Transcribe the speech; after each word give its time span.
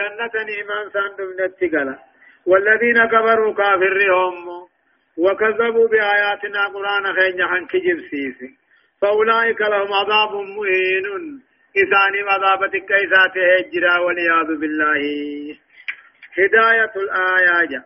جنة 0.00 0.34
إيمان 0.56 0.84
سان 0.94 1.10
دمنت 1.18 1.98
والذين 2.46 3.06
كفروا 3.06 3.54
كافرهم 3.54 4.34
وكذبوا 5.16 5.88
بآياتنا 5.88 6.66
قرآن 6.74 7.04
خينيا 7.16 7.44
عن 7.44 7.66
كجب 7.66 7.98
سيسي. 8.10 8.50
فأولئك 9.02 9.60
لهم 9.60 9.92
عذاب 9.92 10.32
مهين. 10.56 11.06
إساني 11.82 12.20
عذابتك 12.30 12.84
كيسات 12.90 13.34
هجرا 13.50 13.98
والعياذ 13.98 14.50
بالله. 14.60 15.02
هداية 16.38 16.92
الآية 16.96 17.82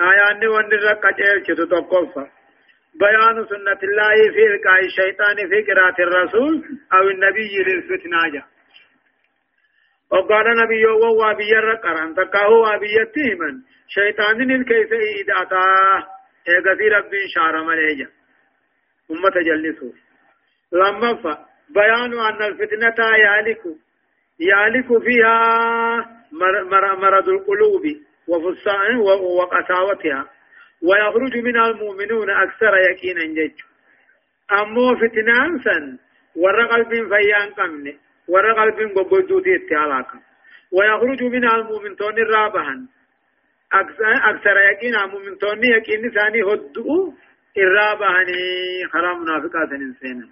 آيان 0.00 0.46
ونرق 0.46 1.02
جيل 1.16 1.56
تتوقف 1.56 2.14
بيان 3.00 3.46
سنة 3.50 3.80
الله 3.88 4.16
في 4.34 4.42
إلقاء 4.46 4.80
الشيطان 4.84 5.36
في 5.48 5.72
قراءة 5.72 6.02
الرسول 6.02 6.64
أو 6.92 7.08
النبي 7.08 7.52
للفتنة 7.66 8.28
جا. 8.32 8.55
وقال 10.12 10.46
نبي 10.62 10.86
وابي 10.86 11.58
الرقران 11.58 12.14
تكاهو 12.14 12.62
وابي 12.62 12.86
يتيما 13.00 13.62
شيطان 13.88 14.50
الكيس 14.50 14.92
إيداتا 14.92 15.64
إيغذي 16.48 16.88
ربي 16.88 17.28
شار 17.34 17.64
مليجا 17.64 18.08
أمة 19.10 19.34
جلسوا 19.46 19.92
لما 20.72 21.14
فا 21.14 21.46
بيان 21.70 22.18
أن 22.18 22.42
الفتنة 22.42 23.06
يالك 23.16 23.62
يالك 24.40 25.02
فيها 25.02 26.16
مرض 26.96 27.28
القلوب 27.28 27.82
وقساوتها 28.28 30.26
ويخرج 30.82 31.38
منها 31.38 31.70
المؤمنون 31.70 32.30
أكثر 32.30 32.76
يقينا 32.76 33.24
جج 33.24 33.60
أمو 34.52 34.96
فتنان 34.96 35.58
سن 35.64 35.98
ور 36.36 36.66
قلب 36.66 36.88
فيان 36.88 37.50
قمن 37.50 37.92
ور 38.28 38.52
قلب 38.52 38.98
قبضوتي 38.98 39.56
اتعالاك 39.56 40.06
ويخرج 40.72 41.22
منها 41.22 41.56
المؤمنون 41.56 42.18
الرابحا 42.18 42.86
أكثر 44.30 44.56
يقينا 44.56 45.06
مؤمنون 45.06 45.64
يقين 45.64 46.10
ثاني 46.10 46.42
هدؤ 46.42 47.12
الرابحني 47.58 48.42
خرام 48.92 49.22
منافقات 49.22 49.72
إنسانا 49.72 50.28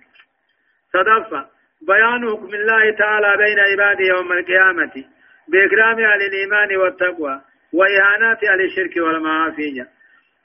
صدفة 0.92 1.46
بيان 1.88 2.30
حكم 2.30 2.54
الله 2.54 2.96
تعالى 2.98 3.36
بين 3.36 3.58
عباده 3.58 4.04
يوم 4.04 4.32
القيامة 4.32 4.94
بإكرام 5.48 5.98
أهل 5.98 6.22
الإيمان 6.22 6.76
والتقوى 6.76 7.40
وإهانات 7.72 8.44
أهل 8.44 8.60
الشرك 8.64 8.96
والمعاصي 8.96 9.86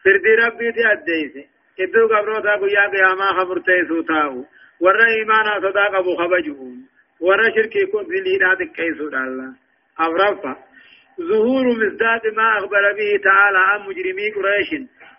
فردي 0.06 0.36
ربي 0.46 0.72
تي 0.72 0.92
أديس 0.92 1.46
إدو 1.80 2.08
قبرو 2.08 2.40
تا 2.40 2.56
قيا 2.56 2.90
قياما 2.90 3.26
خبر 3.26 3.60
تيسو 3.60 4.02
تاو 4.02 4.46
ورى 4.80 5.06
إيمانا 5.16 5.60
صدا 5.60 5.86
قبو 5.98 6.16
خبجون 6.16 6.78
ورى 7.22 7.52
شركي 7.56 7.86
كن 7.86 8.04
في 8.06 8.20
لينات 8.26 8.58
كيسو 8.76 9.08
الله 9.08 9.54
أغرفا 10.00 10.56
ظهور 11.22 11.66
مزداد 11.82 12.22
ما 12.36 12.58
أخبر 12.58 12.94
به 12.98 13.12
تعالى 13.24 13.60
عن 13.70 13.80
مجرمي 13.80 14.30
قريش 14.36 14.70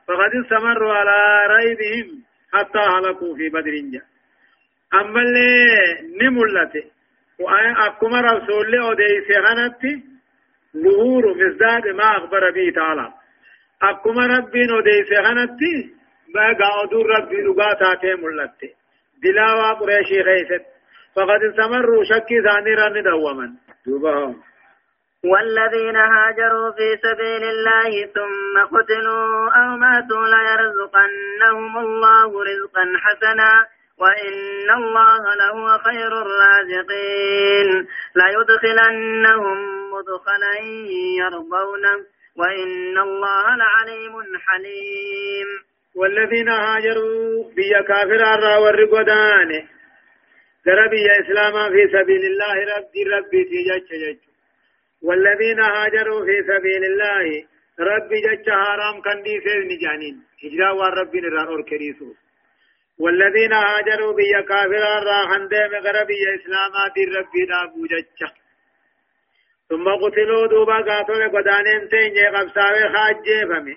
فقد 0.08 0.30
استمروا 0.44 0.92
على 0.92 1.16
ريبهم 1.54 2.22
حتى 2.52 2.78
هلكوا 2.78 3.36
في 3.36 3.48
بدر 3.48 4.00
أما 4.94 5.20
اللي 5.22 5.64
نملته 6.22 6.84
وأكما 7.40 8.20
رسول 8.20 8.66
الله 8.66 8.92
أديس 8.92 9.28
غنتي 9.46 10.02
ظهور 10.76 11.34
مزداد 11.34 11.88
ما 11.88 12.16
أخبر 12.16 12.50
به 12.50 12.72
تعالى 12.74 13.12
أكما 13.82 14.26
ربين 14.26 14.70
وديس 14.72 15.12
غنتي 15.12 15.94
بقى 16.34 16.84
أدور 16.84 17.06
ربي 17.06 17.36
لغاتاتي 17.36 18.14
ملتي 18.14 18.74
دلاوا 19.22 19.72
قريشي 19.72 20.22
خيست 20.24 20.64
فقد 21.16 21.40
استمروا 21.42 22.04
شكي 22.04 22.42
ثانيرا 22.42 22.88
ندوما 22.88 23.54
دوبهم 23.86 24.42
والذين 25.24 25.96
هاجروا 25.96 26.70
في 26.70 26.96
سبيل 27.02 27.44
الله 27.44 28.06
ثم 28.14 28.76
قتلوا 28.76 29.50
أو 29.50 29.76
ماتوا 29.76 30.26
ليرزقنهم 30.26 31.78
الله 31.78 32.44
رزقا 32.44 32.84
حسنا 33.04 33.66
وإن 33.98 34.70
الله 34.76 35.34
لهو 35.34 35.78
خير 35.78 36.12
الرازقين. 36.22 37.86
ليدخلنهم 38.16 39.58
مدخلا 39.92 40.58
يرضونه 41.18 42.04
وإن 42.36 42.98
الله 42.98 43.56
لعليم 43.56 44.14
حليم. 44.46 45.48
والذين 45.96 46.48
هاجروا 46.48 47.44
بيا 47.56 47.80
كافر 47.82 48.34
الرا 48.34 48.56
والرقودان 48.56 49.68
دربي 50.66 51.06
إسلاما 51.20 51.68
في 51.68 51.82
سبيل 51.92 52.24
الله 52.24 52.56
ربي 52.76 53.02
ربي 53.04 53.44
تيجج 53.44 54.18
والذين 55.02 55.60
هاجروا 55.60 56.24
في 56.24 56.36
سبيل 56.50 56.84
الله 56.84 57.44
ربي 57.80 58.20
جج 58.20 58.50
حرام 58.50 59.02
كندي 59.02 59.40
سيزني 59.44 59.76
جانين 59.76 60.16
هجرا 60.44 60.70
والربي 60.70 61.20
نران 61.20 61.46
أور 61.46 61.62
كريسو. 61.62 62.14
والذين 62.98 63.52
هاجروا 63.52 64.12
بيا 64.12 64.40
كافر 64.40 64.84
الرا 64.98 65.20
خندم 65.30 65.72
غربي 65.84 66.20
إسلاما 66.34 66.82
دي 66.94 67.04
ربي 67.04 67.42
دابو 67.50 67.86
جج. 67.86 68.20
ثم 69.68 69.86
قتلوا 70.02 70.46
دوبا 70.46 70.78
قاتل 70.88 71.22
قدانين 71.34 71.88
تيني 71.88 72.26
قبساوي 72.26 72.84
خاجي 72.94 73.40
فمي. 73.48 73.76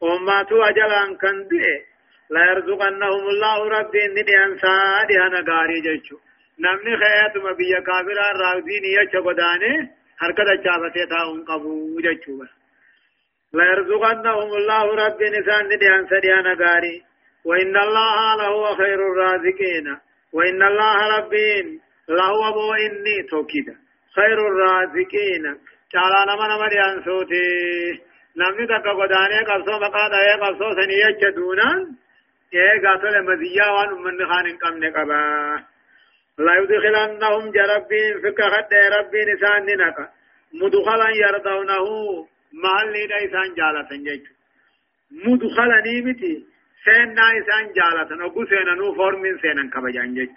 وماتوا 0.00 0.68
أجلان 0.68 1.16
كندئ 1.16 1.84
لا 2.30 2.42
يرزقنهم 2.50 3.28
الله 3.32 3.68
ربي 3.68 4.00
أنسا 4.44 5.04
دي 5.08 5.20
أنا 5.26 5.40
غاري 5.48 5.80
جيشو. 5.80 6.16
نمني 6.60 6.96
خيات 7.02 7.36
مبيا 7.36 7.80
كافر 7.80 8.18
الراغدين 8.34 8.84
يجا 8.98 9.20
قداني 9.20 9.74
حركة 10.20 10.54
جافتي 10.64 11.06
تاهم 11.10 11.44
قبو 11.44 12.00
جيشو 12.00 12.44
لا 13.52 13.64
يرزقنهم 13.64 14.50
الله 14.58 14.84
ربي 15.04 15.24
نسان 15.30 15.64
ندي 15.72 15.88
أنسا 15.94 16.18
دي 16.18 16.34
أنا 16.34 16.52
غاري 16.62 17.08
وإن 17.44 17.76
الله 17.76 18.36
لهو 18.36 18.76
خير 18.76 19.00
الرازقين. 19.12 19.86
وإن 20.32 20.62
الله 20.62 21.18
ربين 21.18 21.80
لهو 22.08 22.52
بو 22.52 22.72
إني 22.74 23.22
توكيدا. 23.30 23.76
خير 24.16 24.38
الرازقين. 24.50 25.44
تعالى 25.92 26.20
نما 26.28 26.46
نما 26.48 26.68
دي 26.68 26.80
أنسوتي. 26.80 27.48
نمني 28.36 28.66
تكا 28.66 28.92
قداني 28.92 29.38
قبصو 29.48 29.78
مقادا 29.78 30.20
يا 30.28 30.36
قبصو 30.36 30.70
سنية 30.80 31.10
جدونا 31.22 31.70
يا 32.52 32.88
قاتل 32.88 33.22
مزيا 33.24 33.66
وان 33.66 33.92
من 34.04 34.26
خان 34.28 34.56
قم 34.62 34.84
نقبا 34.84 35.64
لا 36.38 36.54
يدخلنهم 36.60 37.50
جربين 37.50 38.14
فك 38.22 38.40
خد 38.42 38.72
ربي 38.98 39.20
نسان 39.28 39.66
ننكا 39.66 40.08
مدخلا 40.60 41.08
يرضونه 41.10 41.86
محل 42.62 42.94
دا 43.10 43.16
إسان 43.24 43.54
جالة 43.58 43.88
جيج 44.06 44.24
مدخلا 45.26 45.80
نيمتي 45.86 46.46
سينا 46.84 47.26
إسان 47.38 47.64
جالة 47.78 48.10
نقو 48.20 48.44
سينا 48.44 48.74
نو 48.74 48.94
فورمين 48.94 49.38
سينا 49.42 49.70
كبجان 49.74 50.14
جيج 50.14 50.30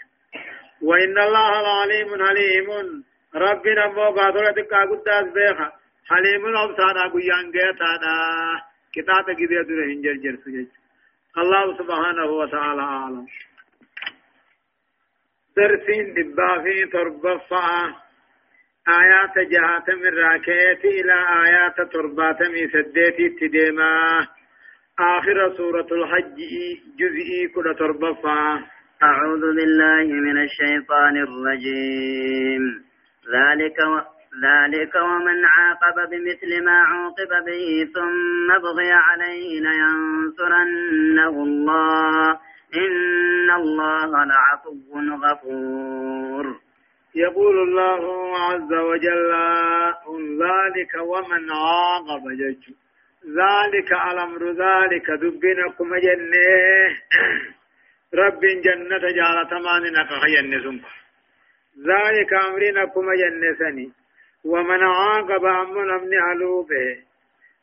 وإن 0.82 1.18
الله 1.28 1.50
العليم 1.60 2.10
حليم 2.26 2.68
ربنا 3.36 3.88
مو 3.88 4.10
قادرة 4.18 4.52
تكا 4.52 4.80
قداس 4.90 5.26
بيخا 5.34 5.72
حليم 6.10 6.46
الأبصار 6.46 6.98
قيان 7.14 7.46
قيتانا 7.56 8.16
كتابة 8.96 9.34
كده 9.40 9.62
دره 9.68 9.86
هنجر 9.86 10.14
جرس 10.24 10.81
الله 11.38 11.78
سبحانه 11.78 12.25
وتعالى 12.25 12.81
أعلم. 12.81 13.25
درسين 15.58 16.14
دبافي 16.14 16.86
تربفع 16.86 17.86
آيات 18.88 19.50
جهات 19.52 19.90
من 19.90 20.18
راكيت 20.18 20.86
إلى 20.86 21.14
آيات 21.14 21.91
تربات 21.94 22.41
من 22.41 22.70
سديتي 22.70 23.30
تديما. 23.30 24.28
آخر 25.00 25.58
سورة 25.58 25.88
الحج 25.91 26.38
جزئي 27.00 27.47
كل 27.47 27.75
تربفع 27.80 28.59
أعوذ 29.03 29.41
بالله 29.41 30.03
من 30.03 30.44
الشيطان 30.44 31.18
الرجيم. 31.18 32.84
ذلك 33.34 33.80
و... 33.80 34.11
ذلك 34.31 34.96
ومن 34.96 35.46
عاقب 35.46 36.09
بمثل 36.09 36.64
ما 36.64 36.82
عوقب 36.82 37.46
به 37.46 37.90
ثم 37.94 38.47
بغي 38.64 38.91
عليه 38.91 39.59
لينصرنه 39.59 41.29
الله. 41.29 42.40
إن 42.76 43.52
الله 43.52 44.26
لعفو 44.26 44.76
غفور. 45.23 46.59
يقول 47.16 47.56
الله 47.67 48.03
عز 48.40 48.73
وجل 48.73 49.32
ذلك 50.44 50.94
ومن 51.02 51.52
عاقب 51.52 52.23
جج 52.32 52.64
ذلك 53.26 53.91
الأمر 53.91 54.52
ذلك 54.52 55.11
دبنكم 55.11 55.96
جنة. 55.96 56.97
رب 58.14 58.41
جنة 58.41 58.97
جالة 59.00 59.59
ماننا 59.59 60.03
كخيان 60.03 60.61
سنكم 60.64 60.94
ذلك 61.79 62.34
أمرنا 62.34 62.85
كما 62.85 63.14
جنسني 63.16 63.91
ومن 64.46 64.84
عاقب 64.84 65.46
أمن 65.46 65.88
نمني 65.88 66.17
علوبه 66.17 66.97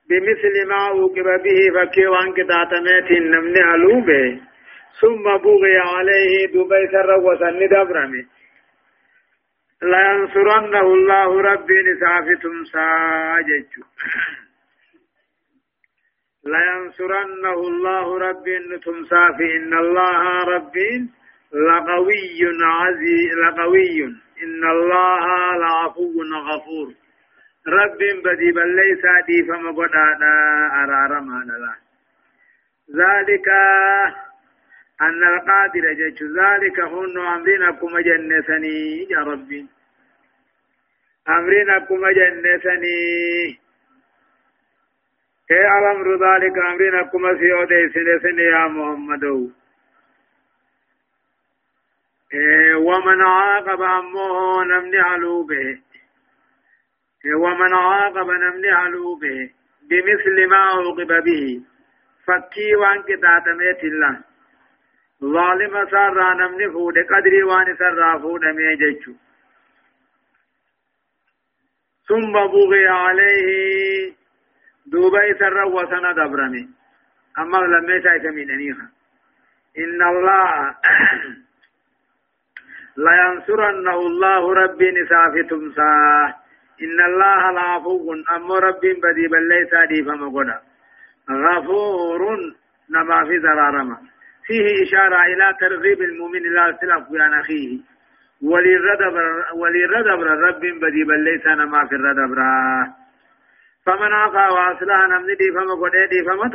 بمثل 0.08 0.68
ما 0.68 0.74
عوقب 0.74 1.42
به 1.44 1.58
فكي 1.74 2.06
وان 2.06 2.32
كتاتمت 2.32 3.10
نمني 3.12 3.60
علوبه. 3.60 4.40
ثم 5.00 5.24
بغي 5.44 5.78
عليه 5.78 6.46
دبي 6.46 6.82
سر 6.92 7.10
وسن 7.26 7.58
دبرمي 7.68 8.26
لينصرنه 9.82 10.80
الله 10.80 11.40
ربي 11.40 11.74
نسافتم 11.82 12.64
ساجج 12.64 13.70
لينصرنه 16.44 17.52
الله 17.52 18.18
ربي 18.18 18.58
نتمسا 18.58 19.32
في 19.36 19.56
إن 19.56 19.78
الله 19.78 20.44
ربي 20.44 20.90
لقوي 21.52 22.40
عزيز 22.62 23.34
لقوي. 23.44 24.27
إن 24.42 24.70
الله 24.70 25.24
لعفو 25.56 26.22
غفور. 26.48 26.94
رب 27.68 27.98
بدي 28.24 28.52
بل 28.52 28.76
ليس 28.76 29.04
دي 29.26 29.42
فما 29.48 29.70
قدانا 29.70 30.34
أرارما 30.84 31.44
لا. 31.44 31.74
ذلك 33.00 33.48
أن 35.02 35.24
القادر 35.24 35.92
جيش. 35.92 36.22
ذلك 36.22 36.80
هن 36.80 37.18
أمرنا 37.18 37.70
كما 37.70 38.00
جنسني 38.00 39.06
يا 39.10 39.18
ربي. 39.18 39.66
أمرنا 41.28 41.78
كما 41.78 42.12
جنسني 42.12 42.98
كي 45.48 45.60
الأمر 45.78 46.08
ذلك 46.26 46.58
أمرنا 46.58 47.02
كما 47.02 47.38
سيودي 47.38 47.88
سنسني 47.94 48.42
يا 48.42 48.66
محمد 48.68 49.24
ومن 52.76 53.20
عاقب 53.22 53.82
أمه 53.82 54.64
نمني 54.64 54.98
علو 54.98 55.42
به 55.42 55.80
ومن 57.36 57.74
عاقب 57.74 58.30
نمني 58.30 58.70
علو 58.70 59.14
به 59.14 59.50
بمثل 59.90 60.46
ما 60.46 60.56
عوقب 60.56 61.24
به 61.24 61.62
فكي 62.26 62.76
وان 62.76 63.02
كتاتميت 63.02 63.84
الله 63.84 64.20
ظالم 65.22 65.86
سر 65.90 66.34
نمني 66.34 66.70
فود 66.70 66.98
قدري 66.98 67.42
وان 67.42 67.76
سر 67.76 68.18
فود 68.18 68.44
ميججو 68.44 69.14
ثم 72.08 72.32
بغي 72.32 72.88
عليه 72.88 74.12
دوبا 74.86 75.38
سر 75.38 75.64
وسن 75.64 76.14
دبرمي 76.14 76.68
أما 77.38 77.58
لم 77.58 77.90
يشايت 77.90 78.26
من 78.26 78.50
أنيها 78.50 78.90
إن 79.78 80.02
الله 80.02 80.74
لا 83.04 83.12
ينصرنه 83.24 83.98
الله 84.10 84.54
ربي 84.54 84.90
نسافتم 84.90 85.72
ساه 85.76 86.34
إن 86.82 86.98
الله 87.10 87.50
لعفو 87.50 88.12
أما 88.36 88.58
ربي 88.58 88.92
بدي 89.04 89.26
بل 89.32 89.48
ليس 89.48 89.72
دي 89.90 90.04
فمقنا 90.04 90.60
غفور 91.30 92.20
نما 92.90 93.24
في 93.24 93.40
زرارما. 93.40 93.96
فيه 94.46 94.66
إشارة 94.84 95.22
إلى 95.26 95.56
ترغيب 95.60 96.02
المؤمن 96.02 96.42
لا 96.42 96.78
تلف 96.80 97.06
عن 97.22 97.40
أخيه. 97.40 97.78
وللردبر 99.60 100.26
رب 100.48 100.60
بدي 100.60 101.04
بل 101.04 101.20
ليس 101.24 101.46
نما 101.46 101.86
في 101.86 101.94
الردبر 101.94 102.38
فمن 103.86 104.12
عفا 104.12 104.48
وأصلح 104.48 105.08
نمني 105.08 105.34
دي 105.34 105.50
فما 105.54 105.74
دي 106.10 106.24
فما 106.26 106.48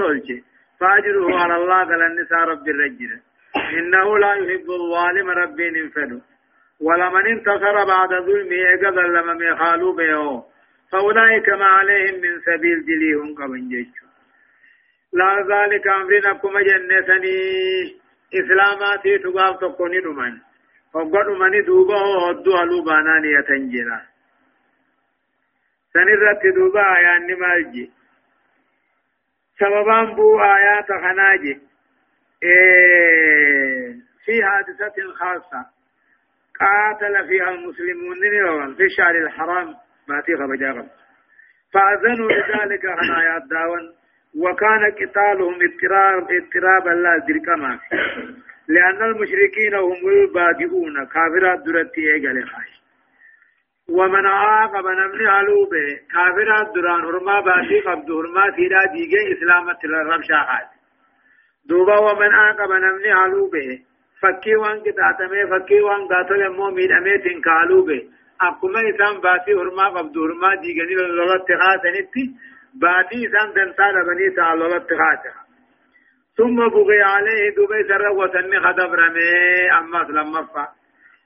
فأجره 0.80 1.40
على 1.42 1.56
الله 1.56 1.80
قال 1.84 2.02
النساء 2.02 2.40
رب 2.40 2.68
الرجل. 2.68 3.20
إنه 3.80 4.18
لا 4.18 4.34
يحب 4.34 4.68
الظالم 4.72 5.30
ربي 5.30 5.70
ننفده. 5.70 6.33
ولمن 6.86 7.26
انتصر 7.28 7.86
بعد 7.86 8.10
ظلمه 8.10 8.64
قبل 8.84 9.14
لما 9.14 9.34
ميخالوا 9.34 9.94
به 9.94 10.44
فأولئك 10.92 11.50
ما 11.50 11.66
عليهم 11.66 12.22
من 12.22 12.42
سبيل 12.46 12.86
جليهم 12.86 13.36
قبن 13.36 13.70
جيشو 13.70 14.06
لا 15.14 15.32
ذلك 15.52 15.88
أمرنا 15.88 16.34
كما 16.34 16.62
جنسني 16.62 17.38
إسلاماتي 18.34 19.18
تقاف 19.18 19.60
تقوني 19.62 20.00
دمان 20.00 20.40
وقد 20.94 21.28
من 21.28 21.66
دوبه 21.66 22.30
هدو 22.30 22.58
ألوباناني 22.64 23.32
يتنجلا. 23.32 24.02
سنرت 25.94 26.56
دوبا 26.56 26.82
آيان 26.98 27.40
مالجي 27.40 27.92
سببان 29.60 30.16
بو 30.16 30.40
آيات 30.40 30.88
خناجي. 30.88 31.60
إيه 32.44 33.96
في 34.26 34.44
حادثة 34.44 35.14
خاصة. 35.14 35.66
قاتل 36.64 37.28
فيها 37.28 37.50
المسلمون 37.50 38.76
في 38.76 38.84
الشهر 38.84 39.16
الحرام. 39.26 39.76
باتي 40.08 40.38
خبجاغم 40.38 40.88
فأذنوا 41.74 42.32
لذلك 42.32 42.82
خنايا 43.00 43.38
الداون 43.38 43.94
وكان 44.44 44.92
قتالهم 45.00 45.56
اضطراب 45.68 46.28
اضطرابا 46.32 46.90
لا 46.90 47.18
دركما. 47.28 47.80
لأن 48.68 49.04
المشركين 49.04 49.74
هم 49.76 50.10
البادئون. 50.10 51.06
كافرات 51.06 51.60
درتي 51.66 52.14
ايغل 52.14 52.50
خاش 52.50 52.84
ومن 53.90 54.26
عاقب 54.26 54.86
نمني 54.88 55.28
علوبة. 55.28 55.88
كافرات 56.14 56.76
دران 56.76 57.06
هرما 57.06 57.40
بادي 57.40 57.80
قبض 57.80 58.12
هرما 58.12 58.50
تيرا 58.56 58.86
ديگه 58.94 59.38
إسلامت 59.38 59.86
الرمشا 59.86 60.40
خاش 60.48 60.68
دوبا 61.70 61.98
ومن 61.98 62.34
عاقب 62.34 62.72
نمني 62.72 63.12
علوبة. 63.12 63.93
فكي 64.24 64.56
وان 64.56 64.80
كتاتمه 64.86 65.46
فكي 65.52 65.82
وان 65.82 66.08
قاتل 66.08 66.50
مو 66.50 66.70
ميدمه 66.72 67.16
تنكالوبه 67.26 68.02
أقوم 68.42 68.76
إسان 68.78 69.22
باتي 69.22 69.54
هرما 69.54 69.88
قبض 69.96 70.18
هرما 70.18 70.56
ديگني 70.56 70.96
لغت 70.96 71.50
خاصنتي 71.62 72.26
باتي 72.82 73.22
سان 73.32 73.50
دنسال 73.56 73.96
بني 74.08 74.30
تعالى 74.36 74.76
اتخاذها 74.76 75.44
ثم 76.38 76.56
بغي 76.70 77.02
عليه 77.02 77.50
دبي 77.58 77.84
سر 77.90 78.10
وسن 78.20 78.52
خدب 78.66 78.94
رمي 78.94 79.72
أما 79.80 79.98
لما 80.10 80.42
فا 80.54 80.68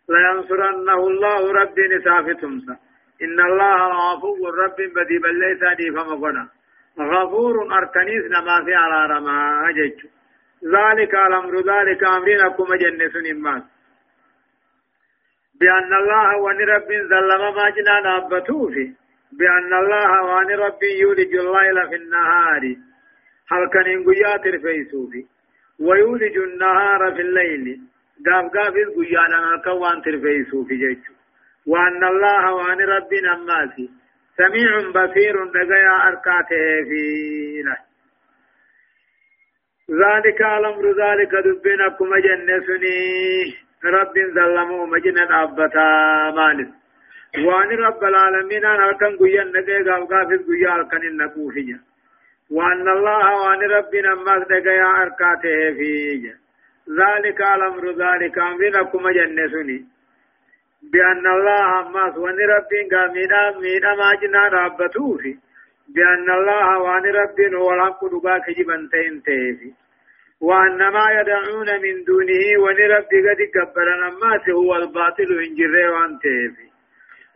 لينصرنه 0.10 1.08
الله 1.08 1.52
ربي 1.52 1.88
نسافتم 1.96 2.54
إن 3.22 3.40
الله 3.50 3.78
غفور 4.14 4.56
رب 4.64 4.76
بدي 4.96 5.18
بل 5.24 5.42
فمقنا 5.96 6.48
غفور 7.00 7.56
أركنيس 7.78 8.24
نما 8.32 8.66
في 8.66 8.74
على 8.76 9.14
رما 9.14 9.38
ذلك 10.66 11.14
الأمر 11.28 11.56
ذلك 11.60 12.04
أمرنا 12.04 12.50
كما 12.50 12.76
جنس 12.78 13.16
الناس 13.16 13.64
بأن 15.60 15.94
الله 15.94 16.38
ونرب 16.38 16.88
ظلم 16.88 17.56
ما 17.56 17.70
جنا 17.70 18.00
نابتوه 18.02 18.76
بأن 19.32 19.74
الله 19.74 20.24
وأن 20.24 20.48
ربي 20.48 21.00
يولج 21.00 21.36
الليل 21.36 21.90
في 21.90 21.96
النهار. 21.96 22.76
هل 23.52 23.70
كان 23.74 23.88
ينقيا 23.88 24.38
ترفيسو 24.38 25.08
في 25.12 25.26
ويولج 25.80 26.38
النهار 26.38 27.14
في 27.16 27.22
الليل. 27.22 27.80
قاف 28.26 28.46
قاف 28.54 28.76
القيا 28.76 29.28
لنا 29.28 29.62
كوان 29.64 30.02
ترفيسو 30.02 30.64
في 30.66 30.76
جيش 30.76 30.98
وأن 31.68 32.04
الله 32.04 32.54
وأن 32.54 32.80
ربي 32.80 33.22
نماسي 33.22 33.90
سميع 34.38 34.90
بصير 34.90 35.46
دقيا 35.46 36.08
أركاته 36.08 36.84
في 36.90 37.02
له 37.66 37.87
ذلك 39.92 40.42
الأمر 40.42 40.86
ذلك 41.04 41.32
دبنا 41.46 41.90
كما 41.90 42.20
جنسني. 42.20 43.68
رب 43.86 44.14
ظلموا 44.36 44.86
مجنة 44.88 45.44
أبتا 45.44 45.90
مالك. 46.36 46.70
وأن 47.46 47.70
رب 47.70 48.04
العالمين 48.04 48.66
أنا 48.66 48.94
كان 48.94 49.18
قيا 49.18 49.44
نجي 49.44 49.90
قال 49.90 50.08
قافز 50.08 50.42
قيا 50.50 50.84
كان 50.92 51.04
النكوفية 51.04 51.80
وأن 52.52 52.88
الله 52.90 53.36
وأن 53.42 53.62
ربنا 53.72 54.16
ما 54.16 54.38
دقيا 54.38 54.88
أركاته 55.04 55.74
فيه 55.78 56.34
ذلك 57.00 57.42
الأمر 57.42 57.84
ذلك 57.92 58.38
أمرنا 58.38 58.84
كما 58.84 59.12
جنسني. 59.12 59.86
بأن 60.94 61.28
الله 61.28 61.90
ما 61.90 62.04
وأن 62.18 62.40
ربنا 62.56 62.88
قامنا 62.92 63.60
مينا 63.60 63.96
ما 63.96 64.16
جنا 64.22 64.48
رابطوه 64.48 65.24
بأن 65.96 66.30
الله 66.30 66.80
وأن 66.80 67.04
ربنا 67.04 67.58
هو 67.58 67.74
الحق 67.74 68.06
دقاك 68.06 68.50
جبن 68.58 68.90
تين 68.90 69.76
وأن 70.42 70.78
ما 70.78 71.06
يدعون 71.20 71.82
من 71.82 72.04
دونه 72.04 72.46
ونرب 72.64 73.04
قد 73.28 73.42
كبرنا 73.54 74.10
ما 74.10 74.54
هو 74.54 74.76
الباطل 74.76 75.30
إن 75.46 75.56
جره 75.56 75.92
وأن 75.92 76.20
تيفي. 76.20 76.68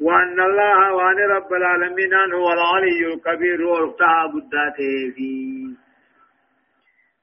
وأن 0.02 0.40
الله 0.40 0.94
وأن 0.94 1.20
رب 1.20 1.54
العالمين 1.54 2.14
هو 2.14 2.54
العلي 2.54 3.14
الكبير 3.14 3.62
والفتح 3.62 4.26
بداته 4.34 5.14
في 5.16 5.32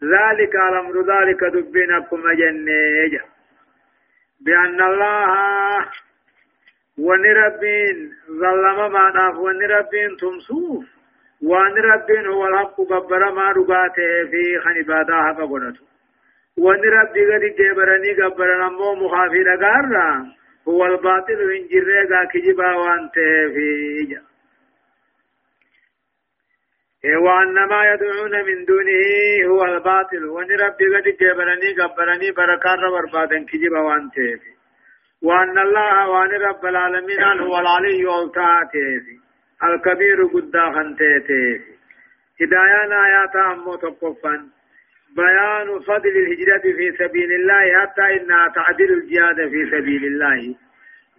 ذلك 0.02 0.54
الأمر 0.54 0.94
ذلك 1.00 1.44
دبينكم 1.44 2.22
جنيجا 2.38 3.24
بأن 4.40 4.80
الله 4.82 5.86
ونربين 6.98 8.12
ظلم 8.28 8.92
ما 8.92 9.10
ناف 9.10 9.36
ونربين 9.36 10.16
تمسوف 10.20 10.97
وأن 11.42 11.72
ربين 11.72 12.26
هو 12.26 12.46
الحق 12.46 12.76
قبر 12.80 13.32
ما 13.32 13.52
رقاته 13.52 14.30
في 14.30 14.58
خنبادا 14.64 15.14
حق 15.14 15.40
قدته 15.40 15.86
وأن 16.58 16.80
ربي 16.80 17.22
قد 17.32 17.54
جبرني 17.58 18.12
قبر 18.22 18.68
نمو 18.68 18.94
مخافي 18.94 19.38
لقارا 19.38 20.26
هو 20.68 20.86
الباطل 20.86 21.40
إن 21.56 21.66
جرّا 21.72 22.24
كجبا 22.24 22.74
وانت 22.74 23.14
في 23.54 24.18
وأن 27.04 27.54
ما 27.54 27.92
يدعون 27.92 28.44
من 28.44 28.64
دونه 28.64 29.46
هو 29.46 29.64
الباطل 29.64 30.24
وأن 30.24 30.50
ربي 30.50 30.96
قد 30.96 31.16
جبرني 31.20 31.72
قبرني 31.80 32.30
بركار 32.30 32.86
وربادا 32.92 33.44
كجبا 33.44 33.78
وانت 33.78 34.14
في 34.14 34.50
وأن 35.22 35.58
الله 35.58 36.08
وأن 36.08 36.30
رب 36.30 36.66
العالمين 36.66 37.22
هو 37.22 37.58
العلي 37.58 38.06
والتاتي 38.06 39.17
الكبير 39.64 40.24
قد 40.24 40.56
خنتيتي. 40.74 41.60
هدايانا 42.40 43.06
آيات 43.06 43.36
أمو 43.36 43.76
تقفا 43.76 44.48
بيان 45.16 45.80
فضل 45.80 46.14
الهجرة 46.16 46.62
في 46.76 46.96
سبيل 46.98 47.32
الله 47.32 47.80
حتى 47.80 48.16
إنها 48.16 48.48
تعدل 48.54 48.92
الجهاد 48.92 49.48
في 49.50 49.70
سبيل 49.70 50.04
الله. 50.04 50.54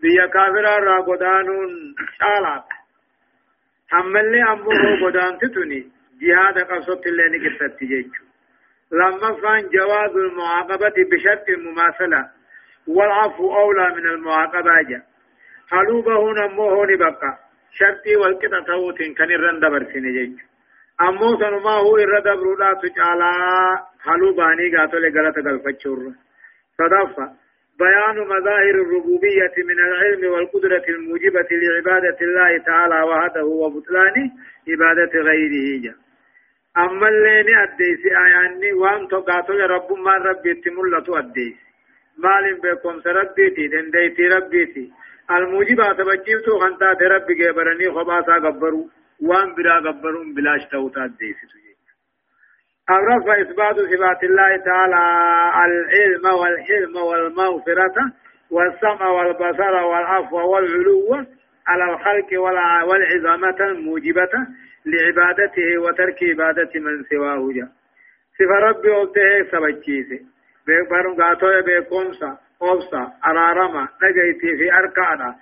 بيا 0.01 0.25
كافر 0.25 0.83
را 0.83 1.01
قدانون 1.01 1.95
شالات 2.19 2.63
حملي 3.91 4.43
أمو 4.43 4.71
قدان 5.05 5.37
تتني 5.37 5.91
جهاد 6.21 6.57
قصد 6.59 7.07
الله 7.07 7.27
نكتت 7.37 7.83
جيجو 7.83 8.23
لما 8.91 9.33
فان 9.41 9.69
جواز 9.69 10.15
المعاقبة 10.15 10.93
بشرط 11.11 11.49
المماثلة 11.49 12.29
والعفو 12.87 13.55
أولى 13.55 13.95
من 13.95 14.05
المعاقبة 14.09 14.81
جا. 14.89 15.01
حلوبه 15.71 16.33
نمو 16.33 16.69
هوني 16.69 16.95
بقى. 16.95 17.48
شرطي 17.77 18.15
والقطع 18.15 18.59
توتين 18.67 19.13
كان 19.13 19.31
الرندبر 19.31 19.83
سنجيجو 19.93 20.37
امو 21.01 21.37
سنما 21.39 21.71
هو 21.71 21.97
إرى 21.97 22.21
دبرولا 22.21 22.73
تجعلا 22.81 23.31
حلو 24.05 24.33
باني 24.35 24.77
قاتل 24.77 25.03
غلط 25.17 25.35
قلفچور 25.35 25.99
صدفة 26.77 27.25
بيان 27.79 28.17
مظاهر 28.27 28.75
الربوبية 28.85 29.53
من 29.69 29.79
العلم 29.87 30.31
والقدرة 30.33 30.83
الموجبة 30.89 31.47
لعبادة 31.51 32.17
الله 32.21 32.57
تعالى 32.65 33.01
وحده 33.09 33.45
وبطلان 33.45 34.15
عبادة 34.69 35.13
غيره 35.19 35.81
جا 35.83 35.95
أما 36.77 37.07
اللي 37.07 37.63
أديس 37.63 38.01
آياني 38.25 38.73
وان 38.73 39.07
تقاتل 39.07 39.59
رب 39.61 39.91
ما 40.05 40.11
ربي 40.11 40.53
تملة 40.53 41.19
أديس 41.19 41.57
مال 42.23 42.45
بكم 42.63 42.99
سربيتي 43.01 43.67
دنديتي 43.67 44.27
ربيتي 44.27 44.91
الموجبات 45.31 46.01
بجيبتو 46.01 46.59
خنتات 46.59 47.01
ربي 47.01 47.33
جبرني 47.33 47.91
خباسا 47.91 48.33
قبروا 48.33 48.87
وان 49.21 49.55
برا 49.55 49.79
غبرون 49.79 50.33
بلاش 50.33 50.65
توتا 50.71 51.05
ديسي 51.19 51.47
الرفع 52.89 53.41
إثبات 53.41 53.75
صفات 53.75 54.23
الله 54.23 54.57
تعالى 54.65 55.01
العلم 55.65 56.25
والحلم 56.39 56.95
والمغفرة 56.95 57.95
والسمع 58.51 59.07
والبصر 59.07 59.73
والعفو 59.73 60.37
والعلو 60.37 61.25
على 61.67 61.83
الخلق 61.93 62.41
والعظامة 62.87 63.59
الموجبة 63.71 64.29
لعبادته 64.85 65.77
وترك 65.77 66.23
عبادة 66.23 66.71
من 66.79 67.03
سواه 67.09 67.49
جاء 67.55 67.69
صفة 68.39 68.55
ربي 68.69 68.89
قلته 68.89 69.51
سبجيسي 69.51 70.25
بيقبرون 70.67 71.21
قاتوية 71.21 71.61
بيقومسا 71.61 72.37
أوبسا 72.61 73.11
أرارما 73.25 73.87
نجيتي 74.03 74.57
في 74.57 74.73
أركانا 74.73 75.35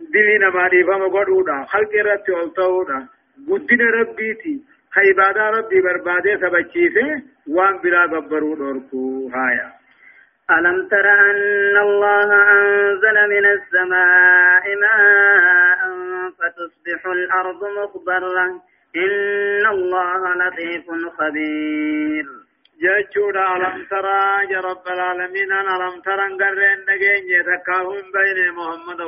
دلنا 0.00 0.50
ما 0.50 0.68
ديفا 0.68 0.96
مقودودا 0.96 1.64
خلق 1.68 1.92
رتي 1.94 2.32
قلتودا 2.32 3.06
قدنا 3.50 3.84
ربيتي 4.00 4.54
خيبادا 4.94 5.50
ربي 5.50 5.80
بربادي 5.80 6.36
سبچيسه 6.42 7.22
وان 7.48 7.78
بلا 7.78 8.06
ببرو 8.06 8.54
دوركو 8.54 9.28
هايا 9.34 9.72
ألم 10.50 10.88
تر 10.88 11.06
أن 11.30 11.76
الله 11.76 12.28
أنزل 12.52 13.16
من 13.34 13.44
السماء 13.46 14.64
ماء 14.84 15.80
فتصبح 16.38 17.06
الأرض 17.06 17.64
مخضرة 17.78 18.46
إن 18.96 19.66
الله 19.66 20.34
لطيف 20.34 20.86
خبير 21.18 22.26
جاچودا 22.82 23.44
ألم 23.56 23.84
ترى 23.90 24.20
يا 24.52 24.60
رب 24.60 24.86
العالمين. 24.94 25.52
ألم 25.52 26.00
ترى 26.00 26.24
نقرن 26.32 26.78
نجين 26.88 27.24
يتكاهم 27.36 28.04
بين 28.16 28.38
محمد. 28.58 29.00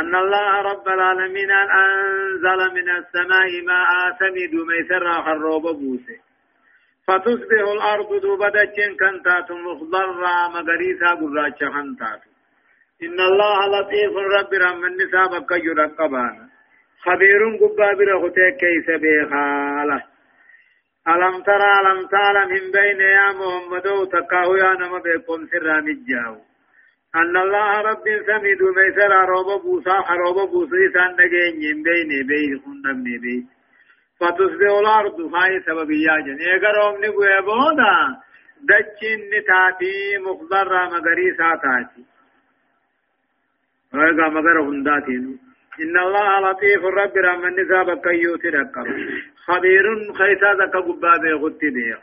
أن 0.00 0.14
الله 0.14 0.50
رب 0.70 0.88
العالمين 0.88 1.50
أنزل 1.50 2.60
من 2.76 2.88
السماء 2.98 3.50
ماء 3.68 3.90
سمد 4.18 4.54
ميسر 4.68 5.04
خروب 5.22 5.62
بوسه. 5.62 6.18
فتصبح 7.06 7.62
الأرض 7.76 8.20
دوبدة 8.22 8.76
كنتات 9.00 9.48
مخضرة 9.50 10.36
مغريسا 10.54 11.10
قراچ 11.20 11.60
خنتات. 11.74 12.22
إن 13.02 13.20
الله 13.20 13.58
لطيف 13.72 14.14
رب 14.36 14.52
رحم 14.62 14.84
النساء 14.84 15.26
بك 15.32 15.50
يرقبان 15.66 16.48
خبير 17.04 17.42
قبا 17.60 17.94
برغته 17.98 18.50
كيس 18.60 18.88
بخاله 19.02 20.11
ألم 21.08 21.42
ترى 21.42 21.70
ألم 21.80 22.06
تعلم 22.06 22.48
من 22.48 22.70
بين 22.70 23.00
يا 23.00 23.32
محمد 23.38 23.86
تكاو 24.12 24.54
يا 24.54 24.72
نما 24.80 24.98
بكم 24.98 25.46
سر 25.46 25.82
مجاو. 25.82 26.36
أن 27.16 27.36
الله 27.36 27.80
رب 27.80 28.04
سميد 28.26 28.62
ميسر 28.76 29.12
روب 29.28 29.62
بوسا 29.62 29.96
روب 30.22 30.50
بوسي 30.50 30.92
سان 30.94 31.10
نجين 31.18 31.82
بين 31.82 32.26
بين 32.26 32.60
خندم 32.64 33.02
بين 33.04 33.48
فتصبح 34.20 34.70
الأرض 34.80 35.20
هاي 35.34 35.60
سبب 35.66 35.90
ياجن 35.90 36.38
يقرأم 36.40 36.94
نقوي 37.04 37.40
بودا. 37.46 37.94
دچين 38.68 39.20
نتاتي 39.32 40.18
مخضرة 40.26 40.84
مغري 40.92 41.28
ساتاتي. 41.38 42.04
ويقا 43.94 44.28
مغر 44.28 44.60
هنداتي 44.68 45.16
إن 45.80 45.98
الله 45.98 46.50
لطيف 46.50 46.84
الرب 46.84 47.16
رحمن 47.16 47.60
نسابك 47.60 48.06
يوتي 48.06 48.50
خبير 49.46 50.12
خيسا 50.18 50.54
ذكا 50.54 50.78
قبابي 50.78 51.32
غتي 51.32 51.70
بيخ 51.70 51.98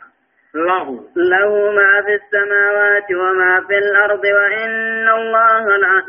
له. 0.54 0.86
له 1.16 1.72
ما 1.72 2.02
في 2.06 2.14
السماوات 2.20 3.08
وما 3.12 3.66
في 3.68 3.78
الأرض 3.78 4.24
وإن 4.24 5.08
الله 5.08 5.64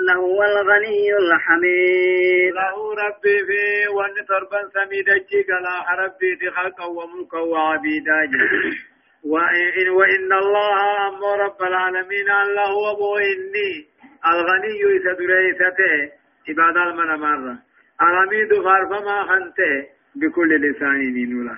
لهو 0.09 0.43
الغني 0.43 1.17
الحميد. 1.19 2.53
له 2.53 2.75
ربي 3.03 3.37
في 3.47 3.87
وان 3.95 4.25
تربا 4.29 4.61
سميد 4.73 5.09
لا 5.65 6.05
ربي 6.05 6.35
في 6.39 6.49
خلقا 6.49 6.85
وملكا 6.85 7.39
وعبيدا 7.39 8.21
وإن, 9.23 9.89
وإن 9.89 10.33
الله 10.33 11.07
أم 11.07 11.23
رب 11.41 11.61
العالمين 11.61 12.29
الله 12.31 12.71
هو 13.01 13.17
إني. 13.17 13.71
الغني 14.25 14.79
يسدريسته 14.95 16.20
عباد 16.51 16.77
المن 16.77 17.19
مرة 17.19 17.57
الحميد 18.01 18.53
فارفما 18.63 19.23
خنته 19.23 19.87
بكل 20.15 20.49
لسان 20.61 21.29
نولا 21.29 21.57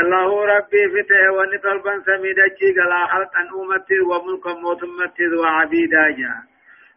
الله 0.00 0.44
ربي 0.44 0.82
فتح 0.88 1.30
وني 1.36 1.58
طلبا 1.58 2.02
سميدا 2.06 2.46
جيغلا 2.60 3.06
خلقا 3.06 3.42
أمتي 3.60 4.00
وملكا 4.00 4.52
موتمتي 4.54 5.26
وعبيدا 5.40 6.10
جا. 6.18 6.34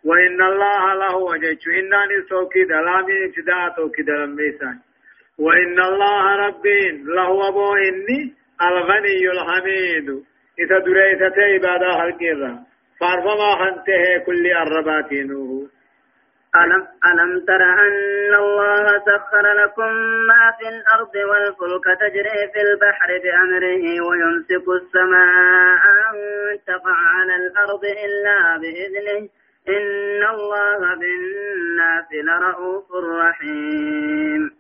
وإن 0.05 0.41
الله 0.41 0.93
له 0.93 1.15
وجهك 1.15 1.67
إنني 1.67 2.17
سوكي 2.29 2.63
دلامي 2.63 3.25
ابتداء 3.25 3.69
توكي 3.75 4.01
دلميسان 4.01 4.79
وإن 5.39 5.79
الله 5.79 6.35
ربي 6.35 6.91
له 6.91 7.47
أبو 7.47 7.75
إني 7.75 8.33
الغني 8.61 9.21
الحميد 9.35 10.09
إذا 10.59 10.77
دريت 10.79 11.21
عبادة 11.37 11.91
خلقه 11.99 12.59
فارفما 12.99 13.55
خنته 13.55 14.17
كل 14.25 14.47
الرباتينه 14.47 15.67
ألم, 16.55 16.87
ألم 17.05 17.45
تر 17.45 17.63
أن 17.63 18.33
الله 18.35 18.85
سخر 19.09 19.53
لكم 19.63 19.91
ما 20.29 20.51
في 20.59 20.69
الأرض 20.69 21.15
والفلك 21.15 21.85
تجري 21.99 22.39
في 22.53 22.61
البحر 22.61 23.09
بأمره 23.23 23.83
ويمسك 24.07 24.65
السماء 24.81 25.81
أن 26.09 26.15
تقع 26.67 26.95
على 27.15 27.35
الأرض 27.35 27.83
إلا 28.05 28.57
بإذنه. 28.61 29.29
إن 29.69 30.23
الله 30.35 30.79
بالناس 30.95 32.09
لرؤوف 32.27 32.87
رحيم. 33.19 34.51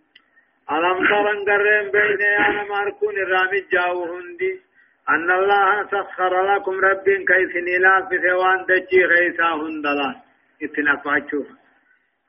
ألم 0.71 0.97
تر 1.07 1.31
أن 1.31 1.39
قرن 1.49 1.91
بين 1.91 2.21
أنا 2.39 2.63
ماركون 2.63 3.15
الرامي 3.17 3.59
جاو 3.71 4.03
هندي؟ 4.15 4.61
أن 5.09 5.31
الله 5.31 5.87
سخر 5.91 6.55
لكم 6.55 6.79
رب 6.79 7.03
كيف 7.03 7.53
نلاف 7.55 8.09
ثوان 8.09 8.65
دجي 8.69 9.05
غيثا 9.05 9.49
هندلا 9.53 10.15
اتنفاچوف 10.63 11.62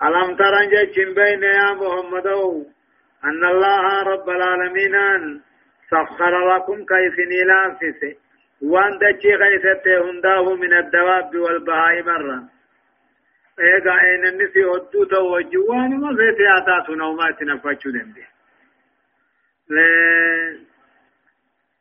ألم 0.03 0.37
ترى 0.37 0.67
جيتشن 0.67 1.15
بين 1.15 1.43
يا 1.43 1.73
محمد 1.73 2.27
أن 3.25 3.45
الله 3.45 4.03
رب 4.03 4.31
العالمين 4.31 4.95
سخر 5.91 6.57
لكم 6.57 6.85
كيف 6.85 7.17
نلافس؟ 7.19 8.17
وان 8.63 8.99
دجي 8.99 9.35
غيثته 9.35 10.11
هنداه 10.11 10.55
من 10.55 10.73
الدواب 10.73 11.37
والبهائم 11.37 12.07
مرة. 12.07 12.43
ايغا 13.61 14.01
اين 14.01 14.27
النسي 14.27 14.65
هدو 14.65 15.05
توجوان 15.05 16.01
ما 16.01 16.17
زيتي 16.17 16.47
آتاتنا 16.59 17.07
وما 17.07 17.31
تنفجو 17.31 17.91
دنبه 17.91 18.27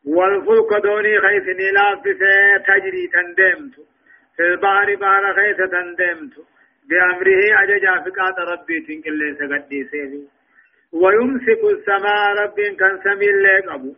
والفلك 0.05 0.83
دوني 0.83 1.19
خيث 1.21 1.43
نلافس 1.59 2.21
تجري 2.67 3.07
تندمت. 3.13 3.75
في 4.35 4.43
البحر 4.43 4.95
بحر 4.95 5.33
خيث 5.33 5.57
تندمت. 5.57 6.52
بأمره 6.89 7.41
أججا 7.63 7.93
فقات 8.05 8.37
ربي 8.51 8.79
تنقل 8.87 9.17
ليس 9.17 9.39
قدي 9.51 9.83
سيفي 9.91 10.23
ويمسك 11.01 11.61
السماء 11.73 12.33
رب 12.41 12.57
كان 12.79 12.99
سمي 13.03 13.27
لك 13.43 13.67
أبو. 13.67 13.95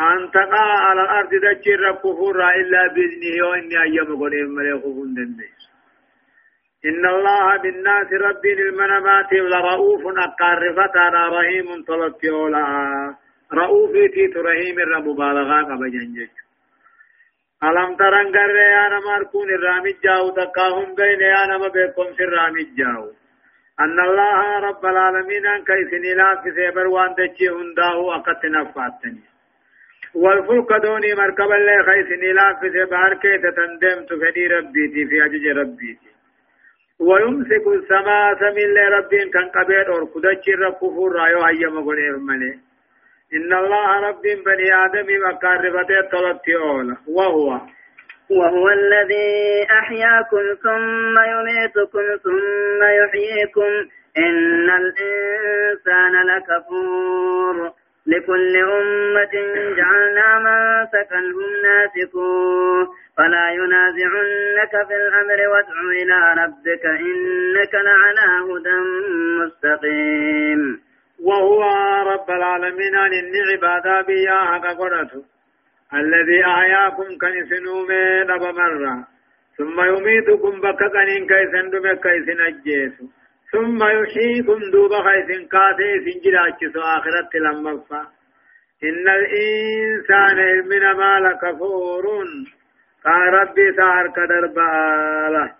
أن 0.00 0.30
تقع 0.30 0.66
على 0.86 1.02
الأرض 1.02 1.30
دجر 1.30 1.92
كفورا 1.92 2.48
إلا 2.60 2.86
بإذنه 2.94 3.46
وإني 3.48 3.82
أيام 3.82 4.20
قريب 4.22 4.48
مليك 4.48 4.82
خفون 4.82 5.14
دندس 5.14 5.58
إن 6.84 7.06
الله 7.06 7.56
بالناس 7.62 8.12
ربي 8.12 8.54
للمنامات 8.54 9.32
لرؤوف 9.32 10.02
أقارفة 10.06 10.96
رحيم 11.38 11.84
طلبت 11.88 12.24
أولا. 12.24 12.64
رؤوف 13.52 13.92
تيت 14.14 14.36
رحيم 14.36 14.78
الرب 14.78 15.08
مبالغة 15.08 15.62
قبجنجج 15.62 16.28
ألم 17.64 17.96
ترن 17.96 18.26
قر 18.36 18.56
يا 18.56 18.88
نمار 18.88 19.22
كون 19.32 19.48
الرامج 19.50 19.94
جاو 20.04 20.30
تقاهم 20.30 20.94
بين 20.94 21.20
يا 21.20 21.46
نما 21.46 21.68
بكم 21.68 22.14
في 22.16 22.22
الرامج 22.24 22.66
جاو 22.78 23.04
أن 23.80 24.00
الله 24.00 24.58
رب 24.68 24.86
العالمين 24.86 25.46
أن 25.46 25.64
كيسني 25.64 26.14
لا 26.14 26.40
في 26.42 26.50
سيبر 26.56 26.86
وان 26.86 27.14
تجي 27.14 27.48
هنداه 27.48 28.16
أقت 28.16 28.44
نفاتني 28.44 29.22
والفلك 30.14 30.72
دوني 30.82 31.14
مركب 31.14 31.50
اللي 31.52 31.76
خيسني 31.88 32.32
لا 32.32 32.54
في 32.60 32.70
سيبر 32.70 33.14
كي 33.22 33.38
تتندم 33.38 33.98
تفني 34.08 34.46
ربيتي 34.46 35.06
في 35.06 35.24
أجج 35.24 35.46
ربيتي 35.58 36.08
ويمسك 37.00 37.66
السماء 37.66 38.34
سمين 38.40 38.68
لربين 38.74 39.30
كان 39.30 39.48
قبيل 39.48 39.86
اور 39.94 40.04
كدچ 40.14 40.48
ركفور 40.48 41.12
رايو 41.12 41.40
هيا 41.44 41.68
مغني 41.68 42.10
ملي 42.10 42.67
إن 43.34 43.52
الله 43.52 44.08
رب 44.08 44.22
بني 44.22 44.74
آدم 44.84 45.06
وقاربته 45.24 46.00
طلبت 46.12 46.48
أولا 46.62 46.96
وهو. 47.08 47.60
وهو 48.30 48.68
الذي 48.68 49.66
أحياكم 49.70 50.54
ثم 50.62 51.14
يميتكم 51.22 52.16
ثم 52.24 52.82
يحييكم. 52.82 53.88
إن 54.18 54.70
الإنسان 54.70 56.12
لكفور. 56.26 57.70
لكل 58.06 58.56
أمة 58.56 59.34
جعلنا 59.76 60.38
منسكا 60.38 61.18
هم 61.18 61.52
ناسكوه. 61.62 62.88
فلا 63.16 63.50
ينازعنك 63.50 64.86
في 64.88 64.96
الأمر 64.96 65.48
وادع 65.48 65.80
إلى 66.02 66.42
ربك 66.42 66.84
إنك 66.86 67.74
لعلى 67.74 68.52
هدى 68.52 68.76
مستقيم. 69.40 70.87
وهو 71.22 71.62
رب 72.12 72.30
العالمين 72.30 72.94
عن 72.94 73.10
عبادة 73.52 74.00
بيا 74.06 74.34
حق 74.34 74.66
قرأته 74.78 75.22
الذي 75.94 76.44
أحياكم 76.46 77.08
كنسنوم 77.20 77.88
نب 78.30 78.42
مرة. 78.42 79.06
ثم 79.58 79.80
يميتكم 79.80 80.60
بك 80.60 80.80
كنين 80.94 81.26
كيسن 81.26 81.70
دم 81.70 81.86
كيسن 82.04 82.40
أجيسو. 82.40 83.06
ثم 83.52 83.78
يحييكم 83.82 84.58
دوب 84.72 84.92
خيسن 84.92 85.46
كاتي 85.52 85.90
سنجراجس 86.04 86.76
آخرت 86.76 87.34
لما 87.34 87.72
إن 88.84 89.08
الإنسان 89.08 90.68
من 90.68 90.92
ما 90.92 91.20
لكفور 91.20 92.04
قال 93.04 93.34
ربي 93.34 93.72
سهر 93.76 94.08
كدر 94.16 94.46
باله 94.46 95.54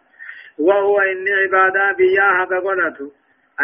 وهو 0.59 1.01
إن 1.01 1.25
عبادة 1.29 1.93
بيا 1.99 2.23
حق 2.23 2.49
قرأته 2.49 3.11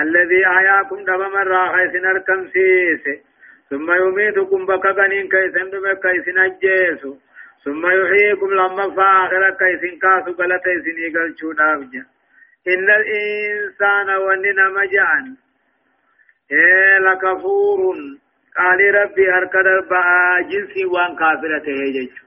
الذي 0.02 0.46
أحياكم 0.46 0.96
دب 1.04 1.20
مرة 1.20 1.72
خيسن 1.72 2.06
أركم 2.06 2.48
سيسي 2.48 3.22
ثم 3.70 3.92
يميتكم 3.92 4.66
بكغنين 4.66 5.28
كيسن 5.28 5.70
دم 5.70 5.86
كيسن 6.02 6.38
أجيسو 6.38 7.16
ثم 7.64 7.86
يحييكم 7.86 8.50
لما 8.54 8.94
فآخر 8.96 9.50
كيسن 9.50 9.98
كاسو 9.98 10.30
غلط 10.42 10.64
سني 10.84 11.06
غلچو 11.14 11.52
دافجا 11.52 12.04
إن 12.68 12.90
الإنسان 12.90 14.08
وننا 14.16 14.68
مجعن. 14.68 15.36
إيه 16.52 16.98
لكفور. 16.98 17.96
قال 18.58 18.94
ربي 18.94 19.34
أركض 19.34 19.66
الباء 19.66 20.42
جنسي 20.50 20.84
وان 20.84 21.16
كافرة 21.16 21.66
هيجيشو 21.66 22.23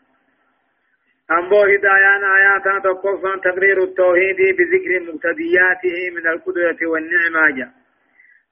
أمبو 1.32 1.60
هدايان 1.62 2.24
آيات 2.38 2.84
تقفان 2.84 3.42
تقرير 3.42 3.84
التوحيد 3.84 4.40
بذكر 4.58 4.92
مقتدياته 5.08 5.98
من 6.16 6.28
القدرة 6.28 6.88
والنعمة. 6.92 7.58
جا 7.58 7.68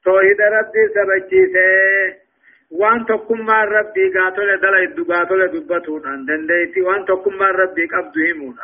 توحيد 0.06 0.42
ربي 0.42 0.84
سبجيسه. 0.96 2.26
وان 2.72 3.06
تقوم 3.06 3.50
ربي 3.50 4.10
قاتل 4.16 4.60
دلائد 4.62 5.00
قاتل 5.12 5.48
دبتون 5.48 6.26
دنديتي 6.26 6.82
وان 6.82 7.06
تقوم 7.06 7.42
ربي 7.42 7.86
قبض 7.86 8.18
همون. 8.18 8.56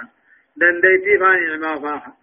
دنديتي 0.57 1.17
فاني 1.19 1.57
ما 1.57 1.79
فاها 1.81 2.13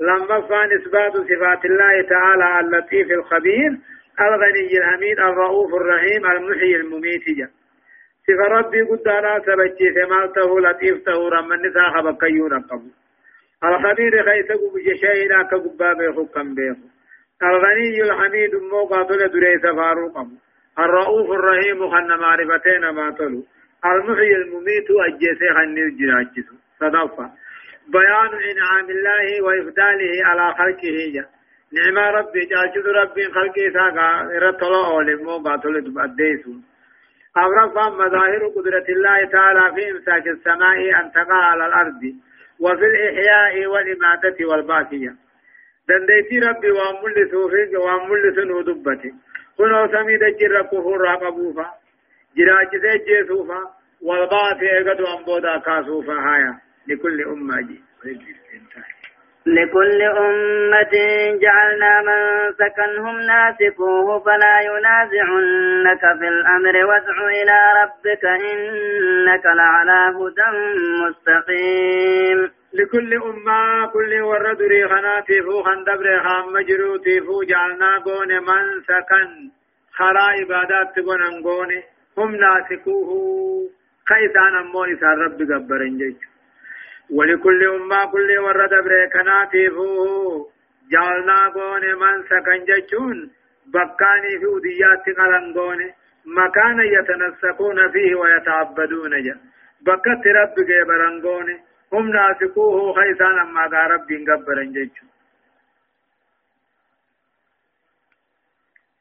لما 0.00 0.40
فان 0.40 0.72
إثبات 0.78 1.12
صفات 1.12 1.64
الله 1.64 2.02
تعالى 2.02 2.60
اللطيف 2.60 3.10
الخبير 3.10 3.70
الغني 4.20 4.78
الحميد 4.78 5.18
الرؤوف 5.18 5.74
الرحيم 5.74 6.26
المحيي 6.26 6.76
المميت. 6.76 7.24
جا 7.38 7.48
صفة 8.28 8.48
ربي 8.58 8.82
قد 8.82 9.08
لا 9.08 9.42
سبجي 9.46 9.94
سمالته 9.94 10.60
لطيفته 10.60 11.28
رمى 11.28 11.54
النساء 11.54 11.90
خبكيون 11.94 12.62
قبو 12.62 12.90
الخبير 13.64 14.22
خيسك 14.24 14.60
بجشيء 14.74 15.28
لا 15.28 15.42
كقباب 15.42 15.98
حكم 16.16 16.54
بيخو 16.54 16.86
الغني 17.42 18.02
الحميد 18.02 18.54
مو 18.54 18.84
قاتل 18.84 19.18
دريس 19.32 19.62
فاروق 19.62 20.14
قبو 20.18 20.36
الرؤوف 20.78 21.30
الرحيم 21.30 21.90
خن 21.90 22.20
معرفتين 22.20 22.88
ما 22.88 23.10
تلو 23.18 23.42
المحيي 23.84 24.36
المميت 24.36 24.88
أجيسي 25.06 25.48
خن 25.56 25.78
الجراجس 25.78 26.48
صدفة 26.80 27.30
بيان 27.94 28.32
إنعام 28.50 28.90
الله 28.90 29.42
وإفداله 29.44 30.12
على 30.24 30.54
خلقه 30.58 30.96
جا 31.14 31.24
نعم 31.72 31.98
ربي 32.16 32.40
جاجد 32.40 32.86
ربي 32.86 33.24
خلقه 33.24 33.64
ساقا 33.72 34.08
رتلا 34.38 34.86
أولي 34.86 35.14
مو 35.14 35.38
قاتل 35.38 35.74
تبأديسو 37.38 37.44
أورفا 37.44 37.88
مظاهر 37.88 38.46
قدرة 38.46 38.84
الله 38.88 39.24
تعالى 39.24 39.74
في 39.74 39.90
إمساك 39.90 40.26
السماء 40.28 41.00
أن 41.00 41.12
تقع 41.12 41.34
على 41.34 41.66
الأرض 41.66 42.02
وفي 42.60 42.84
الإحياء 42.84 43.66
والإماتة 43.66 44.46
والباقية. 44.46 45.14
دنديتي 45.88 46.38
ربي 46.38 46.70
واملسو 46.70 47.48
فيك 47.48 47.80
واملسو 47.80 48.60
دبتي 48.60 49.14
كنو 49.58 49.88
سمي 49.88 50.16
دجر 50.16 50.62
كفر 50.62 51.00
رقبوفا 51.00 51.66
جراج 52.36 52.70
سيجيسوفا 52.82 53.60
والباث 54.02 54.62
ايقدو 54.62 55.04
انبودا 55.18 55.58
كاسوفا 55.58 56.12
هايا. 56.12 56.58
لكل 56.88 57.22
أمة 57.22 57.60
جي. 57.60 57.80
لكل 59.56 60.02
أمة 60.02 60.94
جعلنا 61.42 62.02
من 62.02 62.52
سكنهم 62.52 63.20
ناسكوه 63.20 64.20
فلا 64.20 64.60
ينازعنك 64.60 66.00
في 66.18 66.28
الأمر 66.28 66.76
وادع 66.86 67.26
إلى 67.26 67.58
ربك 67.82 68.24
إنك 68.24 69.46
لعلى 69.46 70.00
هدى 70.18 70.48
مستقيم. 71.02 72.50
لكل 72.74 73.14
أمة 73.14 73.86
كل 73.86 74.20
ورد 74.20 74.62
ريخنا 74.62 75.20
تيفو 75.20 75.62
خندبر 75.62 76.20
خام 76.24 76.52
مجرو 76.52 76.96
تيفو 76.96 77.42
جعلنا 77.42 77.98
قون 77.98 78.28
من 78.28 78.64
سكن. 78.88 79.50
خرا 79.92 80.22
عبادات 80.22 80.98
قون 80.98 81.82
هم 82.18 82.36
ناسكوه. 82.36 83.10
خيسان 84.08 84.56
أمو 84.56 84.84
إسان 84.84 85.18
رب 85.24 85.40
قبرن 85.50 85.98
ولكل 87.10 87.66
أمة 87.68 88.04
كل 88.12 88.38
ورد 88.38 88.84
بريكنا 88.84 89.48
تيفو 89.52 90.48
جعلنا 90.92 91.48
قون 91.48 91.84
من 92.00 92.22
سكن 92.30 92.64
جيشون 92.64 93.30
بكاني 93.66 94.38
في 94.38 94.46
وديات 94.46 95.04
قلن 95.18 95.92
مكان 96.26 96.78
يتنسكون 96.80 97.90
فيه 97.92 98.14
ويتعبدون 98.14 99.22
جا. 99.22 99.36
بكت 99.80 100.26
رب 100.26 100.56
قبرن 100.68 101.22
قونه 101.22 101.58
هم 101.92 102.08
ناسقوه 102.08 102.92
خيسان 102.92 103.38
أما 103.38 103.66
دين 104.08 104.24
قبرن 104.30 104.72
جيجو 104.72 105.06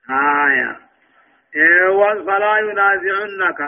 آية. 0.09 0.79
فلا 2.27 2.57
ينازعنك. 2.57 3.59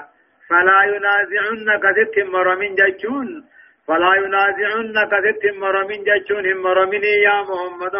فلا 0.49 0.79
ينازعنك 0.83 1.83
ست 1.97 2.19
مرمين 2.19 2.75
جيجون 2.75 3.49
فلا 3.89 4.11
ينازعنك 4.21 5.11
ست 5.25 5.43
مرمين 5.61 6.03
جيجون 6.03 6.45
هم 6.51 6.61
مرمين 6.61 7.03
يا 7.03 7.37
محمد. 7.49 7.95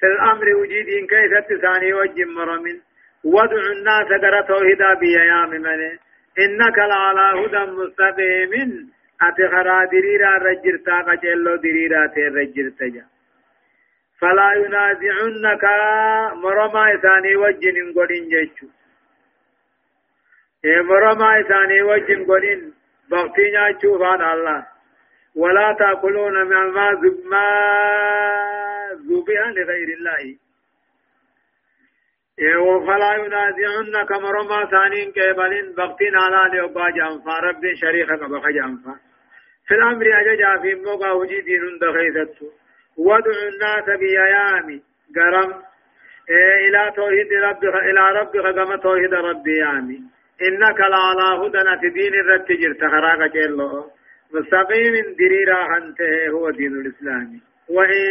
في 0.00 0.06
الأمر 0.06 0.46
وجيدين 0.60 1.06
كيف 1.06 1.32
تساني 1.48 1.92
وجه 1.92 2.24
مرمين. 2.24 2.78
وادع 3.24 3.62
الناس 3.76 4.08
قرأ 4.22 4.40
توحيدا 4.40 4.94
بيا 4.94 5.22
يا 5.32 5.42
ممنه 5.46 5.98
إنك 6.44 6.78
لعلى 6.78 7.26
هدى 7.40 7.62
مستقيم. 7.78 8.90
خرا 9.22 9.84
دريرا 9.92 10.32
رجرتا 10.46 10.96
قجلو 11.06 11.56
دريرا 11.56 12.06
تي 12.06 12.22
رجرتا 12.36 12.86
جا 12.94 13.04
فلا 14.20 14.52
ينازعنك 14.52 15.64
مرما 16.42 16.94
إساني 16.94 17.36
وجن 17.36 17.76
قدين 17.96 18.28
جيشو 18.28 18.66
إيه 20.64 20.82
مرما 20.82 21.40
إساني 21.40 21.82
وجن 21.82 22.20
قدين 22.30 22.60
بغتي 23.10 23.50
نياچو 23.50 23.98
فان 23.98 24.22
الله. 24.32 24.69
ولا 25.36 25.76
تأكلون 25.78 26.42
ما 26.42 26.60
ما 26.64 27.50
ذبح 29.08 29.48
لغير 29.56 29.88
الله. 29.98 30.36
فلا 32.86 33.14
ينازعنك 33.14 34.10
مرما 34.12 34.64
ثانين 34.70 35.12
كيبلين 35.12 35.74
بغتين 35.74 36.14
على 36.16 36.58
لأبا 36.58 36.90
جانفا. 36.90 37.38
رب 37.38 37.62
شريخك 37.74 38.22
بخ 38.30 38.48
جانفا. 38.48 38.94
في 39.66 39.74
الأمر 39.74 40.06
أججا 40.20 40.62
في 40.62 40.74
موقع 40.74 41.12
وجي 41.12 41.40
دين 41.40 41.78
دخيثت 41.80 42.42
وادع 42.98 43.38
الناس 43.52 43.98
بيامي 44.00 44.82
قرم. 45.16 45.62
إيه 46.30 46.68
إلى 46.68 46.92
توحيد 46.96 47.32
ربك 47.32 47.74
إلى 47.74 48.08
ربك 48.20 48.54
كما 48.54 48.76
توحيد 48.76 49.14
ربي 49.14 49.56
يعني. 49.58 49.98
إنك 50.42 50.80
لعلى 50.80 51.46
هدى 51.46 51.80
في 51.80 51.88
دين 51.90 52.14
الرتجر 52.14 52.72
تخراك 52.72 53.32
جلو. 53.32 53.90
مستقيم 54.34 54.94
دريرا 55.18 55.76
أنت 55.76 56.00
هو 56.34 56.50
دين 56.50 56.72
الإسلام. 56.72 57.40
وإن 57.68 58.02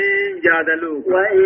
جادلوك. 0.46 1.08
وإن 1.08 1.40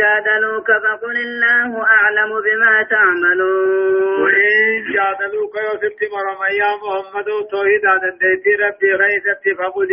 جادلوك 0.00 0.66
فقل 0.84 1.16
الله 1.16 1.70
أعلم 1.84 2.30
بما 2.46 2.82
تعملون. 2.90 4.22
وإن 4.22 4.92
جادلوك 4.94 5.54
يوسف 5.56 5.98
مرم 6.14 6.40
يا 6.62 6.70
محمد 6.82 7.28
توحيد 7.50 7.84
ديتي 8.20 8.54
ربي 8.64 8.92
غيثت 9.02 9.58
فقل 9.58 9.90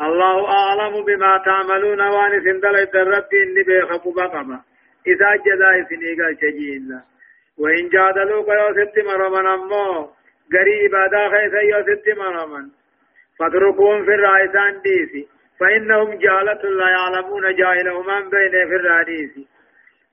الله 0.00 0.48
أعلم 0.48 1.04
بما 1.04 1.42
تعملون 1.44 2.00
وأن 2.00 2.44
سندل 2.44 2.76
ربي 2.94 3.42
إني 3.42 3.62
بيخب 3.62 4.14
بقما 4.16 4.60
إذا 5.06 5.30
جزاء 5.46 5.74
سنيقا 5.90 6.34
شجين 6.40 7.00
وإن 7.58 7.88
جادلوك 7.88 8.48
يوسف 8.48 8.94
مرمن 9.06 9.46
أمو 9.46 10.08
غري 10.54 10.86
إبادة 10.86 11.28
خيث 11.28 11.54
يوسف 11.72 12.18
مرمن 12.18 12.68
فاتركوهم 13.38 14.04
في 14.04 14.14
الرئيسان 14.14 14.80
ديسي. 14.84 15.28
فإنهم 15.60 16.14
جهلة 16.14 16.62
لا 16.62 16.88
يعلمون 16.90 17.54
جاهلهم 17.54 18.06
من 18.06 18.30
بين 18.30 18.50
في 18.50 18.76
الرئيس 18.76 19.30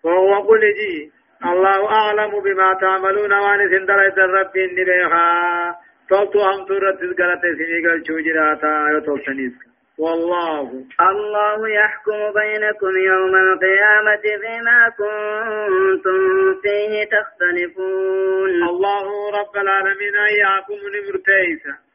وهو 0.03 0.41
قل 0.41 0.59
جي 0.59 1.11
الله 1.45 1.91
أعلم 1.91 2.39
بما 2.39 2.73
تعملون 2.81 3.33
وأن 3.33 3.69
سندل 3.69 3.99
الرب 4.23 4.57
إني 4.57 4.83
بيخا 4.83 5.75
تولتو 6.09 6.39
هم 6.39 6.65
تورت 6.65 7.01
الغلط 7.01 7.41
سنيقل 7.41 8.03
شوجراتا 8.07 8.73
يتولتنيسك 8.97 9.69
والله. 9.99 10.67
الله 11.11 11.69
يحكم 11.69 12.19
بينكم 12.39 12.97
يوم 12.97 13.35
القيامة 13.35 14.25
فيما 14.41 14.89
كنتم 14.99 16.21
فيه 16.61 16.93
تختلفون. 17.15 18.49
الله 18.69 19.05
رب 19.39 19.57
العالمين 19.57 20.15
يحكم 20.41 20.79
نمرتيسا 20.95 21.88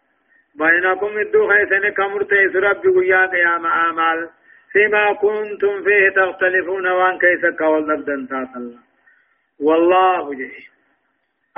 بينكم 0.54 1.18
الدو 1.18 1.48
خيسن 1.48 1.88
كمرتيس 1.88 2.56
ربي 2.56 2.88
ويا 2.88 3.26
قيام 3.26 3.66
آمال 3.66 4.28
فيما 4.72 5.12
كنتم 5.12 5.84
فيه 5.84 6.08
تختلفون 6.08 6.86
وان 6.86 7.18
كيس 7.18 7.44
قول 7.60 7.86
نبدن 7.86 8.28
تاصل 8.28 8.74
والله 9.60 10.34
جي 10.34 10.68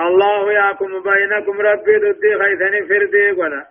الله 0.00 0.52
يحكم 0.52 1.02
بينكم 1.02 1.60
ربي 1.60 1.96
ضدي 1.96 2.38
خيسن 2.38 2.88
فردي 2.88 3.30
ولا 3.32 3.66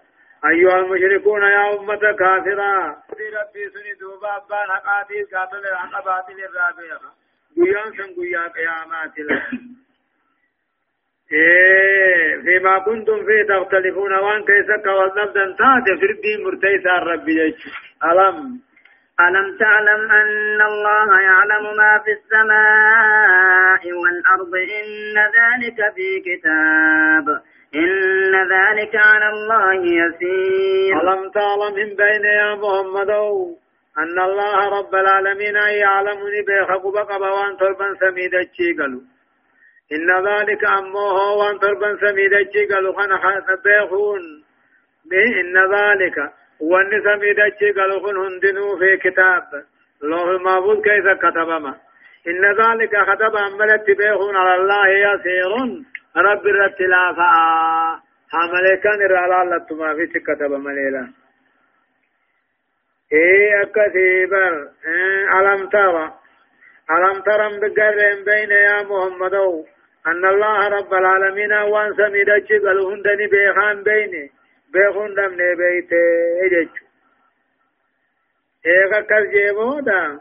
أيها 0.45 0.79
المشركون 0.79 1.41
يا 1.41 1.79
أمة 1.79 1.95
كافرة 2.19 2.89
ربي 3.39 3.69
سني 3.73 3.93
دوبا 3.99 4.37
أبان 4.37 4.69
حقاتي 4.69 5.23
قاتل 5.23 5.57
الحق 5.57 6.05
باطل 6.05 6.33
الرابع 6.33 6.97
قيام 7.55 7.93
سن 7.97 8.21
قيام 8.21 8.49
قيامات 8.49 9.11
إيه 11.31 12.41
فيما 12.41 12.79
كنتم 12.79 13.17
فيه 13.25 13.43
تختلفون 13.53 14.13
وأن 14.13 14.43
كيسك 14.45 14.85
والنبدا 14.87 15.45
تاتي 15.45 15.91
فردي 16.01 16.43
مرتيسا 16.43 16.95
يجو 17.27 17.69
ألم؟ 18.03 18.59
ألم 19.19 19.57
تعلم 19.57 20.11
أن 20.11 20.61
الله 20.61 21.21
يعلم 21.21 21.63
ما 21.77 22.01
في 22.05 22.11
السماء 22.11 23.81
والأرض؟ 24.01 24.53
إن 24.55 25.17
ذلك 25.37 25.93
في 25.95 26.09
كتاب. 26.27 27.41
إن 27.75 28.33
ذلك 28.55 28.95
على 28.95 29.29
الله 29.29 29.73
يسير. 29.73 31.01
ألم 31.01 31.29
تعلم 31.31 31.75
من 31.75 31.95
بين 31.95 32.25
يا 32.25 32.55
محمد؟ 32.55 33.09
أن 33.97 34.19
الله 34.19 34.79
رب 34.79 34.95
العالمين 34.95 35.55
يعلمني 35.55 36.41
بيخق 36.47 36.87
بقى 36.93 37.19
وان 37.19 37.57
تربا 37.57 37.95
سميد 37.99 38.31
قالوا 38.79 39.14
إن 39.91 40.27
ذلك 40.27 40.65
أمه 40.65 41.33
وأن 41.37 41.59
تربا 41.59 41.97
سميد 42.01 42.33
قالوا 42.71 42.93
خنا 42.93 43.45
بيخون. 43.63 44.43
إن 45.13 45.57
ذلك 45.75 46.17
وأن 46.61 47.03
سميد 47.03 47.39
قالوا 47.77 47.99
خن 47.99 48.17
هندنو 48.17 48.77
في 48.77 48.97
كتاب. 48.97 49.43
لوح 50.03 50.27
المحفوظ 50.27 50.81
كيف 50.81 51.07
كتبما. 51.19 51.75
إن 52.27 52.45
ذلك 52.61 52.89
كتب 52.89 53.35
عملت 53.37 53.91
بيخون 53.97 54.35
على 54.35 54.55
الله 54.61 54.87
يسير 54.87 55.51
رب 56.17 56.47
الرتلافا 56.47 57.31
حملكان 58.31 59.05
الرعلا 59.05 59.57
لتما 59.57 59.93
في 59.95 60.19
كتب 60.19 60.51
مليلا 60.51 61.07
إيه 63.13 63.61
أكثيبر. 63.61 64.69
إيه 64.87 65.39
ألم 65.39 65.69
ترى. 65.69 66.13
ألم 66.91 67.21
ترى 67.21 67.59
بقرم 67.59 68.23
بين 68.25 68.51
يا 68.51 68.83
محمد 68.83 69.65
أن 70.07 70.25
الله 70.25 70.67
رب 70.67 70.93
العالمين 70.93 71.53
وان 71.53 71.93
سميدك 71.93 72.49
قالوا 72.65 72.93
هندني 72.93 73.27
بيخان 73.27 73.83
بيني. 73.83 74.31
بيخون 74.73 75.15
دمني 75.15 75.55
بيتي. 75.55 76.03
إجج 76.45 76.69
إيه 78.65 79.01
كالجيبو 79.01 79.79
دا 79.79 80.19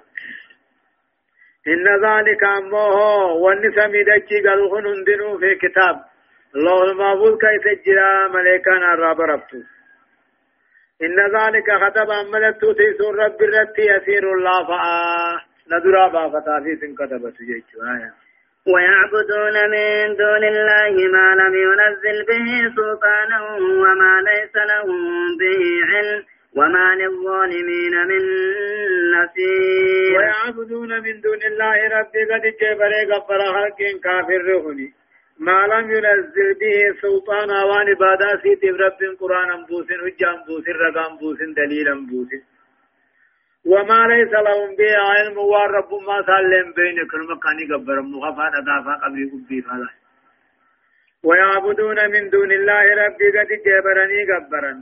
إن 1.69 1.87
ذلك 2.07 2.45
أمه 2.45 2.97
والنسمي 3.45 4.03
دجي 4.05 4.49
قالوا 4.49 4.81
هندنو 4.81 5.39
في 5.39 5.55
كتاب. 5.55 5.97
الله 6.57 6.85
المحفوظ 6.85 7.39
كيف 7.39 7.65
جرى 7.87 8.29
ملائكان 8.35 8.83
الرب 8.95 9.21
ربتو. 9.21 9.59
إن 11.03 11.19
ذلك 11.37 11.69
خطب 11.83 12.11
أملت 12.11 12.65
تيسور 12.65 13.15
رب 13.25 13.43
الرت 13.43 13.79
يسير 13.79 14.33
الله 14.33 14.67
فآه. 14.67 15.41
ندرا 15.71 16.09
بافتا 16.09 16.61
في 16.65 16.77
سن 16.77 16.95
كتبت 16.95 17.37
جيتشو. 17.43 17.79
آية 17.83 18.24
ويعبدون 18.67 19.57
من 19.71 20.17
دون 20.17 20.45
الله 20.45 21.09
ما 21.09 21.27
لم 21.41 21.55
ينزل 21.55 22.25
به 22.29 22.47
سلطانا 22.77 23.41
وما 23.83 24.15
ليس 24.29 24.55
لهم 24.57 25.37
به 25.41 25.63
علم 25.91 26.23
وما 26.57 26.95
للظالمين 26.95 27.95
من 28.11 28.23
نصير. 29.15 30.17
ويعبدون 30.19 31.01
من 31.01 31.21
دون 31.21 31.43
الله 31.51 31.89
ربي 31.99 32.25
قد 32.25 32.43
جبري 32.61 33.03
غفر 33.13 33.41
حق 33.55 33.81
كافر 34.05 34.41
رهني. 34.45 34.93
ما 35.39 35.67
لم 35.67 35.91
ينزل 35.91 36.55
به 36.61 37.01
سلطانا 37.03 37.65
وان 37.65 37.95
بادا 37.95 38.41
سيت 38.43 38.65
رب 38.65 39.01
قرآن 39.21 39.65
بوسن 39.69 40.01
حجام 40.05 40.37
بوسن 40.47 40.73
رقام 40.73 41.17
بوسن 41.17 41.53
دليلا 41.53 41.95
بوسن. 41.95 42.54
وما 43.67 44.07
ليس 44.07 44.33
لهم 44.33 44.77
به 44.77 44.93
علم 44.97 45.39
والرب 45.39 45.93
ما 46.07 46.23
سلم 46.27 46.73
بين 46.73 47.07
كل 47.11 47.23
مكان 47.33 47.59
غبر 47.73 48.01
مخافا 48.03 48.49
ادافا 48.59 48.95
قبل 49.05 49.31
قبي 49.33 49.63
فلا. 49.63 49.89
ويعبدون 51.25 52.11
من 52.11 52.31
دون 52.31 52.53
الله 52.53 52.85
ربي 53.05 53.29
قد 53.39 53.49
جبرني 53.67 54.21
غبرا 54.31 54.75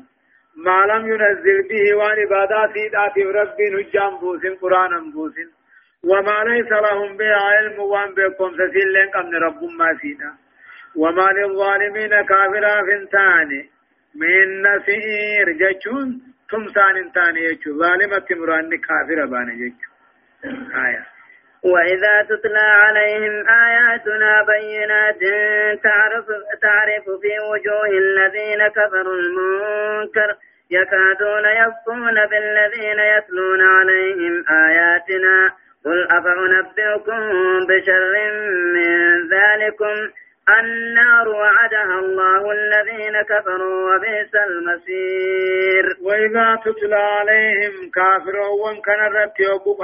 ما 0.57 0.87
لم 0.87 1.12
ينزل 1.12 1.68
به 1.68 1.97
وان 1.97 2.18
عبادات 2.21 2.75
ذات 2.92 3.18
رب 3.18 3.59
هجام 3.79 4.18
بوسن 4.21 4.55
قرآن 4.55 5.11
بوسن. 5.12 5.49
وما 6.05 6.45
ليس 6.45 6.73
لهم 6.73 7.16
به 7.16 7.33
علم 7.35 7.79
وان 7.79 8.14
بكم 8.14 8.51
سسلن 8.51 9.09
قمن 9.14 9.35
رب 9.35 9.62
ما 9.79 9.99
سيدا 10.03 10.33
وما 10.97 11.29
للظالمين 11.37 12.23
كافرا 12.23 12.83
فنتان 12.87 13.51
من 14.14 14.62
نسير 14.62 15.47
جچون. 15.61 16.32
تمسان 16.53 16.97
انتان 16.97 17.37
يجو 17.37 17.79
ظالمة 17.79 18.27
مران 18.31 18.71
كافر 18.87 19.27
بان 19.27 19.49
يجو 19.62 19.88
آية. 20.87 21.03
وإذا 21.73 22.15
تتلى 22.29 22.69
عليهم 22.85 23.49
آياتنا 23.49 24.33
بينات 24.53 25.23
تعرف, 25.83 26.27
تعرف 26.62 27.05
في 27.23 27.33
وجوه 27.51 27.91
الذين 28.05 28.69
كفروا 28.69 29.17
المنكر 29.23 30.31
يكادون 30.71 31.45
يفقون 31.62 32.17
بالذين 32.31 32.99
يتلون 33.17 33.61
عليهم 33.62 34.45
آياتنا. 34.51 35.53
قل 35.85 36.09
أفأنبئكم 36.11 37.21
بشر 37.69 38.15
من 38.75 38.91
ذلكم؟ 39.35 39.97
النار 40.49 41.29
وعدها 41.29 41.99
الله 41.99 42.53
الذين 42.53 43.23
كفروا 43.23 43.95
وبئس 43.95 44.35
المصير. 44.35 45.85
وإذا 46.03 46.61
تتلى 46.65 46.95
عليهم 46.95 47.91
كافرون 47.91 48.81
كان 48.85 49.07
الرب 49.07 49.33
يوبو 49.41 49.77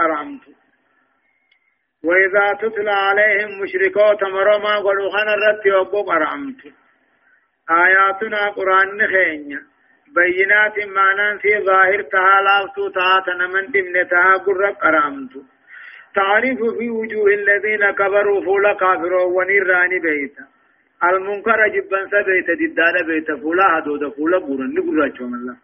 وإذا 2.04 2.52
تتلى 2.62 2.90
عليهم 2.90 3.60
مشركو 3.62 4.14
تمرما 4.20 4.78
قلوا 4.78 5.10
خنا 5.10 5.34
الرت 5.34 5.66
يوبو 5.66 6.02
قرامت 6.02 6.60
آياتنا 7.70 8.48
قرآن 8.48 9.06
خينيا 9.06 9.60
بينات 10.14 10.78
معنى 10.86 11.38
في 11.38 11.64
ظاهر 11.64 12.02
تها 12.02 12.40
لافتو 12.46 12.88
تها 12.88 13.20
تنمن 13.26 13.66
دمن 13.70 14.08
تها 14.08 14.36
قرب 14.36 14.74
قرامت 14.74 15.32
تعرف 16.18 16.60
في 16.78 16.90
وجوه 16.90 17.28
الذين 17.40 17.90
كبروا 17.90 18.44
فولا 18.44 18.72
كافروا 18.72 19.26
ونيراني 19.36 19.98
بيتا 19.98 20.44
المنكر 21.04 21.60
جبا 21.74 22.00
سبيت 22.12 22.48
ددان 22.60 22.96
بيت. 23.06 23.28
فولا 23.42 23.66
هدود 23.78 24.02
فولا 24.16 24.38
قرن 24.46 24.74
نقرأ 24.76 25.26
الله. 25.38 25.56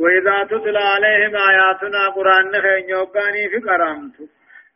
وإذا 0.00 0.36
تتلى 0.50 0.84
عليهم 0.94 1.34
آياتنا 1.50 2.02
قرآن 2.16 2.44
نخين 2.54 2.88
يوقاني 2.88 3.48
في 3.50 3.58
قرامت 3.68 4.16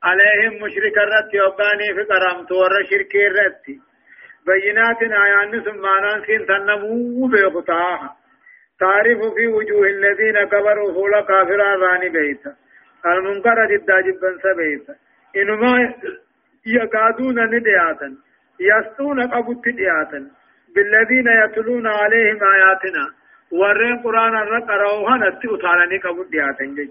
عليهم 0.09 0.53
مشرك 0.63 0.97
الرت 1.05 1.35
يوقاني 1.35 1.89
في 1.95 2.03
قرامت 2.13 2.53
ور 2.53 2.75
شرك 2.91 3.15
الرت 3.17 3.67
بينات 4.47 5.01
آيان 5.03 5.53
ثم 5.67 5.85
ننسين 6.05 6.47
تنمو 6.47 7.27
بيقطاها. 7.33 8.11
تعرف 8.81 9.21
في 9.37 9.47
وجوه 9.47 9.87
الذين 9.87 10.45
كبروا 10.45 10.93
فولا 10.95 11.21
كافرا 11.21 11.77
راني 11.77 12.09
بيتا 12.09 12.64
المنكر 13.07 13.67
جدا 13.67 14.01
جبا 14.01 14.39
سبيتا 14.43 14.95
إنما 15.37 15.95
يكادون 16.67 17.55
ندياتا 17.55 18.17
يسطون 18.61 19.27
قبط 19.29 19.65
دياتا 19.65 20.31
بالذين 20.75 21.29
يتلون 21.45 21.87
عليهم 21.87 22.39
آياتنا 22.55 23.05
ورين 23.53 24.03
قرآن 24.03 24.37
الرقروا 24.37 25.11
هنتي 25.11 25.49
أطالني 25.55 25.99
قبط 25.99 26.27
دياتا 26.27 26.65
جيج 26.65 26.91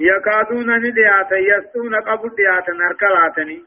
يكادون 0.00 0.78
ندياتا 0.78 1.36
يسطون 1.36 1.94
قبط 1.94 2.34
دياتا 2.36 2.72
هركلاتني 2.72 3.64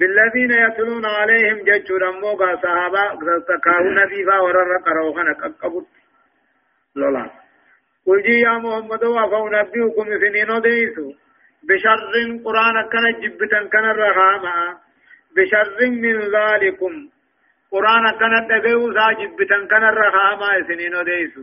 بالذين 0.00 0.50
يتلون 0.50 1.06
عليهم 1.06 1.58
جج 1.64 1.92
رموغا 1.92 2.56
صحابة 2.56 3.02
تكاو 3.48 3.84
نبيفا 3.90 4.38
ورر 4.40 4.78
قروخنا 4.78 5.32
قبط 5.62 5.86
لولا۔ 6.96 7.39
قل 8.06 8.22
جي 8.22 8.40
يا 8.40 8.52
محمد 8.64 9.04
وفو 9.04 9.48
نبيكم 9.48 10.06
سنين 10.22 10.60
ديسو 10.66 11.12
بشر 11.68 12.00
قرآن 12.44 12.76
كان 12.92 13.06
جبتا 13.22 13.68
كان 13.72 13.84
الرغامة 13.90 14.54
بشر 15.36 15.66
من 16.04 16.16
ذلكم 16.34 17.08
قرآن 17.72 18.04
كان 18.20 18.34
تبيو 18.50 18.92
سا 18.92 19.12
جبتا 19.20 19.66
كان 19.70 19.84
الرغامة 19.92 20.46
سنين 20.68 20.96
ديسو 21.08 21.42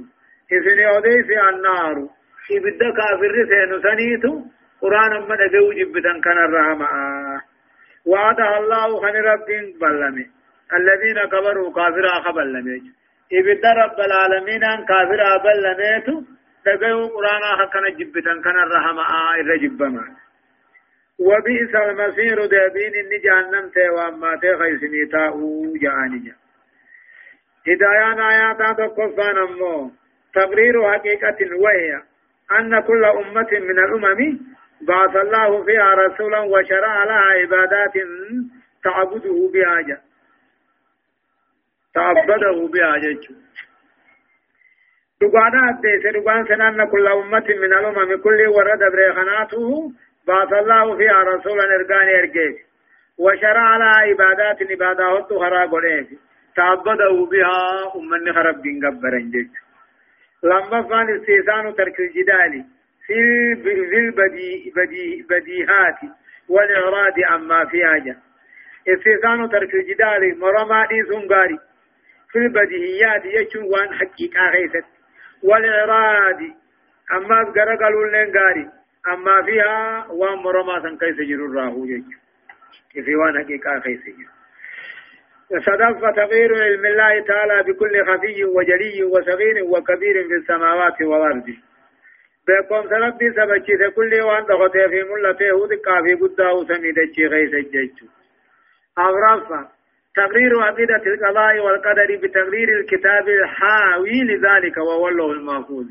سنين 0.65 1.01
ديسو 1.05 1.49
النار 1.49 1.97
إبدا 2.55 2.89
كافر 2.97 3.35
سينو 3.49 3.77
سنيتو 3.85 4.31
قرآن 4.81 5.13
ما 5.29 5.35
تبيو 5.41 5.71
جبتا 5.79 6.13
كان 6.25 6.37
الرغامة 6.45 6.87
وعدها 8.05 8.57
الله 8.59 9.01
خن 9.01 9.15
رب 9.29 9.49
بلمي 9.81 10.25
الذين 10.77 11.19
كبروا 11.31 11.73
كافرا 11.77 12.13
خبلمي 12.25 12.81
إبدا 13.33 13.71
رب 13.73 13.99
العالمين 14.07 14.63
كافرا 14.89 15.31
بلميتو 15.45 16.36
تقيو 16.67 17.07
قرآن 17.07 17.43
حقنا 17.59 17.89
جبتا 17.89 18.41
كان 18.43 18.59
الرحمة 18.59 19.03
إذا 19.41 19.55
جبما 19.63 20.05
وبئس 21.19 21.75
المصير 21.75 22.45
دابين 22.45 22.93
إن 23.01 23.11
جهنم 23.25 23.69
تيوان 23.69 24.39
تيخيسني 24.41 25.05
تاؤو 25.11 25.73
جانجا 25.81 26.35
هدايان 27.67 28.19
آيات 28.19 28.77
تقفان 28.77 29.37
أمو 29.37 29.91
تقرير 30.33 30.91
حقيقة 30.91 31.39
وهي 31.63 32.01
أن 32.59 32.79
كل 32.79 33.05
أمة 33.05 33.51
من 33.51 33.79
الأمم 33.85 34.39
بعث 34.81 35.15
الله 35.15 35.63
فيها 35.65 35.93
رسولا 35.93 36.39
وشرع 36.39 37.03
لها 37.03 37.25
عبادات 37.39 37.93
تعبده 38.83 39.49
بها 39.53 40.01
تعبده 41.93 42.67
بها 42.73 42.97
دقانا 45.21 45.69
أديس 45.69 46.03
دقان 46.15 46.45
سنان 46.47 46.85
كل 46.89 47.07
أمة 47.07 47.45
من 47.49 47.73
الأمم 47.79 48.15
كل 48.23 48.47
ورد 48.47 48.79
بريخناته 48.93 49.91
بعث 50.27 50.53
الله 50.53 50.97
فيها 50.97 51.23
رسولا 51.23 51.63
إرقان 51.75 52.09
إرقيف 52.09 52.55
وشرع 53.19 53.77
لها 53.77 53.95
عبادات 54.09 54.71
عبادات 54.71 55.27
خرا 55.33 55.65
قريف 55.65 56.07
تعبده 56.55 57.27
بها 57.31 57.91
أمني 57.95 58.33
خرب 58.33 58.61
بن 58.61 58.85
قبرن 58.87 59.31
جيش 59.31 59.47
لما 60.43 60.81
فان 60.89 61.15
استيسان 61.15 61.75
ترك 61.75 61.99
الجدال 61.99 62.65
في 63.07 63.19
البديهات 65.19 65.99
والإعراض 66.49 67.13
عما 67.29 67.65
فيها 67.65 67.97
جا 67.97 68.15
استيسان 68.93 69.49
ترك 69.49 69.73
الجدال 69.73 70.39
مرما 70.39 70.85
دي 70.87 71.03
سنغاري 71.03 71.59
في 72.31 72.39
البديهيات 72.39 73.25
يجون 73.25 73.63
وان 73.63 73.93
حقيقة 73.93 74.49
غيثت 74.49 74.96
والإعراض. 75.43 76.41
أما 77.11 77.43
قرقلوا 77.43 78.07
لنغاري 78.07 78.69
أما 79.07 79.41
فيها 79.45 80.07
وان 80.09 80.37
مرما 80.37 80.81
سن 80.81 80.97
كيس 80.97 81.27
جرو 81.27 81.53
راهو 81.53 81.85
في 83.05 83.15
وان 83.15 83.43
حقيقة 83.43 83.77
غيث 83.77 84.01
صدف 85.65 86.15
تغيير 86.15 86.63
علم 86.63 86.85
الله 86.85 87.19
تعالى 87.19 87.63
بكل 87.63 88.05
خفي 88.05 88.43
وجلي 88.43 89.03
وصغير 89.03 89.63
وكبير 89.63 90.27
في 90.27 90.33
السماوات 90.33 91.01
والأرض. 91.01 91.47
بكم 92.47 92.89
سربي 92.89 93.31
سبچي 93.31 93.89
كل 93.95 94.21
وان 94.21 94.45
دغته 94.45 94.87
في 94.87 95.03
ملته 95.03 95.55
ود 95.55 95.73
كافي 95.73 96.13
قداه 96.13 96.63
سميد 96.63 96.95
چي 97.15 97.27
غيث 97.27 97.55
جيچو 97.71 98.05
أغرافا 98.99 99.76
تقرير 100.17 100.51
عقيدة 100.61 101.03
القضاء 101.13 101.59
والقدر 101.59 102.09
بتقرير 102.23 102.69
الكتاب 102.79 103.29
الحاوي 103.29 104.17
لذلك 104.29 104.77
وهو 104.77 105.07
الله 105.07 105.31
المحفوظ. 105.31 105.85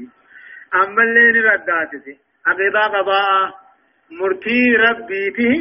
أما 0.74 1.02
اللي 1.02 1.40
رداتي 1.40 2.18
عقيدة 2.46 2.80
قضاء 2.86 3.54
مرتي 4.10 4.76
ربيته 4.76 5.54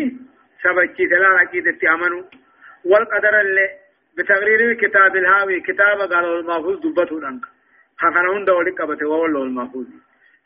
سبچي 0.64 1.06
تلا 1.12 1.28
عقيدة 1.28 1.94
أمنوا 1.94 2.24
والقدر 2.86 3.42
اللي 3.42 3.68
بتقرير 4.18 4.72
الكتاب 4.72 5.16
الهاوي 5.16 5.60
كتاب 5.62 5.98
قال 6.14 6.26
المحفوظ 6.40 6.80
دبته 6.86 7.22
لنك 7.22 7.46
خفنون 7.98 8.46
دولي 8.46 8.72
قبته 8.72 9.08
وهو 9.08 9.26
الله 9.26 9.44
المحفوظ. 9.44 9.86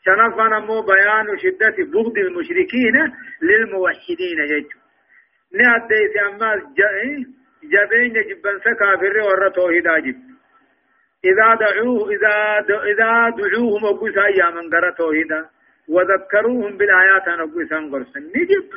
شنفا 0.04 0.44
نمو 0.48 0.82
بيان 0.82 1.38
شدة 1.38 1.76
بغض 1.92 2.18
المشركين 2.18 2.96
للموحدين 3.42 4.38
يجو 4.52 4.78
نهدي 5.58 6.00
سيما 6.14 6.54
جبين 7.62 8.12
جبن 8.12 8.58
سكافر 8.58 9.20
ور 9.20 9.48
توحيد 9.48 9.88
جب. 10.04 10.20
إذا 11.24 11.54
دعوه 11.54 12.10
إذا 12.10 12.34
إذا 12.92 13.30
دعوهم 13.30 13.84
أقوسا 13.84 14.26
يا 14.26 14.50
من 14.50 14.70
قرى 14.70 14.92
توحيدا. 14.98 15.48
وذكروهم 15.88 16.76
بالآيات 16.76 17.28
أن 17.28 17.40
أقوسا 17.40 17.76
قرسا 17.92 18.20
نجب 18.20 18.70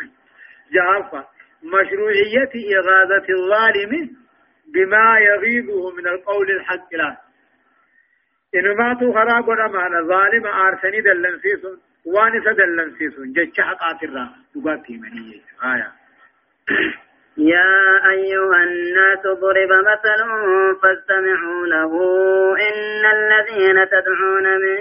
جافا 0.74 1.28
مشروعية 1.64 2.54
إغاظة 2.78 3.28
الظالم 3.30 4.10
بما 4.74 5.20
يغيظه 5.20 5.96
من 5.96 6.08
القول 6.08 6.52
الحق 6.52 6.94
له 6.94 7.18
إنما 8.56 8.94
تو 9.00 9.14
خراب 9.14 9.50
معنا 9.50 10.02
ظالم 10.02 10.48
آرسني 10.48 11.02
دلنسيسون 11.02 11.82
وانس 12.06 12.44
دلنسيسون 12.58 13.34
جتش 13.34 13.62
حقات 13.62 14.04
الرا 14.04 14.30
تقاتي 14.56 14.98
مني. 14.98 15.42
آية. 15.64 15.92
يا 17.38 18.12
أيها 18.12 18.64
الناس 18.64 19.24
ضرب 19.26 19.72
مثل 19.90 20.20
فاستمعوا 20.82 21.66
له. 21.68 21.92
إن 22.70 23.06
الذين 23.06 23.90
تدعون 23.90 24.44
من 24.44 24.78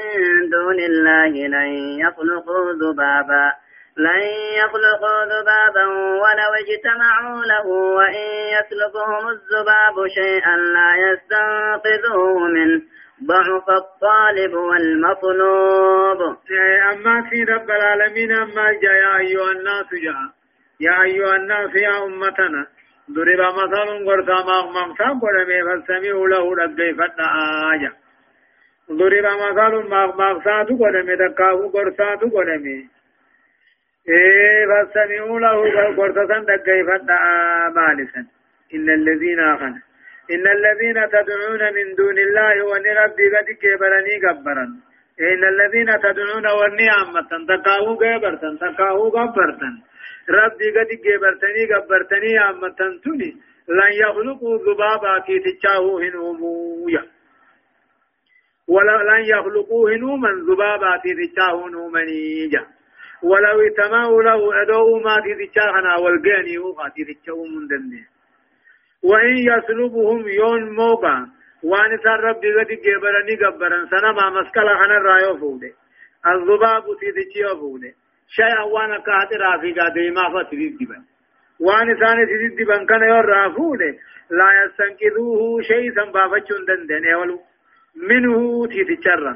دون 0.51 0.79
الله 0.81 1.29
لن 1.29 1.71
يخلقوا 2.01 2.73
ذبابا. 2.73 3.53
لن 3.97 4.23
يخلقوا 4.65 5.25
ذبابا 5.25 5.87
ولو 6.23 6.51
اجتمعوا 6.63 7.43
له. 7.45 7.67
وإن 7.67 8.29
يسلبهم 8.57 9.29
الذباب 9.29 10.09
شيئا 10.15 10.57
لا 10.57 10.91
يستنقذوه 10.97 12.39
منه. 12.39 12.83
ضعف 13.27 13.71
الطالب 13.71 14.55
والمطلوب. 14.55 16.21
أما 16.93 17.31
في 17.31 17.45
رب 17.45 17.71
العالمين 17.71 18.33
أما 18.33 18.73
جاء 18.83 19.17
أيها 19.19 19.51
الناس 19.51 19.87
جاء. 20.05 20.42
يا 20.87 21.03
أيها 21.03 21.37
الناس 21.37 21.75
يا 21.87 22.05
أمتنا 22.05 22.67
ضرب 23.17 23.41
مثل 23.59 23.89
قرصا 24.07 24.39
مغمغسا 24.51 25.09
قرمي 25.23 25.59
فاستمعوا 25.67 26.29
له 26.29 26.45
فتنا 26.99 27.27
آية. 27.73 27.93
ضرب 28.91 29.27
مثل 29.43 29.89
مغمغسا 29.95 30.57
قرمي 30.81 31.15
دقاه 31.17 31.71
قرصا 31.75 32.15
قرمي 32.35 32.79
إيه 34.09 34.65
له 35.45 35.57
قرصا 35.99 36.39
فتنا 36.89 37.19
مالسا 37.77 38.23
إن 38.75 38.91
الذين 38.91 39.41
آخنا 39.41 39.81
إن 40.31 40.47
الذين 40.57 41.09
تدعون 41.17 41.63
من 41.75 41.95
دون 41.95 42.19
الله 42.19 42.65
ونربي 42.65 43.27
قد 43.35 43.49
كبرني 43.63 44.15
قبرا 44.25 44.67
إن 45.21 45.45
الذين 45.45 45.91
تدعون 46.01 46.47
وني 46.47 46.89
عامة 46.91 47.31
تقاو 47.49 47.95
قبرتن 47.95 48.59
تقاو 48.59 49.09
قبرتن. 49.09 49.75
ربي 50.31 50.71
قد 50.71 50.91
كبرتني 51.05 51.63
قبرتني 51.75 52.39
عامة 52.39 52.77
تني 53.05 53.31
لن 53.69 53.93
يخلقوا 54.03 54.59
ذبابا 54.59 55.19
كي 55.27 55.39
تشاهو 55.39 55.99
هنومويا 55.99 57.07
ولا 58.69 58.97
لن 59.03 59.25
يخلقوا 59.25 59.91
هنوما 59.91 60.29
ذبابا 60.49 60.97
كي 60.97 61.13
تشاهو 61.33 61.69
نومنيجا 61.69 62.67
ولو 63.23 63.61
اتماوا 63.61 64.23
له 64.23 64.63
أدعوا 64.63 65.01
ما 65.01 65.17
تتشاهنا 65.21 65.97
والقاني 65.97 66.59
وقا 66.59 66.89
تتشاهو 66.89 67.45
من 67.45 67.67
دنيه 67.67 68.07
وإن 69.03 69.37
يسلبهم 69.37 70.29
يون 70.29 70.71
موبا 70.77 71.27
وان 71.63 71.99
سان 72.05 72.19
ربي 72.29 72.55
قد 72.55 72.67
جبرني 72.67 73.35
قبرن 73.47 73.89
سنما 73.91 74.31
مسكلا 74.31 74.75
خنا 74.75 74.99
رايو 74.99 75.37
فوده 75.39 75.73
الذباب 76.27 76.85
تيدچي 77.01 77.45
فوده 77.61 77.95
شيئا 78.37 78.63
وأنا 78.63 78.99
كاتي 78.99 79.37
رافي 79.37 79.73
قادي 79.73 80.11
ما 80.11 80.25
فتريد 80.35 80.77
دبن 80.79 81.03
وان 81.61 81.89
سان 82.01 82.27
تيدي 82.27 82.49
دبن 82.65 82.87
كان 82.87 83.03
يور 83.03 83.25
رافوده 83.25 83.93
لا 84.39 84.49
يستنقذوه 84.59 85.63
شيء 85.63 85.95
سنبافتشون 85.97 86.65
دندن 86.69 87.07
اولو 87.15 87.41
منه 88.09 88.67
تيدچرا 88.67 89.35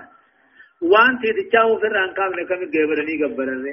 وان 0.92 1.12
تيدچاو 1.22 1.78
فران 1.80 2.10
كامل 2.16 2.48
كم 2.48 2.62
جبرني 2.74 3.24
قبرن 3.24 3.66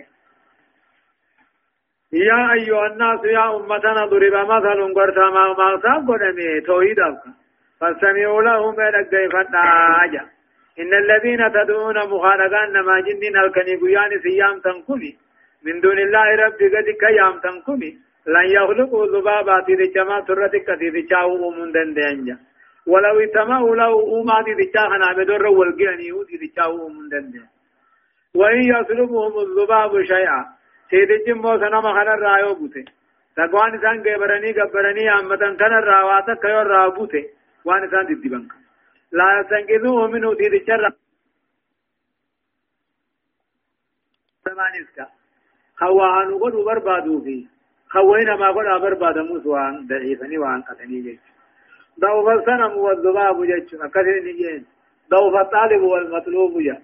يا 2.14 2.54
أيها 2.54 2.88
الناس 2.88 3.26
يا 3.26 3.56
أمتنا 3.56 4.06
ضرب 4.06 4.36
مثل 4.52 4.94
قرتا 4.94 5.26
ما 5.36 5.44
ما 5.60 5.98
قدمي 6.08 6.62
توحيد 6.62 6.98
فاستمعوا 7.80 8.42
له 8.42 8.72
من 8.72 8.96
الجيفة 8.96 9.50
آجا. 10.04 10.33
إن 10.80 10.94
الذين 10.94 11.52
تدعون 11.54 11.98
مخالقان 12.14 12.74
نما 12.74 13.00
جنين 13.00 13.38
الكني 13.38 13.76
قيان 13.76 14.12
سيام 14.24 14.60
تنكمي. 14.60 15.12
من 15.66 15.80
دون 15.82 16.00
الله 16.00 16.36
رب 16.36 16.60
قد 16.74 16.88
كيام 17.02 17.40
تنكمي. 17.40 17.92
لن 18.28 18.46
يخلقوا 18.58 19.06
ذبابا 19.06 19.62
تيرجما 19.66 20.20
ترتك 20.28 20.68
تيرجاو 20.80 21.50
من 21.58 21.72
دندنجا. 21.72 22.38
ولو 22.88 23.20
اتمعوا 23.20 23.76
له 23.76 24.22
أما 24.22 24.38
تيرجا 24.46 24.84
خنا 24.92 25.14
بدر 25.18 25.48
والقياني 25.48 26.10
تيرجاو 26.30 26.90
من 26.90 27.10
دندنجا. 27.12 27.46
وإن 28.36 28.62
يسلبهم 28.74 29.34
الذباب 29.46 30.04
شيئا. 30.04 30.42
سيدجم 30.90 31.38
موسنا 31.38 31.80
مخنا 31.80 32.16
رأيو 32.16 32.54
بوته. 32.60 32.86
تقوان 33.38 33.82
سان 33.82 33.98
قبرني 34.06 34.52
قبرني 34.52 35.14
أمتن 35.14 35.56
كان 35.58 35.74
الراواتك 35.82 36.42
كيو 36.42 36.62
رابوته 36.62 37.24
وان 37.66 37.90
سان 37.92 38.06
دي 38.06 38.30
بنك 38.30 38.63
لا 39.14 39.46
تنقذوه 39.50 40.08
منه 40.08 40.34
دي 40.34 40.50
دي 40.50 40.60
شر. 40.68 40.94
زمان 44.46 44.74
اسكا 44.82 45.06
خوان 45.76 46.30
قد 46.42 46.56
بربادو 46.68 47.22
في 47.22 47.48
خوين 47.90 48.30
ما 48.34 48.50
قد 48.52 48.82
برباد 48.82 49.18
موس 49.18 49.46
وان 49.46 49.88
ضعيفني 49.88 50.38
وان 50.38 50.62
قتني 50.62 51.02
جيش. 51.02 51.20
ضعف 52.00 52.28
الصنم 52.38 52.78
والذباب 52.78 53.46
جيش. 53.46 53.76
قتني 53.76 54.20
نجين 54.26 54.66
ضعف 55.12 55.36
الطالب 55.46 55.82
والمطلوب 55.82 56.58
جيش. 56.58 56.78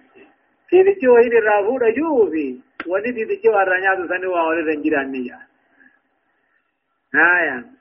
في 0.68 0.82
دي 0.82 1.00
شو 1.00 1.16
هيدي 1.16 1.38
رافو 1.38 1.76
رجوه 1.76 2.30
في 2.30 2.60
وني 2.86 3.10
دي 3.12 3.24
دي 3.24 3.40
شو 3.42 3.50
الرنيات 3.60 4.08
سنوا 4.08 4.40
ولي 4.40 4.60
رنجران 4.60 5.12
نجان 5.12 5.46
آيان 7.14 7.79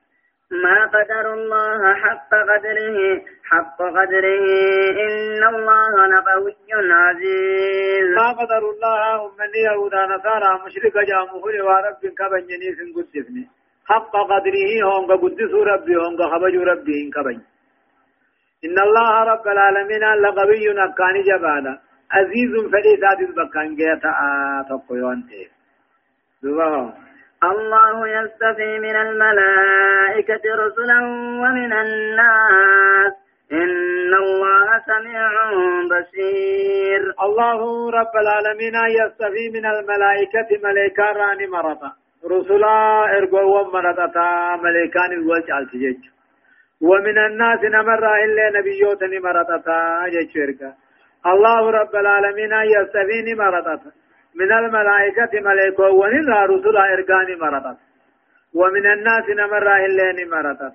ما 0.52 0.86
قدر 0.86 1.34
الله 1.34 1.94
حق 1.94 2.30
قدره 2.30 3.22
حق 3.50 3.78
قدره 3.78 4.46
إن 5.06 5.44
الله 5.54 6.08
لقوي 6.08 6.56
عزيز. 6.92 8.16
ما 8.16 8.32
قدر 8.32 8.64
الله 8.74 9.32
من 9.40 9.52
يهودا 9.66 10.06
نصارى 10.06 10.52
مشرك 10.66 10.96
جامه 11.10 11.46
ورب 11.68 12.02
كبن 12.18 12.42
جنيس 12.50 12.80
قدسني 12.96 13.48
حق 13.86 14.12
قدره 14.12 14.72
هم 14.90 15.12
قدس 15.12 15.54
ربي 15.54 15.96
هم 15.96 16.18
خبج 16.32 16.56
ربي 16.56 17.12
كبن. 17.16 17.42
إن 18.66 18.78
الله 18.88 19.24
رب 19.24 19.48
العالمين 19.48 20.04
لقوي 20.24 20.66
نكان 20.80 21.16
جبالا. 21.30 21.74
عزيز 22.12 22.54
فلي 22.72 22.94
ذات 23.02 23.20
البكان 23.20 23.76
جيتا 23.76 24.12
تقويون 24.70 25.28
تيف 25.28 25.52
الله 27.44 28.08
يستفي 28.08 28.80
من 28.80 28.96
الملائكة 28.96 30.44
رسلا 30.64 31.00
ومن 31.44 31.74
الناس. 31.74 33.14
إن 33.52 34.14
الله 34.14 34.68
سميع 34.86 35.30
بصير. 35.92 37.02
الله 37.24 37.92
رب 37.92 38.14
العالمين 38.24 38.76
يستفي 39.00 39.50
من 39.54 39.66
الملائكة 39.66 40.50
ملائكة 40.64 41.04
راني 41.04 41.48
مرتا. 41.48 41.92
رسلا 42.26 43.04
ارقوا 43.18 43.64
مرتا 43.74 44.56
ملائكان 44.64 45.12
الوجه 45.12 45.58
التجج 45.60 46.02
ومن 46.82 47.18
الناس 47.18 47.60
نمر 47.64 48.16
إلا 48.26 48.60
نبيوتني 48.60 49.20
مرتا 49.20 50.06
جيش 50.10 50.36
الله 51.26 51.72
رب 51.72 51.96
العالمين 51.96 52.52
يستفي 52.76 53.36
مرتا 53.36 53.92
من 54.36 54.52
الملائكة 54.52 55.40
ملائكة 55.42 55.84
ونرى 55.84 56.46
رسول 56.46 56.78
إرقاني 56.78 57.36
مرتت 57.36 57.78
ومن 58.54 58.86
الناس 58.86 59.30
نمر 59.30 59.76
إلين 59.86 60.30
مرتت 60.30 60.74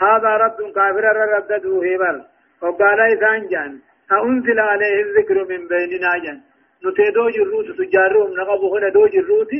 هذا 0.00 0.36
رد 0.36 0.72
كافر 0.74 1.04
ردده 1.34 1.74
هبر 1.88 2.16
وقال 2.62 3.00
إذان 3.00 3.48
جان 3.48 3.78
أنزل 4.12 4.60
عليه 4.60 5.02
الذكر 5.02 5.34
من 5.50 5.68
بيننا 5.68 6.18
جان 6.24 6.40
نتدو 6.84 7.30
جروت 7.30 7.68
تجارهم 7.78 8.30
نقبو 8.40 8.76
هنا 8.76 8.88
دو 8.88 9.06
جروت 9.06 9.52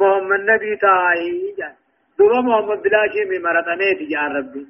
محمد 0.00 0.40
نبي 0.50 0.76
تاعي 0.76 1.54
جان 1.58 1.74
دوما 2.18 2.40
محمد 2.40 2.82
بلاشي 2.82 3.24
من 3.30 3.42
مرتنيت 3.42 4.00
جان 4.10 4.36
ربي. 4.36 4.66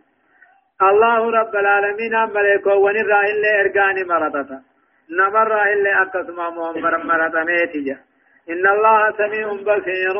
الله 0.82 1.30
رب 1.30 1.56
العالمين 1.56 2.14
ملائكة 2.34 2.74
ونرى 2.74 3.20
إلا 3.30 3.60
إرقاني 3.60 4.04
مرتت 4.04 4.71
نمر 5.20 5.62
إلا 5.72 6.02
أكسما 6.02 6.50
محمد 6.50 7.06
مرتميتي 7.10 7.96
إن 8.50 8.64
الله 8.74 9.10
سميع 9.20 9.46
بصير. 9.52 10.16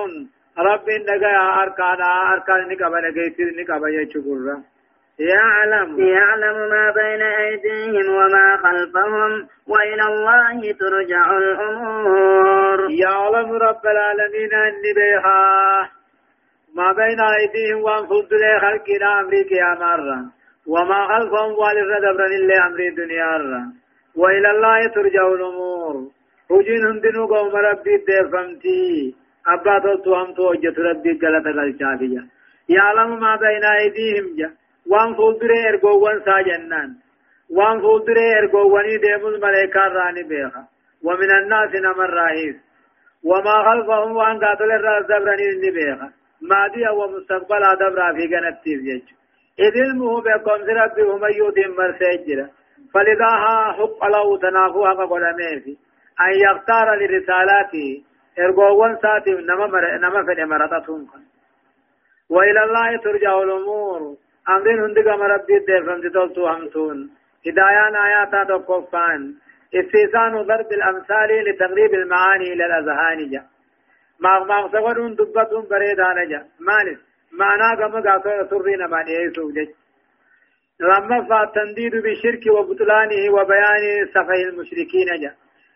رب 0.59 0.87
نجا 0.91 1.37
أركانا 1.63 2.33
أركان 2.33 2.69
نكبا 2.69 3.01
نجيتر 3.01 3.45
نكبا 3.59 3.89
يشكر 3.89 4.61
يعلم. 5.19 6.01
يعلم 6.01 6.57
ما 6.75 6.91
بين 6.91 7.23
أيديهم 7.23 8.15
وما 8.15 8.57
خلفهم 8.57 9.49
وإلى 9.69 10.03
الله 10.03 10.73
ترجع 10.73 11.39
الأمور. 11.39 12.91
يعلم 12.91 13.53
رب 13.53 13.87
العالمين 13.87 14.55
أني 14.55 14.93
بها 14.97 15.43
ما 16.77 16.93
بين 16.93 17.21
أيديهم 17.21 17.83
وأنفسهم 17.83 18.61
خلقنا 18.61 19.21
أمريكا 19.21 19.75
مرة 19.75 20.21
وما 20.67 21.07
خلفهم 21.09 21.53
والردبرن 21.53 22.33
إلا 22.33 22.67
أمر 22.67 22.81
الدنيا 22.81 23.37
وإلى 24.17 24.51
الله 24.51 24.87
ترجع 24.95 25.27
الأمور. 25.27 25.95
هجين 26.51 26.85
هندنو 26.87 27.27
قوم 27.27 27.57
ربي 27.57 27.97
ديفمتي 28.07 29.15
أبا 29.47 29.79
توتو 29.79 30.15
هم 30.15 30.35
توجت 30.35 30.79
ربي 30.79 31.13
قلت 31.13 31.47
الشافية 31.47 32.23
يعلم 32.69 33.21
ما 33.21 33.37
بين 33.37 33.65
أيديهم 33.65 34.37
جا. 34.39 34.51
وان 34.91 35.15
فولدري 35.15 35.69
إرقوان 35.69 36.21
ساجنان. 36.27 36.91
وان 37.51 37.81
فولدري 37.81 38.39
إرقواني 38.39 38.97
ديم 38.97 39.27
الملائكة 39.27 39.81
راني 39.81 40.23
بيخا. 40.23 40.65
ومن 41.05 41.31
الناس 41.41 41.71
نمر 41.75 42.11
راهيس. 42.11 42.57
وما 43.25 43.57
خلفهم 43.67 44.17
وان 44.17 44.39
قاتل 44.45 44.71
الرأس 44.79 45.05
دبرني 45.11 45.71
بيخا. 45.77 46.09
ماضي 46.51 46.89
ومستقبل 46.99 47.63
دبرا 47.81 48.13
في 48.17 48.27
جنتي 48.33 48.71
يجو. 48.71 49.15
إذ 49.59 49.75
المه 49.87 50.21
بكم 50.21 50.61
ربي 50.81 51.03
هم 51.03 51.25
يودين 51.39 51.71
مرسيجرا 51.79 52.49
فلذاها 52.95 53.73
حق 53.73 54.05
له 54.15 54.39
تنافو 54.39 54.87
حق 54.87 55.01
قدمه 55.13 55.77
أن 56.21 56.33
يختار 56.47 56.95
لرسالاته 57.01 58.03
إرغوان 58.39 58.97
ساتي 59.03 59.31
نما 59.31 60.23
فد 60.27 60.41
مرتاتهم 60.41 61.07
وإلى 62.31 62.65
الله 62.65 62.97
ترجع 62.97 63.43
الأمور. 63.43 64.17
أمرين 64.49 64.81
هندق 64.81 65.09
مربي 65.15 65.59
دفن 65.69 66.01
تتولتو 66.03 66.47
همتون 66.47 67.11
هدايان 67.47 67.95
آياتا 68.07 68.45
تقفان 68.45 69.35
استيسان 69.75 70.43
ضرب 70.43 70.73
الأمثال 70.73 71.31
لتقريب 71.47 71.95
المعاني 71.95 72.53
إلى 72.53 72.65
الأذهان 72.67 73.31
جا 73.31 73.43
ما 74.21 74.69
سوون 74.73 75.15
دبتهم 75.15 75.65
بريدان 75.71 76.29
جا 76.31 76.41
مالس 76.61 76.99
معناه 77.33 77.75
كما 77.75 78.01
قاتل 78.07 78.49
سرين 78.51 78.85
ما 78.85 79.03
نيسو 79.03 79.51
جج. 79.51 79.71
لما 80.83 81.29
فالتنديد 81.29 82.03
بالشرك 82.03 82.47
وبطلانه 82.55 83.33
وبيان 83.35 84.07
سفه 84.15 84.43
المشركين 84.49 85.07
جا. 85.23 85.33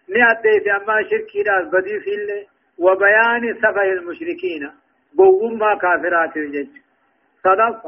نأدي 0.08 0.60
في 0.64 0.70
أما 0.76 1.02
شركي 1.10 1.42
راس 1.42 1.68
بدي 1.72 2.00
في 2.00 2.46
وبيان 2.78 3.54
سفه 3.62 3.82
المشركين. 3.82 4.70
بوم 5.16 5.58
ما 5.58 5.78
كافرات 5.82 6.36
الجج 6.36 6.72
صدق 7.44 7.86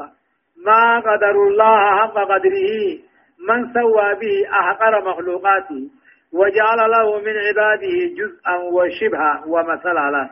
ما 0.65 0.99
قدر 0.99 1.35
الله 1.47 1.99
حق 1.99 2.13
قدره. 2.13 2.99
من 3.47 3.73
سوى 3.73 4.15
به 4.21 4.49
أحقر 4.59 5.09
مخلوقاته. 5.09 5.89
وجعل 6.33 6.79
له 6.91 7.19
من 7.19 7.35
عباده 7.47 7.97
جزءا 8.17 8.55
وشبها 8.55 9.43
ومثلا 9.47 10.11
له. 10.11 10.29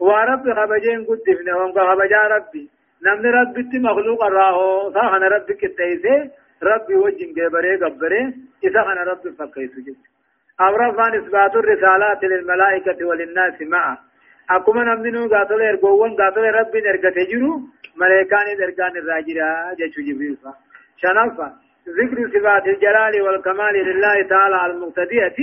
ورب 0.00 0.44
خبجين 0.58 1.04
قد 1.04 1.18
دفنهم 1.28 1.72
خبجا 1.72 2.22
ربي. 2.36 2.70
نمن 3.06 3.26
ربي 3.26 3.78
مخلوق 3.78 4.24
راهو 4.24 4.92
ساخن 4.94 5.22
ربي 5.34 5.54
كتايسه 5.54 6.30
ربي 6.62 6.94
وجن 6.94 7.32
جبره 7.36 7.76
غبره 7.82 8.32
إذا 8.64 8.82
خن 8.82 8.98
ربي 9.10 9.30
فكيسو 9.38 9.80
جد 9.86 9.96
أمر 10.60 10.82
إثبات 11.18 11.56
الرسالات 11.56 12.24
للملائكة 12.24 13.06
وللناس 13.06 13.62
معه 13.62 13.98
أكما 14.50 14.82
نمنو 14.84 15.28
قاتل 15.28 15.62
إرقوان 15.62 16.16
قاتل 16.16 16.44
ربي 16.60 16.80
نرقى 16.80 17.10
تجرو 17.10 17.60
ملائكان 17.96 18.46
إرقان 18.62 18.96
الراجرة 18.96 19.74
جيشو 19.78 20.00
جبريل 20.02 20.36
فا 20.42 20.52
شنفا 21.02 21.48
ذكر 21.98 22.18
صفات 22.34 22.66
الجلال 22.66 23.22
والكمال 23.22 23.74
لله 23.88 24.22
تعالى 24.22 24.66
المقتدية 24.66 25.38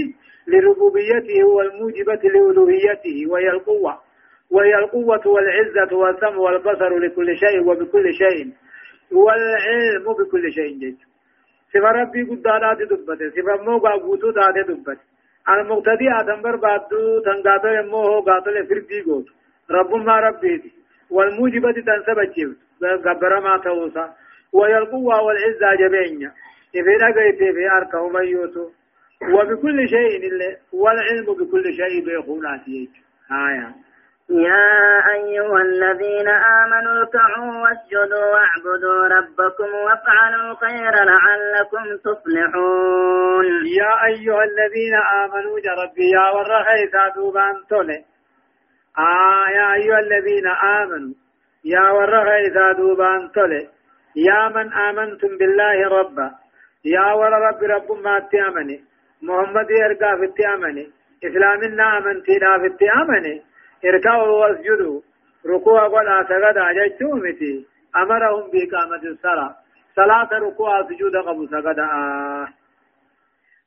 لربوبيته 0.47 1.43
والموجبة 1.43 2.21
لألوهيته 2.33 3.17
وهي 3.27 3.49
القوة 3.49 4.04
وهي 4.51 4.75
القوة 4.75 5.27
والعزة 5.27 5.97
والسمع 5.97 6.37
والبصر 6.37 6.97
لكل 6.97 7.37
شيء 7.37 7.59
وبكل 7.67 8.13
شيء. 8.13 8.53
والعلم 9.11 10.05
بكل 10.19 10.51
شيء 10.53 10.79
جيد. 10.79 10.97
صفة 11.73 11.91
ربي 11.91 12.23
قد 12.23 12.47
آدات 12.47 12.87
دبت 12.89 13.19
صفة 13.35 13.63
موقع 13.63 13.91
قوتو 13.97 14.31
دات 14.31 14.67
دبت 14.67 14.99
المقتدي 15.49 16.07
آدم 16.19 16.41
بربادو 16.41 17.19
تنقاتل 17.25 17.85
يموه 17.85 18.21
قاتل 18.21 18.67
فردي 18.67 19.01
قوت. 19.01 19.25
رب 19.71 19.91
ما 19.95 20.19
ربي 20.19 20.71
والموجبة 21.09 21.71
تنسب 21.71 22.19
الجبت 22.19 22.57
قبر 23.05 23.39
ما 23.39 23.57
توسا 23.63 24.13
وهي 24.53 24.77
القوة 24.77 25.21
والعزة 25.21 25.75
جبينيا 25.79 26.31
إذا 26.75 26.93
لقيت 27.01 27.37
في 27.55 27.69
أركه 27.77 28.09
ميوتو. 28.09 28.69
وبكل 29.33 29.89
شيء 29.89 30.31
والعلم 30.73 31.25
بكل 31.25 31.63
شيء 31.73 32.05
بيخونات 32.05 32.67
يجي 32.67 33.01
آية. 33.31 33.84
يا 34.29 35.01
أيها 35.13 35.61
الذين 35.61 36.27
آمنوا 36.27 36.93
اركعوا 36.99 37.53
واسجدوا 37.63 38.25
واعبدوا 38.33 39.07
ربكم 39.07 39.69
وافعلوا 39.85 40.51
الخير 40.51 40.93
لعلكم 41.03 41.83
تفلحون. 42.05 43.45
يا 43.81 44.05
أيها 44.05 44.43
الذين 44.43 44.95
آمنوا 45.23 45.57
ربي 45.83 46.09
يا 46.09 46.29
ورخي 46.35 46.87
سادوبان 46.91 47.55
تولي. 47.69 48.03
آه 48.97 49.49
يا 49.49 49.73
أيها 49.73 49.99
الذين 49.99 50.47
آمنوا 50.47 51.13
يا 51.65 51.89
ورخي 51.91 52.53
سادوبان 52.53 53.31
تولي. 53.31 53.75
يا 54.15 54.47
من 54.47 54.73
آمنتم 54.73 55.37
بالله 55.37 55.87
ربا 55.99 56.31
يا 56.85 57.13
ور 57.13 57.31
رب 57.31 57.63
رب 57.63 57.91
ما 58.03 58.19
تأمني 58.19 58.83
محمد 59.23 59.67
يرقى 59.69 60.17
في 60.17 60.25
التأمني 60.25 60.87
إسلامنا 61.23 61.97
أمنتي 61.97 62.37
لا 62.41 62.59
في 62.59 62.65
التأمني 62.65 63.41
اركعوا 63.89 64.27
واسجدوا. 64.27 65.01
ركوع 65.45 65.87
ولا 65.87 66.23
سجد 66.23 66.57
أجتمتي 66.57 67.65
أمرهم 67.95 68.51
بإقامة 68.51 69.03
الصلاة. 69.03 69.55
صلاة 69.95 70.29
ركوع 70.33 70.83
سجود 70.83 71.15
قبل 71.15 71.47
سجد. 71.47 71.79
آه. 71.79 72.47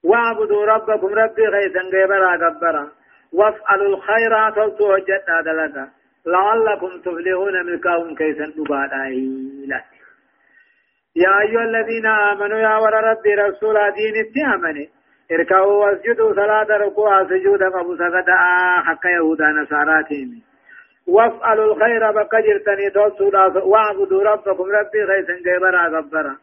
واعبدوا 0.05 0.66
ربكم 0.66 1.07
ربي 1.07 1.47
غيثا 1.47 1.81
غيبرا 1.81 2.37
غبرا. 2.37 2.89
وافعلوا 3.33 3.97
الخير 3.97 4.51
تلتو 4.51 4.97
جدا 4.97 5.41
دلتا 5.45 5.89
لعلكم 6.27 7.01
تفلحون 7.01 7.66
ملكاهم 7.66 8.14
كيسا 8.14 8.47
نبادا 8.57 9.05
يا 11.16 11.41
أيها 11.41 11.64
الذين 11.64 12.07
آمنوا 12.07 12.59
يا 12.59 12.77
ور 12.77 12.95
ربي 13.11 13.35
رسول 13.35 13.75
دين 13.75 14.16
التامني 14.27 14.89
اركعوا 15.33 15.85
واسجدوا 15.85 16.35
صلاة 16.35 16.76
ركوع 16.76 17.24
سجود 17.24 17.62
أبو 17.62 17.97
سجد 17.97 18.31
حق 18.85 19.07
يهودا 19.07 19.47
نصاراتهم 19.47 20.43
وافعلوا 21.07 21.74
الخير 21.74 22.11
بقجرتني 22.11 22.91
توصوا 22.91 23.61
واعبدوا 23.64 24.22
ربكم 24.22 24.64
ربي 24.64 25.03
غيثا 25.05 25.33
جبرا 25.33 25.89
غبرا. 25.89 26.37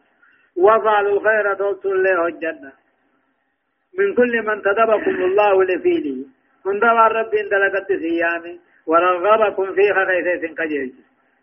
وافعلوا 0.56 1.12
الخير 1.12 1.54
توصوا 1.54 1.94
له 1.94 2.26
الجنة. 2.26 2.72
من 3.98 4.14
كل 4.14 4.42
من 4.46 4.62
تدبكم 4.62 5.24
الله 5.24 5.64
لفيله 5.64 6.24
من 6.66 6.80
دوا 6.80 7.08
ربي 7.08 7.40
ان 7.40 7.48
دلقت 7.48 7.92
سيامي. 7.92 8.60
ورغبكم 8.86 9.74
فيها 9.74 10.04
غيثة 10.04 10.54
كجيج 10.54 10.92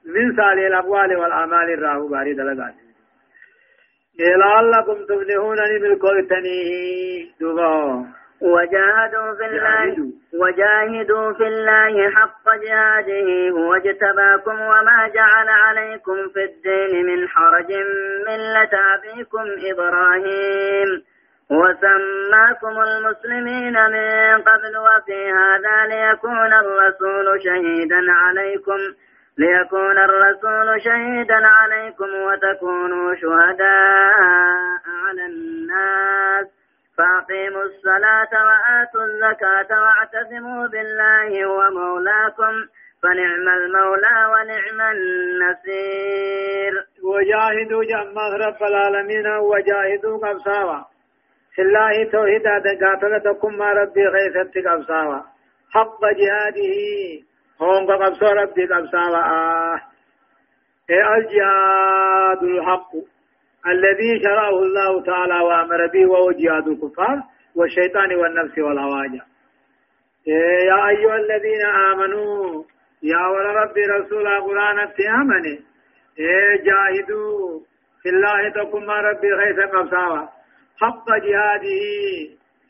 من 0.06 0.36
صالح 0.36 0.66
الأقوال 0.66 1.18
والأعمال 1.18 1.74
الراهو 1.74 2.08
باري 2.08 2.34
دلقات 2.34 2.74
لعلكم 4.20 5.06
تفلحون 5.06 5.58
بالكويتني 5.82 6.62
دبا 7.42 8.06
وجاهدوا 8.42 9.36
في 9.38 9.46
الله 9.46 9.96
وجاهدوا 10.34 11.34
في 11.34 11.48
الله 11.48 12.12
حق 12.12 12.56
جهاده 12.64 13.50
هو 13.50 13.74
اجتباكم 13.74 14.62
وما 14.62 15.08
جعل 15.16 15.50
عليكم 15.50 16.30
في 16.34 16.44
الدين 16.44 17.06
من 17.06 17.28
حرج 17.28 17.72
ملة 18.28 18.74
أبيكم 18.96 19.46
إبراهيم. 19.72 21.04
وسماكم 21.52 22.82
المسلمين 22.82 23.74
من 23.74 24.42
قبل 24.42 24.78
وفي 24.78 25.32
هذا 25.32 25.86
ليكون 25.88 26.54
الرسول 26.54 27.42
شهيدا 27.44 28.12
عليكم. 28.12 28.80
ليكون 29.38 29.98
الرسول 29.98 30.82
شهيدا 30.82 31.48
عليكم 31.48 32.10
وتكونوا 32.28 33.16
شهداء 33.16 34.18
على 35.06 35.26
الناس. 35.26 36.48
فأقيموا 36.98 37.64
الصلاة 37.64 38.34
وآتوا 38.46 39.04
الزكاة 39.04 39.82
واعتصموا 39.82 40.68
بالله 40.68 41.46
هو 41.46 41.70
مولاكم. 41.72 42.54
فنعم 43.04 43.48
المولى 43.50 44.18
ونعم 44.32 44.82
النصير. 44.96 46.74
وجاهدوا 47.04 47.84
جمع 47.84 48.28
رب 48.48 48.64
العالمين 48.64 49.28
وجاهدوا 49.28 50.18
قبصاوا. 50.18 50.84
في 51.56 51.62
الله 51.62 52.12
توحيد 52.12 52.48
قاتلتكم 52.84 53.58
ما 53.58 53.74
ربي 53.74 54.08
غيثت 54.08 54.68
قبصاوا. 54.68 55.22
حق 55.74 56.02
جهاده 56.02 57.33
هون 57.62 57.86
قبصا 57.92 58.34
ربي 58.34 58.66
قبصا 58.66 59.18
آه 59.18 59.82
إيه 60.90 61.16
الجهاد 61.18 62.44
الحق 62.44 62.92
الذي 63.68 64.24
شرعه 64.24 64.50
الله 64.50 65.04
تعالى 65.04 65.40
وأمر 65.40 65.88
به 65.88 66.06
وهو 66.10 66.32
جهاد 66.32 66.68
الكفار 66.68 67.24
والشيطان 67.56 68.16
والنفس 68.16 68.58
والهواجة 68.60 69.22
إيه 70.28 70.66
يا 70.68 70.88
أيها 70.90 71.16
الذين 71.16 71.66
آمنوا 71.92 72.64
يا 73.04 73.28
ول 73.28 73.46
ربي 73.46 73.82
رسول 73.86 74.28
قرآن 74.42 74.80
آمني 75.22 75.60
إيه 76.20 76.64
جاهدوا 76.64 77.60
في 78.04 78.10
الله 78.10 78.50
ما 78.86 78.94
ربي 79.02 79.28
خيث 79.44 79.60
قبصا 79.76 80.30
حق 80.82 81.06
جهاده 81.10 81.84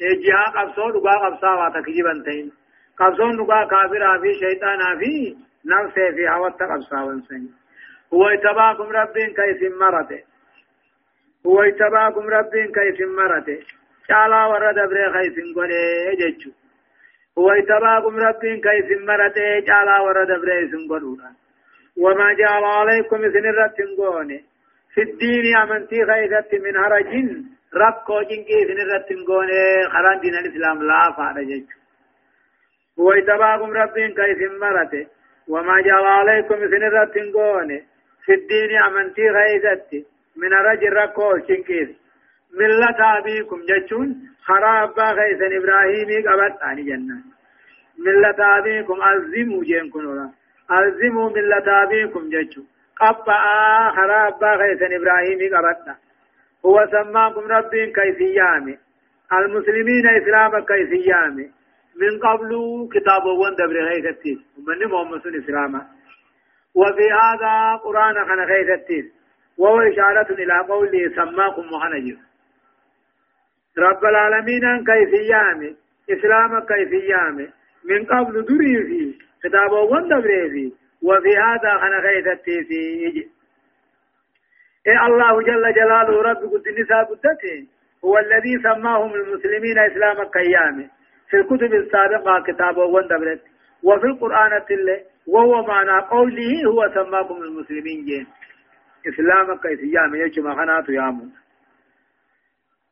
إيه 0.02 0.14
جهاد 0.26 0.58
قبصا 0.58 0.90
لقا 0.90 1.18
قبصا 1.26 1.70
تكجبا 1.70 2.24
تين. 2.26 2.52
قبضون 3.00 3.38
نقا 3.38 3.66
كافرا 3.66 4.22
في 4.22 4.34
شيطانا 4.34 5.00
في 5.00 5.36
نفسه 5.66 6.12
في 6.16 6.30
هوات 6.30 6.64
قبصا 6.64 7.02
وانسان 7.02 7.48
هو 8.14 8.28
اتباكم 8.28 8.90
ربين 8.92 9.34
كيف 9.34 9.62
مرته. 9.82 10.22
هو 11.48 11.62
اتباكم 11.62 12.28
ربين 12.30 12.72
كيف 12.72 13.08
مرته. 13.18 13.60
شالا 14.08 14.46
ورد 14.46 14.76
بري 14.90 15.06
خيف 15.14 15.36
قولي 15.56 16.16
ججو 16.20 16.52
هو 17.38 17.52
اتباكم 17.52 18.16
ربين 18.18 18.62
كيف 18.62 19.02
مرته. 19.08 19.66
شالا 19.68 20.00
ورد 20.02 20.32
بري 20.42 20.72
سنقولونا 20.72 21.32
وما 21.98 22.34
جعل 22.34 22.64
عليكم 22.64 23.16
إذن 23.16 23.46
الرتنقوني 23.46 24.44
في 24.94 25.02
الدين 25.02 25.58
أمنتي 25.58 26.06
خيثت 26.06 26.54
من 26.54 26.76
هرج 26.78 27.12
ربكو 27.74 28.22
جنكي 28.22 28.56
إذن 28.64 28.80
الرتنقوني 28.82 29.90
خران 29.94 30.20
دين 30.20 30.36
الإسلام 30.36 30.84
لا 30.84 31.12
ججو 32.98 33.10
ويتباكم 33.10 33.72
ربين 33.72 34.14
كيف 34.14 34.52
مرته؟ 34.62 35.08
وما 35.48 35.82
جعل 35.82 36.06
عليكم 36.06 36.56
سنرة 36.56 37.06
تنقوني 37.06 37.84
في 38.26 38.34
الدين 38.34 38.78
أمنتي 38.88 39.30
غيزتي. 39.30 40.06
من 40.36 40.54
رجل 40.54 40.94
ركو 40.94 41.38
شنكيس 41.48 41.90
ملة 42.60 43.18
أبيكم 43.18 43.62
جتشون. 43.70 44.16
خراب 44.44 45.00
غيثا 45.00 45.58
إبراهيمي 45.58 46.18
قبط 46.28 46.64
آني 46.64 46.84
جنة. 46.84 47.24
ملة 48.00 48.58
أبيكم 48.58 48.98
ألزموا 49.04 49.64
جين 49.64 49.90
كنورا 49.90 50.32
ألزموا 50.72 51.30
ملة 51.30 51.84
أبيكم 51.84 52.30
جتشون. 52.30 52.68
قبع 53.02 53.42
خراب 53.96 54.44
غيثا 54.44 54.88
إبراهيمي 54.98 55.48
قبط 55.50 55.98
هو 56.66 56.88
سماكم 56.92 57.42
ربين 57.42 57.94
كيفيامي 57.94 58.78
المسلمين 59.34 60.08
إسلام 60.08 60.66
كيفيامي 60.66 61.52
من 62.02 62.20
قبل 62.20 62.52
كتاب 62.94 63.26
وان 63.26 63.56
دبر 63.56 63.78
غيثتيس 63.90 64.38
ومن 64.58 64.88
محمد 64.92 65.22
صلى 65.22 65.38
الله 65.38 65.82
وفي 66.76 67.08
هذا 67.22 67.76
قرآن 67.76 68.16
خن 68.28 68.40
غيثتيس 68.40 69.06
وهو 69.58 69.80
إشارة 69.82 70.34
إلى 70.34 70.60
قوله 70.70 71.10
سماكم 71.16 71.62
محنجر 71.74 72.18
رب 73.78 74.06
العالمين 74.06 74.86
كيف 74.86 75.14
يامي 75.14 75.76
إسلام 76.10 76.60
كيف 76.60 76.92
يامي 76.92 77.48
من 77.90 78.06
قبل 78.06 78.46
دري 78.46 78.84
في 78.84 79.16
كتاب 79.44 79.72
وان 79.72 80.08
دبر 80.08 80.50
في. 80.50 80.74
وفي 81.04 81.38
هذا 81.38 81.78
خن 81.78 81.94
غيثتيس 82.08 82.72
إيه 84.88 85.06
الله 85.06 85.42
جل 85.42 85.74
جلاله 85.74 86.22
رب 86.22 86.38
قد 86.54 86.68
النساء 86.68 87.08
هو 88.06 88.18
الذي 88.18 88.60
سماهم 88.64 89.14
المسلمين 89.14 89.80
إسلام 89.80 90.18
كيامي 90.24 90.90
في 91.34 91.40
الكتب 91.40 91.74
السابقة 91.74 92.44
كتاب 92.48 92.78
وندبرت 92.78 93.42
وفي 93.84 94.06
القرآن 94.06 94.62
اللي 94.72 95.02
وهو 95.28 95.64
معنى 95.68 96.02
قوله 96.02 96.52
هو 96.68 96.90
سماكم 96.94 97.44
المسلمين 97.44 98.06
جين. 98.06 98.28
إسلام 99.08 99.58
كيف 99.58 99.80
يام 99.94 100.16
يجمع 100.16 100.56
خنات 100.56 100.90
يامون 100.90 101.32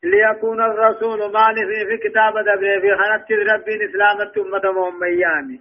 ليكون 0.03 0.61
الرسول 0.61 1.19
مالي 1.19 1.85
في 1.87 1.97
كتاب 2.09 2.33
دبي 2.37 2.81
في 2.81 2.95
خنت 2.95 3.31
ربي 3.31 3.85
إسلام 3.85 4.17
أمة 4.37 4.71
محمد 4.71 5.59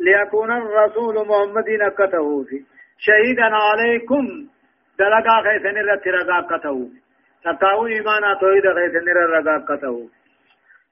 ليكون 0.00 0.50
الرسول 0.52 1.14
محمد 1.28 1.68
نكته 1.68 2.44
في. 2.44 2.64
شهيدا 2.98 3.50
عليكم. 3.66 4.46
دلقا 4.98 5.42
خيسن 5.44 5.78
الرترقا 5.78 6.40
كته 6.40 6.90
تقاو 7.44 7.86
إيمانا 7.86 8.34
توحيد 8.40 8.62
خيسن 8.62 9.08
الرقا 9.08 9.58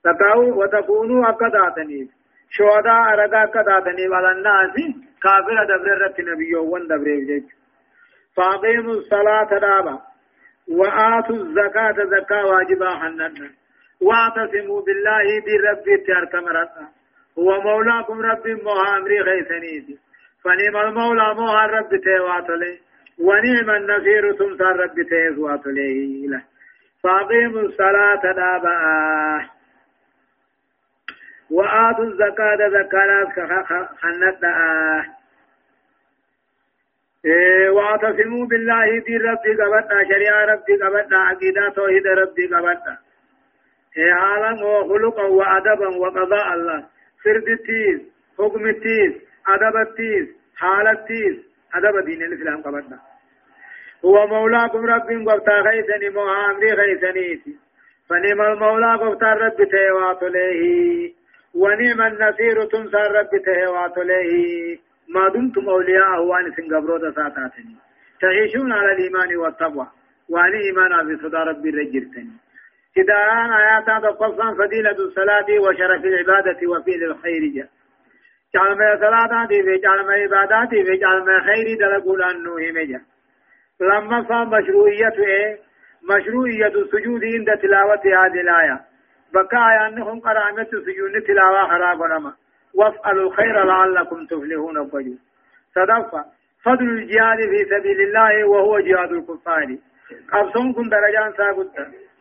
تقاو 0.04 0.62
وتكونوا 0.62 1.30
أكداتني 1.30 2.08
شهداء 2.50 3.14
رقا 3.20 3.44
أكداتني 3.44 4.14
على 4.14 4.30
الناس 4.32 4.74
كافر 5.22 5.64
دبر 5.64 5.92
الرت 5.92 6.20
نبيو 6.20 6.74
ون 6.74 6.86
دبر 6.86 7.04
جيج 7.28 7.44
فاقيموا 8.36 8.94
الصلاة 8.94 9.58
دابا. 9.58 9.98
وآتوا 10.68 11.36
الزكاة 11.36 11.96
زكاة 12.14 12.46
واجبا 12.46 12.90
حننا 12.90 13.50
واعتصموا 14.00 14.80
بالله 14.86 15.40
دي 15.46 15.56
ربي 15.68 15.96
تارك 16.06 16.34
مرتا 16.34 16.88
هو 17.38 17.60
مولاكم 17.60 18.20
ربي 18.20 18.54
موها 18.54 18.96
أمري 18.98 19.20
غيثنيتي 19.20 19.98
فنعم 20.44 20.76
المولى 20.86 21.34
موها 21.34 21.66
ربي 21.66 21.98
تيواتلي. 21.98 22.78
ونعم 23.18 23.70
النصير 23.70 24.32
تمسى 24.32 24.64
ربي 24.64 25.04
تيواتلي 25.04 26.26
له 26.26 26.42
فاقيموا 27.02 27.60
الصلاة 27.60 28.22
دابا. 28.22 28.76
وآتوا 31.50 32.04
الزكاة 32.04 32.68
زكاة 32.68 33.88
خنتا 34.00 34.50
إيه 37.24 37.70
واعتصموا 37.70 38.46
بالله 38.46 38.98
دي 39.06 39.16
ربي 39.16 39.52
قبطنا 39.62 40.04
شريعة 40.12 40.44
ربي 40.44 40.74
قبطنا 40.82 41.18
عقيدة 41.18 41.68
توحيد 41.68 42.06
ربي 42.06 42.46
قبطنا 42.46 42.98
إيه 43.96 44.14
حالا 44.14 44.64
وخلقا 44.64 45.22
وأدبا 45.22 45.88
وقضاء 45.88 46.54
الله. 46.54 46.84
سرد 47.24 47.48
التيز 47.48 48.00
حكم 48.38 48.66
التيز 48.66 49.12
أدب 49.48 49.76
التيز 49.76 50.28
حال 50.56 50.86
التيز 50.88 51.36
أدب 51.74 52.04
دين 52.04 52.22
الإسلام 52.22 52.62
قبطنا 52.62 52.98
هو 54.04 54.26
مولاكم 54.26 54.86
رب 54.86 55.28
قبطا 55.28 55.62
خيسني 55.70 56.10
موها 56.10 56.50
أمري 56.50 56.76
خيسني 56.76 57.40
فنعم 58.08 58.40
المولى 58.40 58.94
قبطا 58.96 59.32
رب 59.34 59.56
تيوات 59.70 60.22
له 60.22 60.60
ونعم 61.54 62.00
النصير 62.00 62.64
تنصر 62.64 63.12
رب 63.18 63.30
تيوات 63.44 63.98
له 63.98 64.30
ما 65.08 65.28
دمتم 65.28 65.68
أولياء 65.68 66.22
وأن 66.22 66.52
سنقبرو 66.56 66.98
ساتاتني. 66.98 67.76
تعيشون 68.20 68.72
على 68.72 68.92
الإيمان 68.92 69.36
والتقوى. 69.36 69.86
وأن 70.28 70.52
إيمان 70.54 71.16
بصدى 71.16 71.36
ربي 71.36 71.70
رجرتني 71.70 72.30
كداران 72.96 73.50
آيات 73.52 73.86
تقصا 74.02 74.54
فضيلة 74.54 74.98
الصلاة 75.06 75.46
وشرف 75.60 76.04
العبادة 76.04 76.60
وفعل 76.68 77.02
الخير 77.10 77.42
جاء. 77.54 77.68
جعل 78.54 78.76
ما 78.78 78.96
صلاة 78.96 79.46
في 79.46 79.78
جعل 79.82 80.06
ما 80.06 80.12
عبادات 80.12 80.68
في 80.68 80.96
جعل 80.96 81.18
ما 81.24 81.40
خير 81.46 81.78
دلقوا 81.78 82.16
لأنه 82.16 82.50
همجا 82.50 83.00
لما 83.80 84.28
صار 84.28 84.44
مشروعية 84.46 85.16
إيه؟ 85.18 85.58
مشروعية 86.10 86.66
السجود 86.82 87.24
عند 87.24 87.60
تلاوة 87.62 88.02
هذه 88.04 88.40
الآية. 88.40 88.80
بكى 89.34 89.86
أنهم 89.86 90.20
قرامة 90.20 90.64
سجود 90.86 91.22
تلاوة 91.26 91.68
خراب 91.68 92.00
ونما 92.00 92.32
وافعلوا 92.74 93.26
الخير 93.30 93.64
لعلكم 93.64 94.26
تفلحون 94.26 94.78
قجو 94.90 95.14
صدفة 95.74 96.24
فضل 96.64 96.88
الجهاد 96.88 97.38
في 97.38 97.64
سبيل 97.70 98.00
الله 98.00 98.44
وهو 98.44 98.78
جهاد 98.80 99.12
الكفار. 99.12 99.76
قبصون 100.32 100.72
كن 100.72 100.88
درجان 100.88 101.32
ساقط 101.36 101.66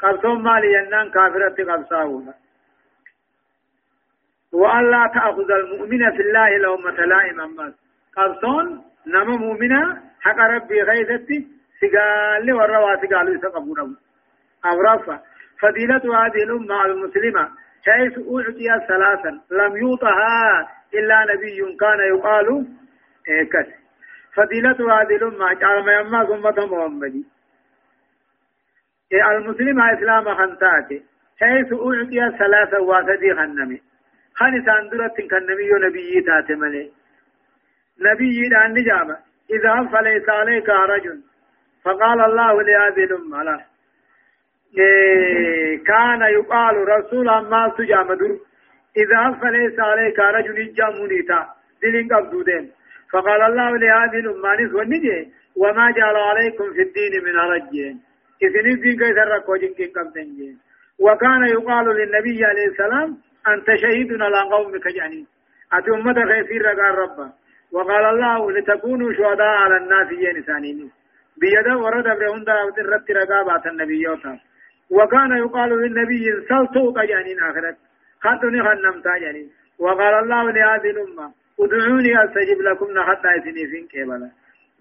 قبصون 0.01 0.43
مالي 0.43 0.73
ينان 0.73 1.09
كافرة 1.09 1.57
قبصاونا 1.73 2.33
وأن 4.53 4.91
لا 4.91 5.11
تأخذ 5.13 5.51
المؤمن 5.51 6.11
في 6.11 6.21
الله 6.21 6.57
لومة 6.57 6.91
لائم 7.05 7.41
أمس 7.41 7.73
قبصون 8.17 8.83
نما 9.07 9.37
مؤمنا 9.37 10.01
حق 10.21 10.39
ربي 10.39 10.81
غيثتي 10.81 11.47
سقال 11.81 12.53
والرواسي 12.53 13.07
قالوا 13.07 13.35
يسقبونه 13.35 13.95
أو 14.65 14.81
رفع 14.81 15.19
فضيلة 15.61 16.25
هذه 16.25 16.43
الأمة 16.43 16.85
المسلمة 16.85 17.49
حيث 17.85 18.17
أعطي 18.17 18.87
ثلاثا 18.87 19.29
لم 19.51 19.77
يوطها 19.77 20.69
إلا 20.93 21.25
نبي 21.33 21.77
كان 21.79 21.99
يقال 21.99 22.65
كس 23.53 23.67
فضيلة 24.35 25.01
هذه 25.01 25.15
الأمة 25.15 25.53
جعل 25.53 25.85
ما 25.85 25.93
يما 25.93 26.21
أمة 26.21 26.65
محمد. 26.65 27.23
المسلم 29.13 29.81
إسلام 29.81 30.35
خنتاته 30.35 31.01
حيث 31.39 31.73
أعطي 31.73 32.37
ثلاثا 32.37 32.77
واسدي 32.77 33.33
خنمي 33.35 33.81
خان 34.35 34.65
ساندرت 34.65 35.21
كنبي 35.31 35.71
نبي 35.85 36.21
تاتي 36.21 36.55
ملي 36.55 36.91
نبي 38.01 38.49
دان 38.49 38.73
نجابة 38.73 39.17
إذا 39.49 39.89
فليس 39.91 40.29
عليك 40.29 40.69
رجل 40.69 41.21
فقال 41.83 42.21
الله 42.21 42.63
لهذه 42.63 43.03
الأمة 43.03 43.43
لا. 43.43 43.68
كان 45.85 46.21
يقال 46.21 46.87
رسول 46.87 47.25
ما 47.25 47.73
سجام 47.77 48.13
در 48.13 48.31
إذا 48.97 49.39
فليس 49.41 49.79
عليك 49.79 50.19
رجل 50.19 50.73
جامونيتا. 50.73 51.59
دلين 51.83 52.07
قبدودين 52.13 52.71
فقال 53.11 53.41
الله 53.41 53.77
لهذه 53.77 54.19
الأمانيس 54.19 54.73
والنجي 54.73 55.27
وما 55.57 55.91
جعل 55.91 56.15
عليكم 56.15 56.73
في 56.73 56.81
الدين 56.81 57.23
من 57.23 57.35
رجين 57.35 57.99
إذن 58.43 58.71
الدين 58.71 58.99
كيف 58.99 59.17
ركوجين 59.17 59.73
كي 59.73 59.85
قبدين 59.85 60.57
وكان 60.99 61.43
يقال 61.43 61.85
للنبي 61.85 62.45
عليه 62.45 62.67
السلام 62.67 63.17
أنت 63.47 63.67
شهيد 63.81 64.21
على 64.21 64.39
جانين 64.95 65.27
أتي 65.73 65.91
أمة 65.91 66.13
خيسير 66.13 66.61
رقال 66.61 66.97
ربا 66.97 67.29
وقال 67.71 68.05
الله 68.05 68.51
لتكونوا 68.51 69.13
شهداء 69.13 69.47
على 69.63 69.77
الناس 69.77 70.07
ينسانين 70.11 70.91
بيدا 71.37 71.75
ورد 71.75 72.03
برهن 72.03 72.43
دعوة 72.43 72.73
الرب 72.77 73.05
رقابات 73.11 73.65
النبيوتا 73.67 74.39
وكان 74.91 75.37
يقال 75.37 75.69
للنبي 75.69 76.25
سلطوا 76.49 76.91
قجانين 76.91 77.39
آخرت. 77.39 77.77
خطني 78.21 78.63
خنم 78.63 79.01
تاجانين 79.01 79.49
وقال 79.79 80.13
الله 80.13 80.51
لهذه 80.51 80.89
الأمة 80.89 81.31
ادعوني 81.59 82.23
أستجب 82.23 82.61
لكم 82.61 82.87
حتى 82.99 83.27
يسني 83.37 83.87
كيبلا 83.87 84.29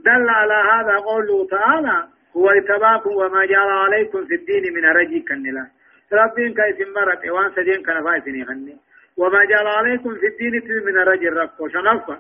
دل 0.05 0.29
على 0.29 0.55
هذا 0.73 0.97
قوله 0.97 1.47
تعالى 1.47 2.09
هو 2.37 2.51
اتباكم 2.51 3.11
وما 3.11 3.47
جعل 3.47 3.69
عليكم 3.69 4.25
في 4.25 4.35
الدين 4.35 4.75
من 4.75 4.85
رجي 4.85 5.21
كنلا. 5.21 5.67
ربين 6.13 6.55
كيس 6.55 6.89
مرت؟ 6.97 7.29
وان 7.31 7.51
سجين 7.57 7.83
كان 7.83 8.05
فايسني 8.05 8.45
خني. 8.45 8.77
وما 9.17 9.45
جعل 9.45 9.67
عليكم 9.67 10.15
في 10.15 10.27
الدين 10.27 10.85
من 10.87 10.99
رجي 10.99 11.29
الرقو 11.29 11.69
شنفة 11.69 12.19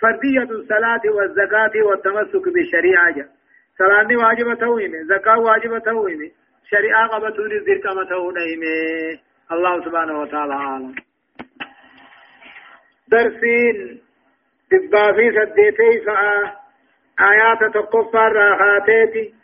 فردية 0.00 0.42
الصلاة 0.42 1.00
والزكاة 1.16 1.72
والتمسك 1.82 2.48
بالشريعة 2.54 3.14
صلاة 3.78 4.16
واجبة 4.16 4.54
تويمة 4.54 5.02
زكاة 5.02 5.38
واجبة 5.38 5.78
تويمة. 5.78 6.30
شريعة 6.70 7.08
قبطون 7.08 7.52
الذكر 7.52 7.94
متهون 7.94 8.36
الله 9.52 9.84
سبحانه 9.84 10.20
وتعالى 10.20 10.54
عالم 10.54 10.94
درسين. 13.08 14.00
دبا 14.72 15.12
في 15.12 15.30
سديتي 15.36 16.04
فآه 16.06 16.56
آيات 17.20 17.74
تقفى 17.74 18.18
الراحاتي 18.18 19.34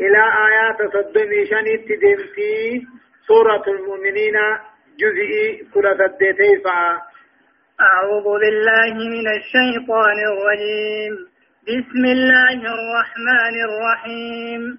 إلى 0.00 0.22
آيات 0.48 0.78
صدمي 0.94 1.46
شنيت 1.46 1.88
دمتي 2.02 2.86
سورة 3.26 3.64
المؤمنين 3.68 4.36
جزئي 5.00 5.66
كل 5.74 5.86
سديتي 5.98 6.62
فآه 6.64 7.02
أعوذ 7.80 8.26
بالله 8.40 8.94
من 8.94 9.26
الشيطان 9.38 10.18
الرجيم. 10.32 11.14
بسم 11.68 12.04
الله 12.16 12.58
الرحمن 12.76 13.54
الرحيم. 13.68 14.78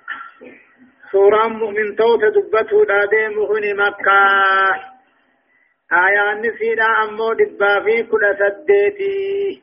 سورة 1.11 1.47
مؤمن 1.47 1.95
توت 1.95 2.23
دبته 2.23 2.85
دادي 2.85 3.27
مهن 3.35 3.75
مكة 3.75 4.21
آيان 5.91 6.41
نسينا 6.41 7.03
أمو 7.03 7.33
دبا 7.33 7.79
في 7.83 8.03
كل 8.03 8.23
سديتي 8.39 9.61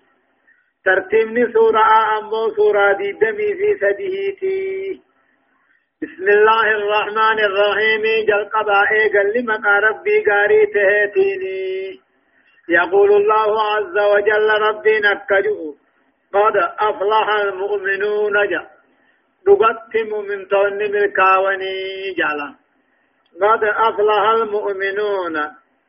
ترتيب 0.85 1.53
سورة 1.53 2.19
أمو 2.19 2.49
سورة 2.57 2.93
دمي 2.93 3.55
في 3.59 3.79
سديتي 3.81 5.01
بسم 6.03 6.27
الله 6.29 6.67
الرحمن 6.71 7.39
الرحيم 7.49 8.03
جل 8.29 8.45
قبائي 8.55 9.09
قل 9.15 9.33
لمن 9.39 9.65
ربي 9.67 10.25
قاري 10.31 10.67
تهتيني 10.67 12.01
يقول 12.69 13.11
الله 13.13 13.63
عز 13.63 13.97
وجل 14.13 14.49
ربي 14.69 15.01
نكجو 15.01 15.75
قد 16.35 16.57
أفلح 16.89 17.29
المؤمنون 17.41 18.49
جا 18.51 18.78
دقت 19.49 19.93
مؤمن 20.13 20.49
تون 20.49 20.79
ملكاوني 20.79 21.75
جالا. 22.19 22.49
قد 23.43 23.65
أفلح 23.65 24.29
المؤمنون 24.29 25.35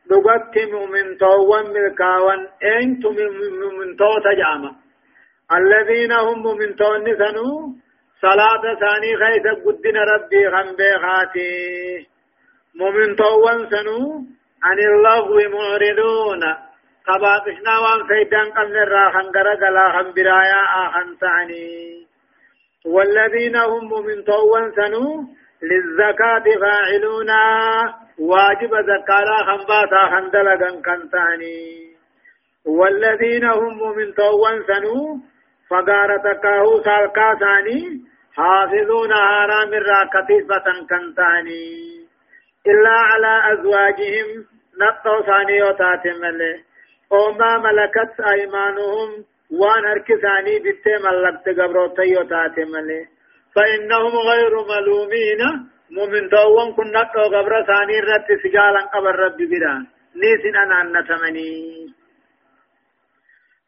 دقت 0.09 0.55
مؤمن 0.71 1.17
تون 1.17 1.65
ملكاون 1.73 2.47
أنتم 2.63 3.15
من 3.79 3.95
تو 3.95 4.13
تجامع 4.19 4.71
الذين 5.51 6.11
هم 6.11 6.39
مؤمن 6.41 6.75
تون 6.75 7.05
سنو 7.17 7.73
صلاة 8.21 8.63
ثاني 8.81 9.11
خيث 9.21 9.45
قدن 9.65 9.97
ربي 9.97 10.49
خم 10.51 10.75
بيخاتي 10.75 12.07
مؤمن 12.75 13.15
توان 13.15 13.69
سنو 13.69 14.23
عن 14.63 14.79
اللغو 14.79 15.37
معرضون 15.53 16.43
قباقشنا 17.07 17.79
وان 17.79 18.07
فيدان 18.07 18.51
قمن 18.51 18.75
الراحن 18.75 19.31
قرقلا 19.35 19.85
خم 19.93 20.11
برايا 20.15 20.61
آخن 20.83 21.17
تعني 21.21 22.08
والذين 22.85 23.55
هم 23.55 23.85
مؤمن 23.85 24.23
توان 24.23 24.71
سنو 24.71 25.23
للزكاة 25.63 26.45
فاعلون 26.61 27.31
واجب 28.19 28.71
زكاة 28.91 29.29
خنباتا 29.47 30.01
خندلقا 30.11 30.71
كنتاني 30.85 31.89
والذين 32.65 33.45
هم 33.45 33.77
مؤمن 33.77 34.13
توان 34.13 34.63
سنو 34.67 35.17
فقارتكاهو 35.69 36.81
سالكا 36.83 37.35
ثاني. 37.39 38.09
حافظون 38.39 39.13
حرام 39.13 39.73
الراكتيفة 39.73 40.67
كنتاني 40.89 41.69
إلا 42.67 42.95
على 43.09 43.53
أزواجهم 43.53 44.27
نطو 44.81 45.21
ثاني 45.25 45.61
وتاتم 45.63 46.23
أو 47.11 47.31
ما 47.31 47.57
ملكت 47.57 48.19
أيمانهم 48.19 49.25
وان 49.51 49.85
هركساني 49.85 50.59
بيت 50.59 50.87
ملكت 50.87 51.59
قبروتي 51.59 52.17
وتاتم 52.17 52.71
فإنهم 53.55 54.17
غير 54.29 54.55
ملومين۔ 54.55 55.69
مؤمن 55.91 56.29
توون 56.29 56.71
كن 56.71 56.87
نطو 56.87 57.21
قبر 57.21 57.63
ثاني 57.63 58.01
رت 58.01 58.43
سجالا 58.43 58.79
قبر 58.93 59.15
رب 59.15 59.37
بران 59.37 59.83
نيسن 60.15 60.55
أنا 60.55 60.83
نتمني 60.83 61.87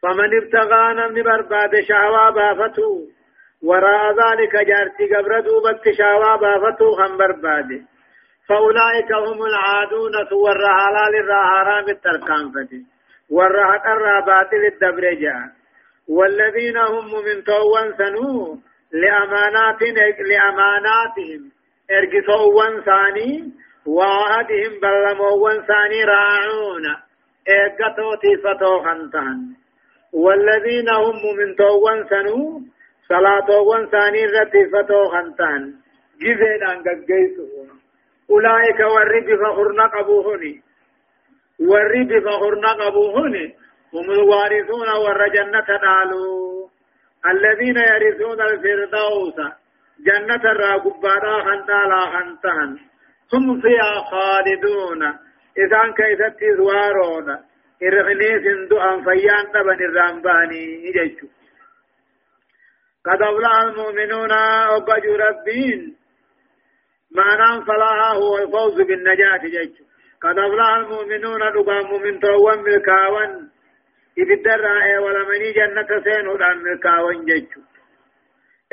فمن 0.01 0.29
ابتغى 0.35 0.93
نمن 0.93 1.23
برباد 1.23 1.81
شهوة 1.81 2.31
بافتو۔ 2.31 3.07
وراء 3.63 4.11
ذلك 4.11 4.55
جارتي 4.67 5.15
قبر 5.15 5.39
دوبت 5.39 5.89
شاوا 5.97 6.35
بافتو 6.35 7.01
هم 7.01 7.17
برباد۔ 7.17 7.69
فأولئك 8.47 9.11
هم 9.11 9.41
العادون 9.41 10.15
ور 10.31 10.55
حلال 10.55 11.15
الرا 11.15 11.41
حرام 11.41 11.85
التركان 11.87 12.51
فتي 12.51 12.85
باطل 14.19 14.65
الدبر 14.65 15.13
جاء۔ 15.13 15.60
والذين 16.17 16.77
هم 16.77 17.07
من 17.27 17.43
توان 17.43 17.87
سنو 17.97 18.57
لأمانات 18.91 19.81
لأماناتهم. 20.29 21.41
ارقصوا 21.91 22.81
ثاني 22.89 23.31
وعهدهم 23.85 24.73
بلموا 24.83 25.53
ثاني 25.69 26.03
راعون. 26.03 26.85
اقتوا 27.47 28.15
تيفتو 28.15 28.79
خنتان 28.85 29.37
والذين 30.13 30.89
هم 30.89 31.21
من 31.37 31.55
توان 31.55 32.05
سنو 32.09 32.61
صلاة 33.09 33.59
وان 33.59 33.87
ثاني 33.87 34.25
رتي 34.25 34.65
فتو 34.73 35.07
خنتان 35.09 35.73
جزين 36.21 36.63
ان 36.71 36.79
قيسو 37.09 37.45
أولئك 38.29 38.79
والرب 38.79 39.29
فخرنا 39.41 39.85
قبوهني 39.85 40.61
والرب 41.59 42.11
فخرنا 42.25 42.71
قبوهني 42.73 43.55
هم 43.93 44.11
الوارثون 44.11 44.89
والرجنة 44.89 45.67
نالو 45.83 46.69
الذين 47.25 47.77
يرثون 47.77 48.41
الفردوس 48.41 49.35
جنة 49.99 50.51
الراقبارا 50.51 51.43
خنتالا 51.43 52.01
خنتان 52.13 52.77
هم 53.33 53.61
فيها 53.61 53.93
خالدون. 54.11 55.03
إذا 55.57 55.93
كيست 55.97 56.39
زوارون 56.57 57.27
إرغنيس 57.83 58.69
دعا 58.69 59.01
فيان 59.01 59.51
تبن 59.53 59.79
الرامباني 59.89 60.89
إجيشو 60.89 61.27
قد 63.05 63.21
أفلح 63.21 63.61
المؤمنون 63.61 64.31
أبجوا 64.31 65.17
ربين. 65.17 65.95
معنى 67.15 67.65
فلاها 67.65 68.13
هو 68.13 68.37
الفوز 68.37 68.81
بالنجاة 68.81 69.37
جيش 69.37 69.81
قد 70.21 70.37
أفلح 70.39 70.69
المؤمنون 70.75 71.41
لقام 71.43 71.85
مؤمن 71.85 72.19
توان 72.19 72.59
ملكاوان 72.59 73.49
إبدر 74.19 74.59
رائع 74.61 74.99
ولمني 74.99 75.51
جنة 75.51 75.87
سين 76.03 76.27
هدان 76.27 76.57
ملكاوان 76.57 77.25
جيش 77.25 77.43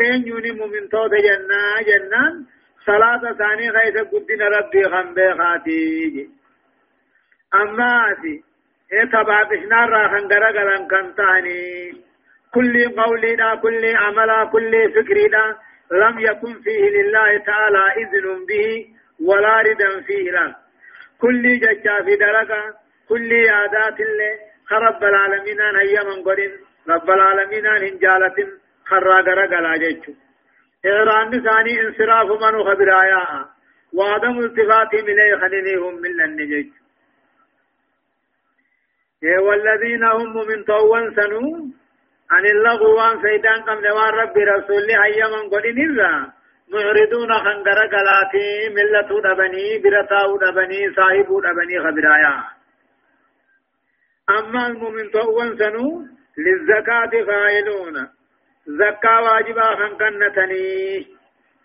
إن 0.00 0.26
يوني 0.26 0.50
مؤمن 0.52 0.88
توت 0.88 1.10
جنة 1.10 1.60
جنان 1.88 2.44
صلاة 2.86 3.32
ثاني 3.38 3.70
غيث 3.70 3.96
قدين 4.12 4.42
ربي 4.42 4.84
خنبه 4.84 5.34
خاتي 5.38 6.28
أما 7.54 8.10
أتي 8.12 8.42
إيه 8.92 9.04
تبعتشنا 9.04 9.86
راخن 9.86 10.28
درقلن 10.28 10.88
كنتاني 10.88 11.92
كل 12.54 12.88
قولنا 13.00 13.54
كل 13.54 13.96
عملا 13.96 14.44
كل 14.44 14.72
فكرنا 14.94 15.58
لم 15.92 16.18
يكن 16.18 16.54
فيه 16.62 16.82
لله 16.90 17.38
تعالى 17.46 17.84
إذن 17.96 18.46
به 18.48 18.86
ولا 19.28 19.60
ردا 19.60 20.00
فيه 20.00 20.30
لا 20.30 20.54
كل 21.20 21.42
ججا 21.58 22.02
في 22.04 22.16
درجة 22.16 22.74
كل 23.08 23.48
عادات 23.48 24.00
الله 24.00 24.47
خرب 24.70 25.04
العالمين 25.04 25.60
هيا 25.60 26.02
من 26.02 26.22
قرن 26.22 26.52
رب 26.88 27.10
العالمين 27.10 27.66
هنجالة 27.66 28.36
خرا 28.86 29.20
غرق 29.20 29.52
لا 29.60 29.76
جيتشو 29.76 30.12
إغران 30.86 31.30
ثاني 31.46 31.80
انصراف 31.80 32.28
من 32.42 32.54
خبرايا 32.68 33.24
وعدم 33.92 34.38
التفاتهم 34.38 35.04
إليه 35.12 35.36
خلينيهم 35.36 35.94
من 36.02 36.12
لن 36.16 36.70
والذين 39.22 40.04
هم 40.04 40.46
من 40.48 40.64
طوان 40.64 41.14
سنون 41.14 41.74
عن 42.30 42.44
اللغو 42.46 42.96
وان 42.96 43.22
سيدان 43.22 43.62
قم 43.62 43.78
نوان 43.84 44.12
رب 44.14 44.36
رسول 44.38 44.90
هيا 44.90 45.26
من 45.34 45.50
قدن 45.50 45.78
إذا 45.86 46.32
معرضون 46.72 47.32
خنقر 47.44 47.78
قلاتي 47.94 48.68
ملة 48.76 49.10
دبني 49.26 49.78
برتاو 49.78 50.36
دبني 50.38 50.94
صاحب 50.96 51.28
دبني 51.46 51.78
خبرايا 51.84 52.57
أما 54.30 54.66
المؤمن 54.66 55.10
تؤون 55.10 55.56
سنو 55.58 56.06
للزكاة 56.38 57.12
فاعلون. 57.26 58.08
زكاة 58.66 59.22
واجبا 59.22 59.74
خنقنتني 59.76 61.06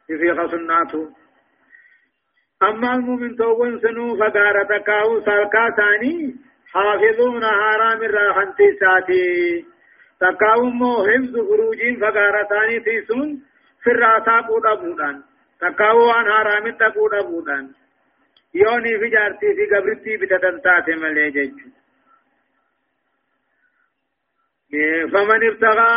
في 0.08 0.34
خصناته 0.38 1.10
أما 2.64 2.96
المؤمن 2.96 3.36
تؤون 3.36 3.80
سنو 3.80 4.16
فقارة 4.18 4.78
كاو 4.78 5.22
سالكا 5.26 5.70
ثاني 5.78 6.36
حافظون 6.74 7.44
حرام 7.46 8.04
الراحنتي 8.04 8.68
ساتي 8.80 9.66
تكاومو 10.22 10.94
حفظ 11.08 11.34
خروجين 11.50 12.00
فقارتاني 12.02 12.80
تيسون 12.80 13.42
في 13.84 13.92
الراسا 13.92 14.42
قودا 14.48 14.74
بودان 14.74 15.22
تكاو 15.62 16.10
عن 16.10 16.26
حرام 16.32 16.72
تقودا 16.72 17.22
بودان 17.22 17.72
يوني 18.54 19.00
في 19.00 19.10
جارتي 19.10 19.50
في 19.58 19.66
قبرتي 19.76 20.18
بتتنتات 20.18 20.90
ملي 20.90 21.32
جيج 21.32 21.54
فمن 25.14 25.48
ابتغى 25.50 25.94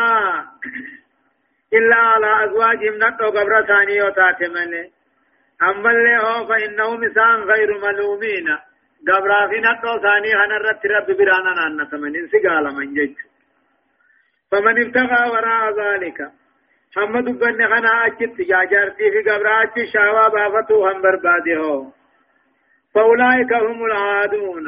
إلا 1.72 1.96
على 1.96 2.44
أزواجهم 2.44 2.98
نقو 2.98 3.26
قبر 3.30 3.66
ثاني 3.66 4.02
وتات 4.02 4.42
ملي 4.42 4.90
أما 5.62 5.90
اللي 5.90 6.16
هو 6.18 6.46
فإنه 6.48 6.96
مسان 6.96 7.42
غير 7.50 7.78
ملومين. 7.78 8.58
قبر 9.08 9.48
في 9.48 9.60
نقو 9.60 9.98
ثاني 10.02 10.34
هنرت 10.34 10.86
رب 10.86 11.16
برانا 11.16 11.54
نانا 11.54 11.84
تمنين 11.90 12.28
سقال 12.28 12.74
من 12.74 12.94
جيج 12.94 13.16
فمن 14.50 14.84
ابتغى 14.84 15.30
وراء 15.30 15.64
ذلك. 15.80 16.20
هم 16.96 17.20
دبن 17.20 17.66
خنا 17.66 18.06
اچت 18.06 18.40
جاجرتي 18.40 19.10
في 19.10 19.30
قبرات 19.30 19.74
شاوا 19.92 20.28
بافتو 20.28 20.86
هم 20.88 21.02
برباده 21.02 21.56
هو. 21.56 21.86
فأولئك 22.94 23.52
هم 23.52 23.84
العادون. 23.84 24.66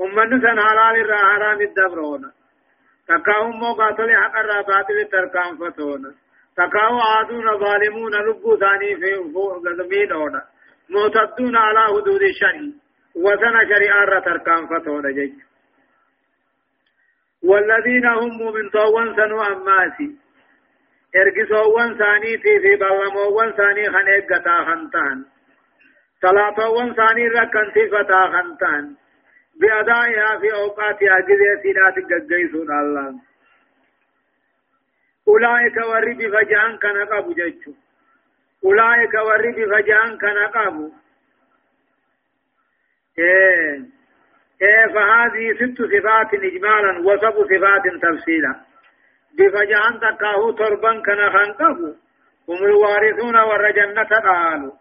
أمن 0.00 0.40
سن 0.40 0.60
حلال 0.60 1.00
الرا 1.00 1.16
حرام 1.16 1.60
الدبرون. 1.60 2.37
تكاهم 3.08 3.58
مو 3.60 3.72
قاتل 3.72 4.16
حق 4.16 4.38
الرا 4.38 4.62
باطل 4.62 5.08
تركان 5.12 5.56
فتون 5.56 6.14
تكاو 6.56 6.98
عادون 7.00 7.58
ظالمون 7.58 8.14
لبو 8.14 8.56
ثاني 8.56 8.96
في 8.96 9.14
غزمين 9.66 10.12
اونا 10.12 10.42
معتدون 10.90 11.56
على 11.56 11.80
حدود 11.80 12.22
الشرع 12.22 12.60
وزن 13.16 13.54
شريعة 13.70 14.02
الرا 14.04 14.20
تركان 14.20 14.66
فتون 14.66 15.14
جيج 15.14 15.32
والذين 17.42 18.06
هم 18.06 18.54
من 18.54 18.70
طوان 18.70 19.16
سنو 19.16 19.42
أماسي 19.42 20.16
ارقصوان 21.16 21.98
ثاني 21.98 22.38
في 22.38 22.76
بلموان 22.76 23.52
ثاني 23.52 23.84
خنقتا 23.90 24.64
خنتان 24.64 25.24
صلاتوان 26.22 26.94
ثاني 26.94 27.28
ركن 27.28 27.66
صفتا 27.74 28.22
خنتان 28.32 28.96
بأدائها 29.60 30.38
في 30.38 30.52
أوقاتها 30.54 31.20
جزء 31.20 31.62
سينات 31.62 31.94
قجيسون 31.94 32.70
الله. 32.80 33.14
أولئك 35.28 35.76
ورد 35.76 36.20
فجان 36.34 36.78
كان 36.78 37.04
قبو 37.06 37.32
جيشو 37.32 37.72
أولئك 38.64 39.14
ورد 39.14 39.58
فجان 39.72 40.18
كان 40.18 40.38
قبو 40.46 40.92
إيه. 43.18 43.80
إيه 44.62 44.86
فهذه 44.94 45.54
ست 45.54 45.82
صفات 45.82 46.34
إجمالا 46.34 46.98
وسب 46.98 47.36
صفات 47.50 47.84
تفصيلا. 48.02 48.54
بفجان 49.38 50.00
تكاهو 50.00 50.50
تربا 50.50 51.02
كان 51.02 51.30
خنقبو 51.30 51.94
هم 52.48 52.64
الوارثون 52.64 53.36
والرجنة 53.36 54.02
قالوا. 54.02 54.72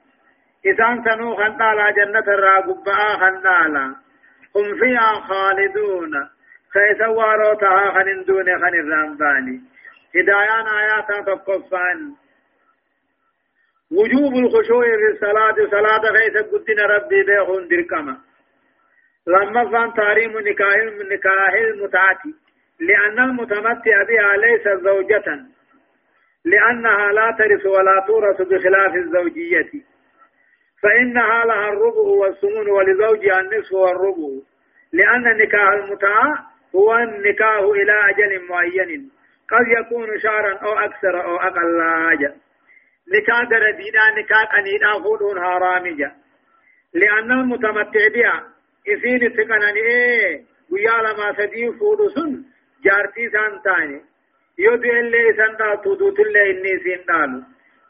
إذا 0.65 1.03
سنو 1.05 1.36
خنطالا 1.36 1.91
جنة 1.91 2.28
الراقباء 2.36 3.17
خنطالا 3.19 3.95
هم 4.56 4.80
فيها 4.80 5.14
خالدون. 5.28 6.12
كيس 6.74 7.08
واروتها 7.08 7.91
خن 7.91 8.24
دون 8.28 8.45
خن 8.45 8.76
الرمباني 8.80 9.62
هدايان 10.16 10.68
آيات 10.68 11.26
تقفان. 11.26 12.14
وجوب 13.91 14.34
الخشوع 14.34 14.84
في 14.84 15.08
الصلاة 15.14 15.56
صلاة 15.72 16.02
كيس 16.18 16.38
قدنا 16.52 16.86
ربي 16.86 17.24
بيخون 17.24 17.68
دركما. 17.68 18.18
لما 19.28 19.72
فان 19.72 19.93
تحريم 19.93 20.39
نكاح 20.39 20.76
نكاح 21.12 21.54
المتعة 21.54 22.22
لأن 22.80 23.20
المتمتع 23.20 24.04
بها 24.04 24.38
ليس 24.38 24.68
زوجة. 24.84 25.45
لأنها 26.45 27.12
لا 27.12 27.36
ترث 27.39 27.66
ولا 27.66 28.06
تورث 28.08 28.41
بخلاف 28.41 28.95
الزوجية. 28.95 29.72
فإنها 30.84 31.45
لها 31.45 31.69
الربع 31.69 31.99
والثمن 32.21 32.69
ولزوجها 32.69 33.39
النصف 33.39 33.73
والربع 33.73 34.28
لأن 34.93 35.38
نكاح 35.38 35.69
المتعة 35.69 36.51
هو 36.75 36.95
النكاح 36.97 37.59
إلى 37.59 37.93
أجل 38.09 38.47
معين 38.49 39.11
قد 39.49 39.65
يكون 39.80 40.19
شهرا 40.19 40.53
أو 40.57 40.73
أكثر 40.73 41.23
أو 41.23 41.36
أقل. 41.36 41.82
أجل 42.11 42.34
نكاح 43.15 43.43
دردينا 43.43 44.19
نكاح 44.19 44.55
قنينا 44.55 45.03
فودون 45.03 45.43
حرامجة 45.43 46.11
لأن 46.93 47.32
المتمتع 47.32 48.07
بها 48.13 48.43
إذن 48.88 49.34
تقنني 49.34 49.80
إيه 49.80 50.41
ويا 50.71 51.01
لما 51.01 51.34
سدي 51.38 51.71
فودو 51.71 52.09
سن 52.09 52.43
جارتي 52.84 53.30
سانتاني 53.30 54.01
يودي 54.57 54.99
اللي 54.99 55.34
سنتا 55.38 55.75
تودوت 55.75 56.19
اللي 56.19 56.51
إني 56.51 56.80
سندالو 56.84 57.41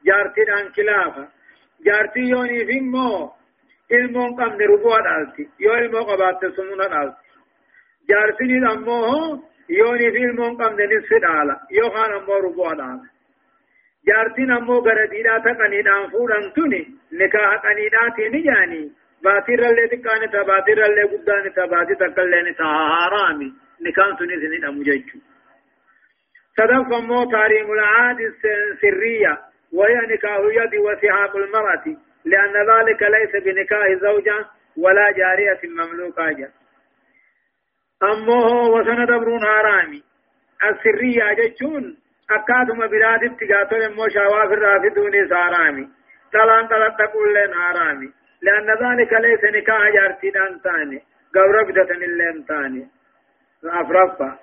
جارتي 0.06 0.44
دان 0.44 0.74
خلافة 0.74 1.28
جارتي 1.86 2.20
يوني 2.20 2.66
فيمو 2.66 3.32
ilmoon 3.98 4.32
qabne 4.40 4.66
rubua 4.72 4.98
dhaalti 5.06 5.44
yoo 5.66 5.76
ilmoo 5.84 6.06
qabaatte 6.10 6.48
sumuna 6.56 6.88
dhaalti 6.94 7.30
jaarsini 8.10 8.58
ammoo 8.72 9.44
yoonii 9.80 10.10
fi 10.16 10.22
ilmoon 10.28 10.58
qabne 10.62 10.88
nisfi 10.94 11.20
dhaala 11.26 11.56
yookaan 11.78 12.14
ammoo 12.18 12.40
rubua 12.48 12.74
dhaala 12.80 13.06
jaartin 14.10 14.52
ammoo 14.58 14.82
gara 14.88 15.06
diidhaa 15.14 15.40
taqaniidhaan 15.48 16.10
fuudhan 16.16 16.46
tuni 16.58 16.82
nikaa 17.22 17.48
haqaniidhaatiin 17.54 18.32
ni 18.36 18.42
jaanii 18.50 18.86
baatirrallee 19.28 19.88
xiqqaan 19.94 20.28
isa 20.28 20.44
baatirrallee 20.52 21.08
guddaan 21.14 21.48
isa 21.52 21.68
baati 21.76 21.96
takkalleen 22.04 22.48
isa 22.54 22.66
haaraami 22.76 23.50
nikaan 23.88 24.18
sunis 24.18 24.44
ni 24.52 24.62
dhamu 24.66 24.84
jechuu 24.92 25.22
صدق 26.58 26.90
مو 27.10 27.24
تاريم 27.32 27.68
العاد 27.72 28.20
السرية 28.32 29.34
وهي 29.74 29.96
نكاح 30.14 30.40
يد 30.40 30.76
وسحاق 30.76 31.36
المرأة 31.36 31.86
لأن 32.26 32.54
ذلك 32.72 33.02
ليس 33.02 33.44
بنكاح 33.44 33.88
زوجة 34.02 34.46
ولا 34.78 35.12
جارية 35.12 35.60
مملوكة. 35.64 36.32
جا 36.32 36.50
أمه 38.04 38.70
وسند 38.70 39.08
برون 39.08 39.44
هارامي 39.44 40.04
السرية 40.64 41.34
جتشون 41.34 41.98
أكادما 42.32 42.86
بلاد 42.86 43.24
اتقاتل 43.24 43.96
مو 43.96 44.08
شواف 44.10 44.52
الرافدون 44.52 45.30
سارامي. 45.30 45.90
تلان 46.34 46.68
تلت 46.68 46.96
تقول 47.00 47.34
لين 47.34 47.54
هارامي 47.54 48.10
لأن 48.42 48.70
ذلك 48.70 49.14
ليس 49.14 49.44
نكاح 49.44 49.90
جارتي 49.94 50.30
دان 50.30 50.62
تاني. 50.62 51.02
قورب 51.36 51.72
دتن 51.72 52.04
اللين 52.04 52.46
تاني. 52.46 52.88
أفرفا. 53.66 54.40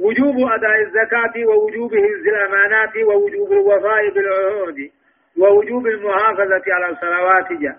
وجوب 0.00 0.36
أداء 0.36 0.80
الزكاة 0.80 1.46
ووجوب 1.46 1.94
الأمانات 1.94 2.96
ووجوب 2.96 3.52
الوفاء 3.52 4.10
بالعهود 4.14 4.90
ووجوب 5.38 5.86
المحافظة 5.86 6.62
على 6.68 6.88
الصلوات 6.92 7.52
جا. 7.52 7.76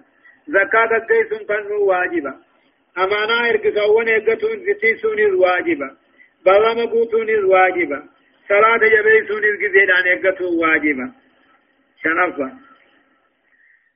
زكاة 0.47 0.99
قيس 1.09 1.43
كنو 1.47 1.85
واجبة. 1.85 2.33
أمانا 2.97 3.49
إرقصون 3.49 4.09
إرقتون 4.09 4.57
فتيسون 4.65 5.33
واجبة. 5.35 5.89
بلما 6.45 6.85
قوتون 6.91 7.43
واجبة. 7.43 8.03
صلاة 8.49 8.77
جبيسون 8.77 9.43
إرقزيدان 9.43 10.07
إرقتون 10.07 10.59
واجبة. 10.59 11.11
شنفة 12.03 12.51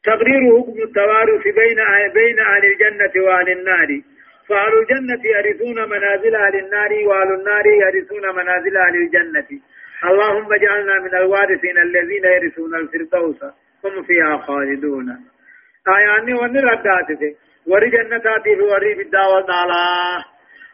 تقرير 0.04 0.42
حكم 0.58 0.82
التوارث 0.84 1.44
بين 1.44 1.80
بين 2.14 2.40
أهل 2.40 2.66
الجنة 2.66 3.24
وأهل 3.26 3.50
النار. 3.50 4.02
فأهل 4.48 4.74
الجنة 4.82 5.22
يرثون 5.36 5.90
منازل 5.90 6.36
أهل 6.36 6.56
النار 6.56 6.92
وأهل 7.08 7.34
النار 7.40 7.66
يرثون 7.68 8.36
منازل 8.36 8.78
أهل 8.78 8.96
الجنة 8.96 9.50
اللهم 10.10 10.54
اجعلنا 10.54 11.00
من 11.00 11.16
الوارثين 11.16 11.78
الذين 11.78 12.26
يرثون 12.26 12.76
الفردوس. 12.76 13.44
هم 13.86 14.04
فيها 14.04 14.38
خالدون. 14.38 15.08
آياني 15.88 16.34
ونردات 16.34 17.10
وري 17.68 17.90
جنتاتي 17.90 18.56
في 18.56 18.62
وري 18.62 18.94
بالدعوة 18.96 19.42
تعالى 19.42 19.84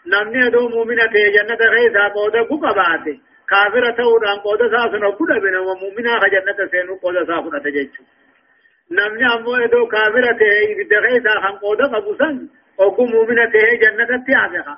نمني 0.08 0.50
دو 0.50 0.70
مؤمنة 0.70 1.14
جنة 1.36 1.62
غيثا 1.76 2.08
قودة 2.08 2.42
قبابات 2.42 3.06
كافرة 3.50 3.92
تودان 3.98 4.38
قودة 4.46 4.66
ساسنا 4.74 5.10
قودة 5.10 5.40
بنا 5.40 5.60
ومؤمنة 5.60 6.20
جنة 6.34 6.70
سينو 6.72 6.96
قودة 6.96 7.26
سافنا 7.26 7.60
تجيشو 7.60 8.04
نمني 8.92 9.26
أمو 9.34 9.66
دو 9.66 9.88
كافرة 9.88 10.42
إذا 10.82 11.00
غيثا 11.00 11.34
خم 11.44 11.56
قودة 11.64 11.86
قبوسا 11.86 12.48
وكو 12.80 13.06
مؤمنة 13.06 13.52
جنة 13.82 14.26
تيعفها 14.26 14.78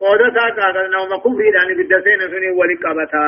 قودة 0.00 0.34
ساسنا 0.34 0.88
نوم 0.88 1.20
كفري 1.24 1.50
داني 1.50 1.74
بالدسين 1.74 2.20
سني 2.20 2.50
ولي 2.50 2.74
قبتا 2.74 3.26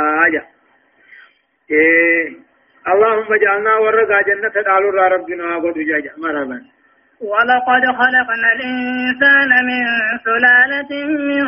إيه. 1.70 2.48
اللهم 2.88 3.32
اجعلنا 3.34 3.74
ورقا 3.76 4.22
جنة 4.22 4.62
قالوا 4.68 5.08
ربنا 5.08 5.56
وقد 5.56 5.78
جاجا. 5.78 6.12
مرحبا. 6.16 6.58
ولقد 7.20 7.82
خلقنا 8.00 8.48
الإنسان 8.56 9.50
من 9.68 9.84
سلالة 10.24 10.90
من 11.28 11.44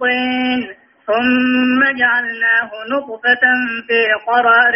طين 0.00 0.60
ثم 1.06 1.80
جعلناه 2.00 2.70
نطفة 2.92 3.44
في 3.86 4.00
قرار 4.26 4.74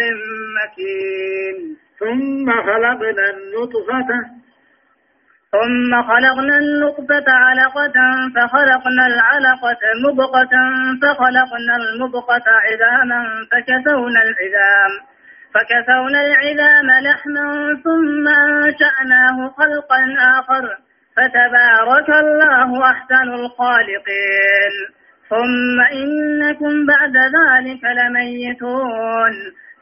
مكين. 0.57 1.77
ثم 1.99 2.51
خلقنا 2.51 3.25
النطفة 3.33 4.38
ثم 5.51 6.03
خلقنا 6.03 6.57
النطفة 6.57 7.25
علقة 7.27 7.97
فخلقنا 8.35 9.07
العلقة 9.07 9.79
مضغة 10.05 10.53
فخلقنا 11.01 11.75
المضغة 11.75 12.43
عظاما 12.65 13.23
فكسونا 13.51 14.21
العظام 14.23 14.91
فكسونا 15.53 16.21
العظام 16.21 16.85
لحما 17.03 17.47
ثم 17.83 18.27
أنشأناه 18.27 19.53
خلقا 19.57 20.15
آخر 20.39 20.77
فتبارك 21.17 22.09
الله 22.09 22.91
أحسن 22.91 23.33
الخالقين 23.33 24.73
ثم 25.29 25.81
إنكم 25.81 26.85
بعد 26.85 27.15
ذلك 27.17 27.83
لميتون 27.83 29.33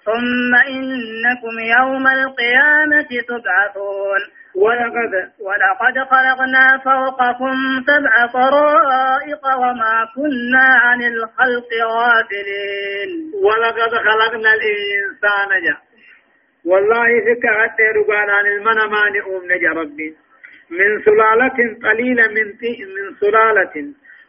ثم 0.05 0.55
إنكم 0.55 1.59
يوم 1.59 2.07
القيامة 2.07 3.09
تبعثون 3.27 4.36
ولقد 4.63 5.13
ولقد 5.47 5.95
خلقنا 6.11 6.65
فوقكم 6.85 7.55
سبع 7.87 8.13
طرائق 8.33 9.43
وما 9.57 9.95
كنا 10.15 10.67
عن 10.85 11.01
الخلق 11.01 11.69
غافلين. 11.97 13.09
ولقد 13.45 13.91
خلقنا 14.07 14.51
الإنسان 14.53 15.49
جا. 15.65 15.77
والله 16.65 17.07
فك 17.25 17.45
حتى 17.59 17.83
رقان 17.97 18.29
عن 18.29 18.45
المنمان 18.45 19.13
أم 19.27 19.41
نجا 19.51 19.69
ربي. 19.81 20.15
من 20.69 21.01
سلالة 21.05 21.57
قليلة 21.83 22.27
من 22.27 22.47
من 22.95 23.05
سلالة. 23.19 23.75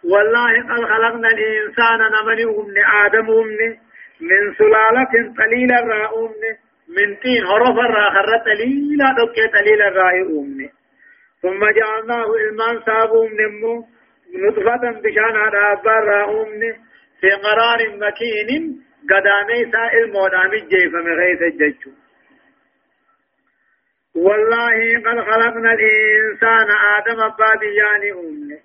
والله 0.05 0.53
قد 0.70 0.85
خلقنا 0.93 1.29
الإنسان 1.29 2.01
نمني 2.14 2.45
أمن 2.45 2.76
آدم 3.05 3.26
أمن 3.31 3.61
من 4.20 4.55
سلالة 4.59 5.12
قليلة 5.39 5.76
را 5.81 6.09
أمن 6.18 6.68
من 6.97 7.16
طين 7.22 7.45
هرف 7.47 7.76
را 7.95 8.11
خرت 8.11 8.43
قليلة 8.49 9.07
دكة 9.18 9.59
قليلة 9.59 9.89
را 9.89 10.11
أمن 10.11 10.68
ثم 11.43 11.61
جعلناه 11.78 12.26
إلمان 12.34 12.80
سابو 12.86 13.28
من 13.28 13.82
نطفة 14.34 15.01
بشان 15.05 15.36
على 15.36 15.72
أبار 15.72 16.05
را 16.05 16.43
أمن 16.43 16.72
في 17.20 17.30
قرار 17.30 17.78
مكين 18.03 18.80
قدامي 19.11 19.72
سائل 19.72 20.12
مودام 20.12 20.53
الجيف 20.53 20.93
مغيث 20.95 21.43
الججو. 21.43 21.91
والله 24.14 24.76
قد 25.07 25.20
خلقنا 25.30 25.72
الإنسان 25.72 26.68
آدم 26.97 27.20
بابيان 27.39 28.18
أمه 28.18 28.59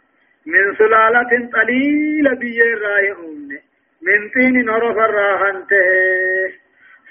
من 0.45 0.76
سلالة 0.78 1.49
قليلة 1.53 2.34
بيراي 2.39 3.11
أمه 3.11 3.59
من 4.01 4.30
طين 4.30 4.65
نرف 4.65 4.97
الراحنته 4.97 6.62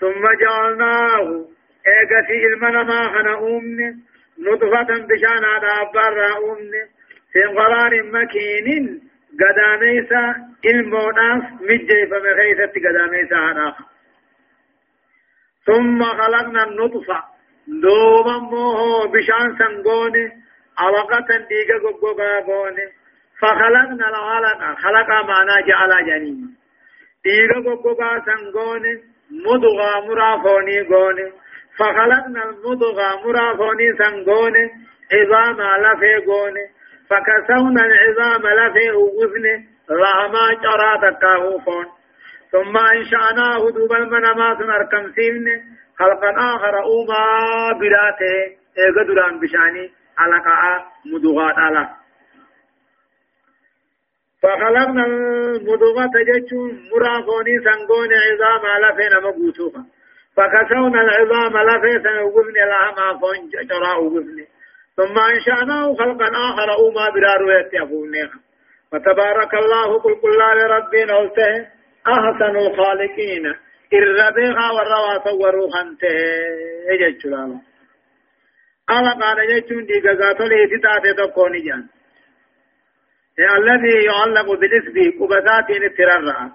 ثم 0.02 0.24
جعلناه 0.40 1.46
إيغتي 1.86 2.46
المنا 2.46 2.82
ما 2.82 3.08
خنا 3.08 3.38
أمه 3.38 3.94
نطفة 4.38 5.06
بشان 5.08 5.44
على 5.44 5.68
أبار 5.82 6.16
أمه 6.38 6.84
في 7.32 7.42
قرار 7.44 8.02
مكين 8.02 9.00
قداميسا 9.40 10.34
الموناف 10.64 11.42
مجي 11.60 12.06
فمخيثة 12.10 12.72
قداميسا 12.88 13.36
هناك 13.36 13.74
ثم 15.66 16.04
خلقنا 16.04 16.64
النطفة 16.64 17.24
دوما 17.66 18.38
موه 18.38 19.08
بشان 19.12 19.58
سنغوني 19.58 20.42
عوقة 20.78 21.36
ديگا 21.48 21.78
گوگا 22.00 22.40
غوني 22.46 22.86
فخلقنا 23.40 24.08
العلقة 24.08 24.74
خلق 24.74 25.08
معنا 25.10 25.60
جعل 25.68 26.06
جنين. 26.06 26.56
ديگا 27.24 27.76
گوگا 27.76 28.22
سنغوني 28.26 29.11
مدغا 29.46 30.00
مرافوني 30.06 30.80
غوني 30.80 31.32
فخلقنا 31.78 32.44
المدغا 32.44 33.10
مرافوني 33.24 33.92
سنغوني 33.98 34.70
عظام 35.12 35.56
لفي 35.84 36.16
غوني 36.26 36.66
فكسونا 37.10 37.86
العظام 37.86 38.42
لفي 38.58 38.90
وغفن 38.90 39.64
رحما 39.90 40.46
جرا 40.62 41.10
تكاهوفون 41.10 41.86
ثم 42.52 42.76
انشأناه 42.76 43.70
دوبا 43.70 43.96
المنامات 43.96 44.58
نركم 44.60 45.12
سيمني 45.12 45.64
خلقا 45.98 46.30
آخر 46.54 46.82
أوما 46.82 47.72
براته 47.80 48.56
إيغا 48.78 49.02
دران 49.02 49.40
بشاني 49.40 49.90
علقاء 50.18 50.86
مدغات 51.06 51.58
على 51.58 52.01
فخلقنا 54.42 55.04
المدغة 55.06 56.10
جتشون 56.28 56.88
مرافوني 56.92 57.58
سنقون 57.64 58.10
عظام 58.26 58.66
على 58.66 58.96
فين 58.96 59.22
مقوتوها 59.22 59.84
فكسونا 60.36 61.00
العظام 61.00 61.54
لفي 61.68 62.02
سنوقفن 62.04 62.54
لها 62.54 62.88
ما 62.96 63.18
فون 63.20 63.66
جراء 63.68 64.04
وقفن 64.04 64.46
ثم 64.96 65.18
انشأناه 65.18 65.94
خلقا 65.94 66.28
آخر 66.48 66.72
أوما 66.72 67.10
برارو 67.10 67.50
يتيفونيها 67.50 68.38
فتبارك 68.92 69.54
الله 69.54 69.98
قل 69.98 70.14
قل 70.14 70.38
لربنا 70.38 71.16
قلته 71.16 71.66
أحسن 72.06 72.56
الخالقين. 72.56 73.54
الربيغا 73.92 74.70
والروا 74.70 75.24
صوروا 75.24 75.70
خنته 75.70 76.08
لالا 77.24 77.60
ألا 78.90 79.12
قال 79.12 79.38
يجون 79.50 79.86
دي 79.86 80.08
غاتو 80.08 80.44
لي 80.44 80.66
تتاتي 80.66 81.12
تكوني 81.14 81.60
جان. 81.60 81.88
الذي 83.40 84.04
يعلق 84.04 84.52
بالاسم 84.60 85.18
قبضات 85.20 85.70
التررع 85.70 86.50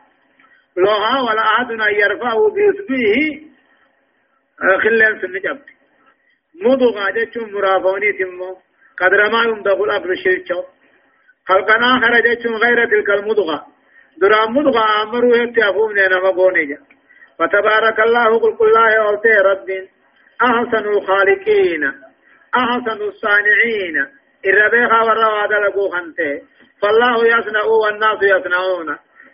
لوها 0.78 1.22
ولا 1.22 1.42
أحد 1.42 1.72
أن 1.72 1.94
يرفعه 1.96 2.50
باسمه 2.56 3.48
خلال 4.84 5.22
سنجب 5.22 5.60
مضغا 6.62 7.10
جتشون 7.10 7.54
مرافوني 7.54 8.14
تمو. 8.14 8.58
قدر 9.00 9.32
ما 9.32 9.44
يمدغ 9.44 9.84
الأفر 9.84 10.12
الشرشو 10.12 10.64
خلقنا 11.48 12.00
خرجتشون 12.02 12.56
غير 12.56 12.86
تلك 12.86 13.10
المضغة. 13.10 13.66
درام 14.22 14.58
مضغة 14.58 15.04
أمروا 15.04 15.36
يتعفون 15.36 15.96
لنا 15.96 16.20
مقوني 16.20 16.66
جان 16.66 16.84
فتبارك 17.40 18.00
الله 18.00 18.40
قل 18.40 18.58
كل 18.58 18.66
الله 18.66 18.96
أولتي 18.96 19.30
رب 19.30 19.70
أحسن 20.42 20.86
الخالقين. 20.88 21.84
أحسن 22.56 23.02
الصانعين. 23.02 24.17
الربيخا 24.46 25.02
والرواد 25.02 25.52
لقو 25.52 25.90
خنته 25.90 26.42
فالله 26.82 27.26
يصنع 27.28 27.64
والناس 27.64 28.20
يصنعون 28.22 28.90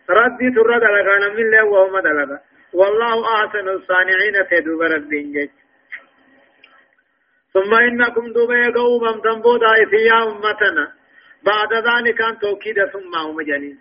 ربي 0.10 0.52
ترد 0.56 0.84
لك 0.84 1.36
من 1.38 1.52
له 1.52 1.64
وهم 1.64 2.00
دلك 2.00 2.40
والله 2.74 3.36
أحسن 3.36 3.70
الصانعين 3.70 4.48
تدوب 4.52 4.82
ربي 4.82 5.22
جيش 5.34 5.50
ثم 7.54 7.74
إنكم 7.74 8.34
دوبا 8.34 8.72
قوما 8.76 9.12
تنبودا 9.24 9.68
يا 9.94 10.24
أمتنا 10.24 10.86
بعد 11.44 11.74
ذلك 11.74 12.22
أن 12.22 12.40
توكيد 12.40 12.86
ثم 12.86 13.16
هم 13.16 13.42
جنين 13.42 13.80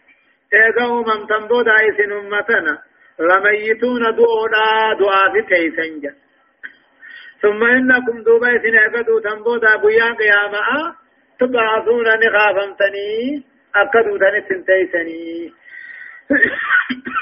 إيه 0.53 0.85
قوما 0.85 1.27
تنبودا 1.27 1.73
إسن 1.89 2.12
أمتنا 2.12 2.83
لميتون 3.20 4.03
دعونا 4.03 4.64
دعاء 5.01 5.33
في 5.33 5.43
كيسنجا 5.49 6.14
ثم 7.43 7.64
إنكم 7.64 8.23
دوبا 8.23 8.59
سنعبدوا 8.62 9.20
تنبودا 9.20 9.77
بيان 9.77 10.14
قياما 10.14 10.95
تبعثون 11.47 12.07
نخافمتني 12.22 13.43
أكدوا 13.76 14.18
تنسن 14.18 14.64
تيسني 14.64 15.53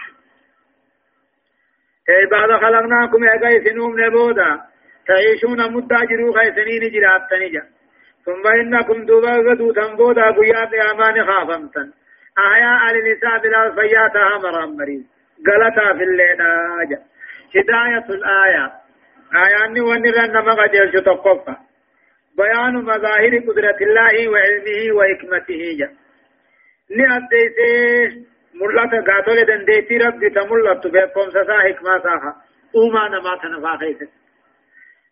أي 2.11 2.27
بعد 2.27 2.51
خلقناكم 2.63 3.25
يا 3.25 3.35
قيسنوم 3.43 4.01
نبودا 4.01 4.61
تعيشون 5.07 5.73
مدة 5.73 5.97
خيسنين 6.37 6.83
جراتني 6.93 7.49
جا 7.49 7.63
ثم 8.25 8.47
إنكم 8.61 9.05
دوبا 9.07 9.33
غدو 9.47 9.73
تنبودا 9.73 10.31
بيان 10.31 10.67
قياما 10.67 11.11
نخافمتن 11.11 11.89
آية 12.39 12.91
آل 12.91 12.97
نساء 13.13 13.39
بلا 13.43 13.75
فياتها 13.75 14.39
مرام 14.39 14.77
غلطا 15.47 15.99
في 15.99 16.05
الليل 16.05 16.41
آجا 16.81 16.99
هداية 17.57 18.09
الآية. 18.17 18.73
آيان 19.35 19.81
ونرن 19.81 20.31
نما 20.33 20.55
قجل 20.55 20.93
شتقفا 20.93 21.57
بيان 22.37 22.75
مظاهر 22.75 23.39
قدرة 23.49 23.79
الله 23.81 24.29
وعلمه 24.29 24.97
وحكمته. 24.97 25.77
جا. 25.79 25.89
نأديسي 26.97 28.27
ملتا 28.55 29.13
قاتل 29.13 29.47
دنديتي 29.47 29.97
ربي 29.97 30.31
تملت 30.31 30.87
بكم 30.87 31.31
سسا 31.31 31.59
حكمة 31.59 31.99
ساها. 31.99 32.37
أوما 32.77 33.09
نما 33.09 33.37
تنفا 33.43 33.77
خيست 33.77 34.13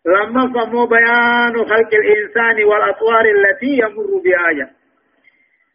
لما 0.05 0.53
فمو 0.53 0.85
بيان 0.85 1.65
خلق 1.65 1.91
الإنسان 1.93 2.63
والأطوار 2.63 3.25
التي 3.25 3.77
يمر 3.83 4.21
بها. 4.23 4.69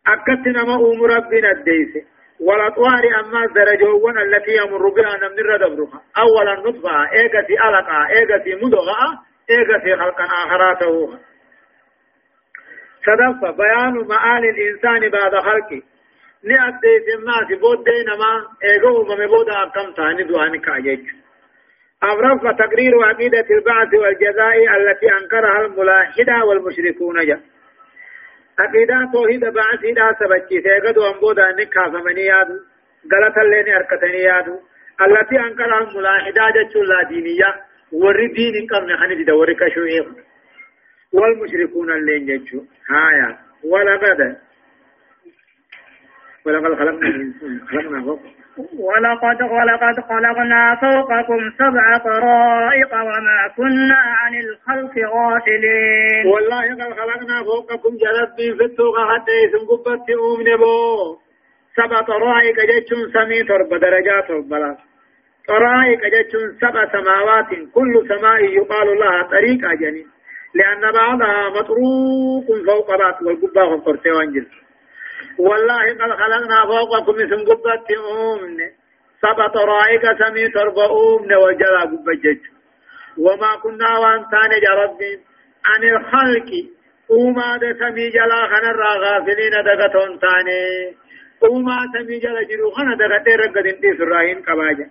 أكدت 0.07 0.47
نما 0.47 0.75
أم 0.75 1.03
ربنا 1.03 1.51
الديسي 1.51 2.05
والأطوار 2.41 3.21
أما 3.21 3.45
الدرجون 3.45 4.19
التي 4.19 4.53
يمر 4.57 4.89
بها 4.89 5.17
نمر 5.17 5.57
دبرها. 5.57 6.03
أولا 6.19 6.55
نطفة 6.61 7.13
إيغتي 7.13 7.55
ألقى 7.69 8.07
إيغتي 8.17 8.55
مدغة 8.55 9.01
إيغتي 9.51 9.97
خلقا 9.97 10.25
آخراته 10.25 11.19
صدف 13.07 13.57
بيان 13.57 14.09
معاني 14.09 14.51
الإنسان 14.51 15.09
بعد 15.11 15.35
خلقه. 15.35 15.83
نأدي 16.45 16.95
سمات 17.07 17.61
بود 17.61 17.85
دينما 17.85 18.33
إيغو 18.65 19.05
ممبودا 19.05 19.63
أكم 19.63 19.93
تاني 19.93 20.23
دواني 20.23 20.59
كاجيج 20.59 21.01
أمرف 22.05 22.57
تقرير 22.59 23.03
عقيدة 23.03 23.47
البعث 23.51 23.95
والجزاء 23.95 24.77
التي 24.77 25.09
أنكرها 25.13 25.67
الملاحدة 25.67 26.45
والمشركون 26.45 27.27
جاء 27.27 27.41
عقيدة 28.59 29.11
توحيد 29.13 29.41
بعثي 29.41 29.93
دا 29.93 30.17
سبچي 30.21 30.63
سيغدو 30.63 31.07
أنبودا 31.07 31.53
نكا 31.59 31.85
فمني 31.93 32.25
يادو 32.25 32.57
غلط 33.13 33.39
اللين 33.39 33.75
أركتني 33.75 34.23
يادو. 34.23 34.59
التي 35.01 35.37
أنكر 35.41 35.79
الملاحدة 35.79 36.51
جتشو 36.57 36.83
لا 36.83 37.09
دينية 37.09 37.51
وري 37.93 38.27
دين 38.27 38.67
قبل 38.67 38.97
خني 38.99 39.25
دا 39.25 39.33
وري 39.33 39.55
كشوئيق 39.55 40.07
والمشركون 41.15 41.91
اللين 41.91 42.27
جتشو 42.27 42.61
هايا. 42.91 43.39
ولقد 43.65 44.37
ولقد 46.47 46.75
خلقنا 46.75 47.33
خلقنا 47.71 48.19
ولقد 48.79 49.43
ولقد 49.43 49.97
خلقنا 50.09 50.77
فوقكم 50.81 51.41
سبع 51.59 51.99
طرائق 51.99 52.95
وما 52.95 53.41
كنا 53.57 54.01
عن 54.21 54.35
الخلق 54.35 54.95
غافلين. 55.15 56.27
والله 56.27 56.75
قد 56.75 56.93
خلقنا 57.01 57.43
فوقكم 57.43 57.91
جلبي 57.97 58.57
في 58.59 58.65
السوق 58.65 58.97
حتى 59.11 59.33
يسم 59.45 59.67
قبت 59.71 60.09
أمن 60.11 60.57
بو 60.57 61.17
سبع 61.77 62.01
طرائق 62.01 62.57
جتشون 62.71 63.13
سمي 63.13 63.43
ترب 63.45 63.81
درجات 63.81 64.31
ربلا. 64.31 64.77
طرائق 65.49 66.01
جتشون 66.15 66.59
سبع 66.61 66.93
سماوات. 66.93 67.49
كل 67.75 68.09
سماء 68.09 68.45
يقال 68.45 68.99
لها 68.99 69.23
طريق 69.23 69.61
جنين 69.81 70.14
لأن 70.55 70.93
بعضها 70.93 71.49
مطروق 71.49 72.47
فوق 72.67 72.99
بعض 72.99 73.23
والقبة 73.23 73.77
خفرتي 73.77 74.11
وانجل. 74.11 74.47
والله 75.39 75.85
قد 75.93 76.11
خلقنا 76.21 76.65
فوقكم 76.67 77.15
اسم 77.15 77.45
قبة 77.45 77.89
أمن. 78.35 78.59
سبع 79.23 79.47
طرائق 79.49 80.03
سمي 80.19 80.49
تربة 80.49 80.85
أمن 80.85 81.35
وجلا 81.35 81.81
قبة 81.81 82.13
جج. 82.25 82.41
وما 83.19 83.57
كنا 83.63 83.99
وانتان 83.99 84.51
جرب 84.65 84.99
عن 85.65 85.83
الخلق. 85.85 86.51
أوما 87.11 87.57
ده 87.57 87.73
سمي 87.73 88.11
جلا 88.11 88.47
خنا 88.47 88.73
غافلين 89.05 89.55
دقتون 89.67 90.19
تاني 90.19 90.61
أوما 91.45 91.79
سمي 91.95 92.19
جلا 92.19 92.43
جرو 92.43 92.71
خنا 92.71 92.95
دقتين 92.97 93.37
رقدين 93.39 93.81
دي 93.81 93.99
سراهين 93.99 94.43
كباجة. 94.43 94.87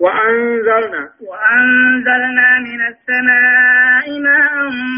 وأنزلنا 0.00 1.02
وأنزلنا 1.28 2.48
من 2.66 2.80
السماء 2.90 3.87
ماء 4.26 4.54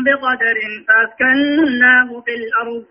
بقدر 0.07 0.57
فأسكناه 0.89 2.21
في 2.25 2.35
الأرض 2.41 2.85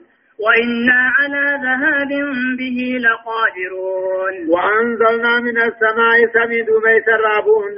وإنا 0.43 0.99
على 1.17 1.45
ذهاب 1.65 2.11
به 2.59 2.79
لقادرون. 3.05 4.33
وأنزلنا 4.49 5.39
من 5.39 5.57
السماء 5.57 6.17
سميد 6.33 6.65
بيس 6.65 7.07
الرابون 7.07 7.77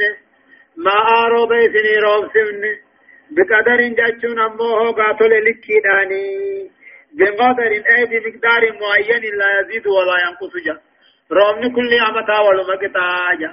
ما 0.78 0.98
آرو 1.26 1.46
بيسني 1.46 1.96
روب 2.06 2.24
سمن 2.34 2.64
بقدر 3.36 3.80
جاتشون 3.98 4.40
أموه 4.40 4.92
قاتل 4.92 5.46
لكي 5.46 5.80
داني. 5.86 6.72
بقدر 7.18 7.72
أي 7.72 8.06
بمقدار 8.06 8.62
معين 8.82 9.24
لا 9.40 9.60
يزيد 9.60 9.88
ولا 9.88 10.16
ينقص 10.26 10.54
جا. 10.66 10.78
رومني 11.32 11.70
كل 11.76 11.92
عمتا 12.00 12.40
ولمقتا 12.40 13.36
جا. 13.40 13.52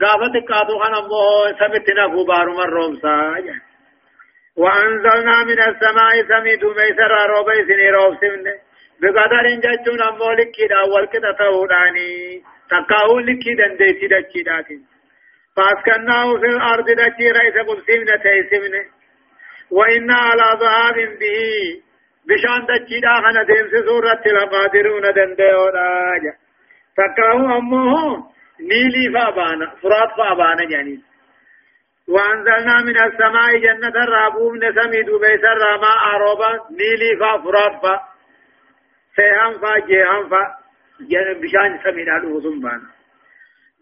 قافت 0.00 0.34
خان 0.48 0.94
أموه 0.94 1.52
سمتنا 1.60 2.08
فبارو 2.08 2.52
من 2.52 2.68
روم 2.76 2.96
ساجا 2.96 3.56
وأنزلنا 4.56 5.44
من 5.44 5.60
السماء 5.60 6.12
سميد 6.28 6.64
ميسر 6.64 7.12
روبي 7.30 7.64
سني 7.68 7.90
روب 7.90 8.14
سمن 8.20 8.44
بقدر 9.00 9.46
جاتشون 9.62 10.02
أمو 10.02 10.32
لكي 10.32 10.66
دا 10.66 10.80
والكتا 10.94 11.32
تهوداني. 11.38 12.42
تقاو 12.70 13.18
لكي 13.18 13.54
دنديتي 13.54 14.06
دكي 14.06 14.42
داتي 14.42 14.78
فاسكناه 15.56 16.38
في 16.40 16.46
الأرض 16.46 16.90
دكي 16.90 17.30
رئيس 17.30 17.54
قبسمنا 17.68 18.16
تيسمنا 18.16 18.84
وإنا 19.70 20.14
على 20.14 20.48
ذهاب 20.60 20.94
به. 21.20 21.82
بشان 22.28 22.66
دكي 22.66 23.00
دا 23.00 23.14
خنا 23.14 23.42
ديمس 23.42 23.84
سورة 23.84 24.22
لقادرون 24.26 25.12
دنديو 25.16 25.64
راجا 25.66 26.34
تقاو 26.96 27.58
أمو 27.58 28.16
نيلي 28.60 29.04
فابانا. 29.14 29.66
فرات 29.82 30.10
فابانا 30.18 30.62
يعني. 30.70 31.00
وأنزلنا 32.08 32.76
من 32.82 32.96
السماء 33.06 33.58
جنة 33.58 34.04
الرابوم 34.04 34.56
نسمي 34.56 35.02
دبي 35.02 35.38
سر 35.44 35.62
ما 35.82 35.92
أروبا 36.14 36.50
نيلي 36.70 37.16
فا 37.20 37.38
فرات 37.44 37.82
فا 37.82 37.94
سيهم 39.16 39.58
فا 39.58 39.78
جيهم 39.86 40.28
فا. 40.28 40.42
جن 41.00 41.40
بشان 41.40 41.78
سمينا 41.84 42.16
الوزن 42.16 42.60
بانا 42.60 42.88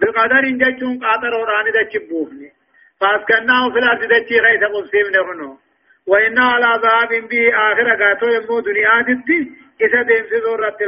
بقدر 0.00 0.38
إن 0.38 0.58
جتون 0.58 0.98
قادر 1.04 1.34
وراني 1.34 1.70
دا 1.70 1.82
چبوفني 1.92 2.52
فاسكناه 3.00 3.70
في 3.72 3.78
الأرض 3.78 4.02
دا 4.04 4.18
چي 4.28 4.40
غيث 4.40 4.62
قبسيم 4.64 5.06
نغنو 5.14 5.58
وإنا 6.06 6.44
على 6.44 6.80
ذهاب 6.82 7.28
به 7.28 7.44
آخر 7.54 8.04
قاتو 8.04 8.26
يمو 8.28 8.60
دنيا 8.60 9.00
دتي. 9.00 9.62
إذا 9.80 10.02
ديم 10.02 10.24
سيزورت 10.30 10.82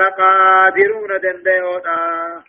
لقادرون 0.00 1.20
دندئونا 1.22 2.42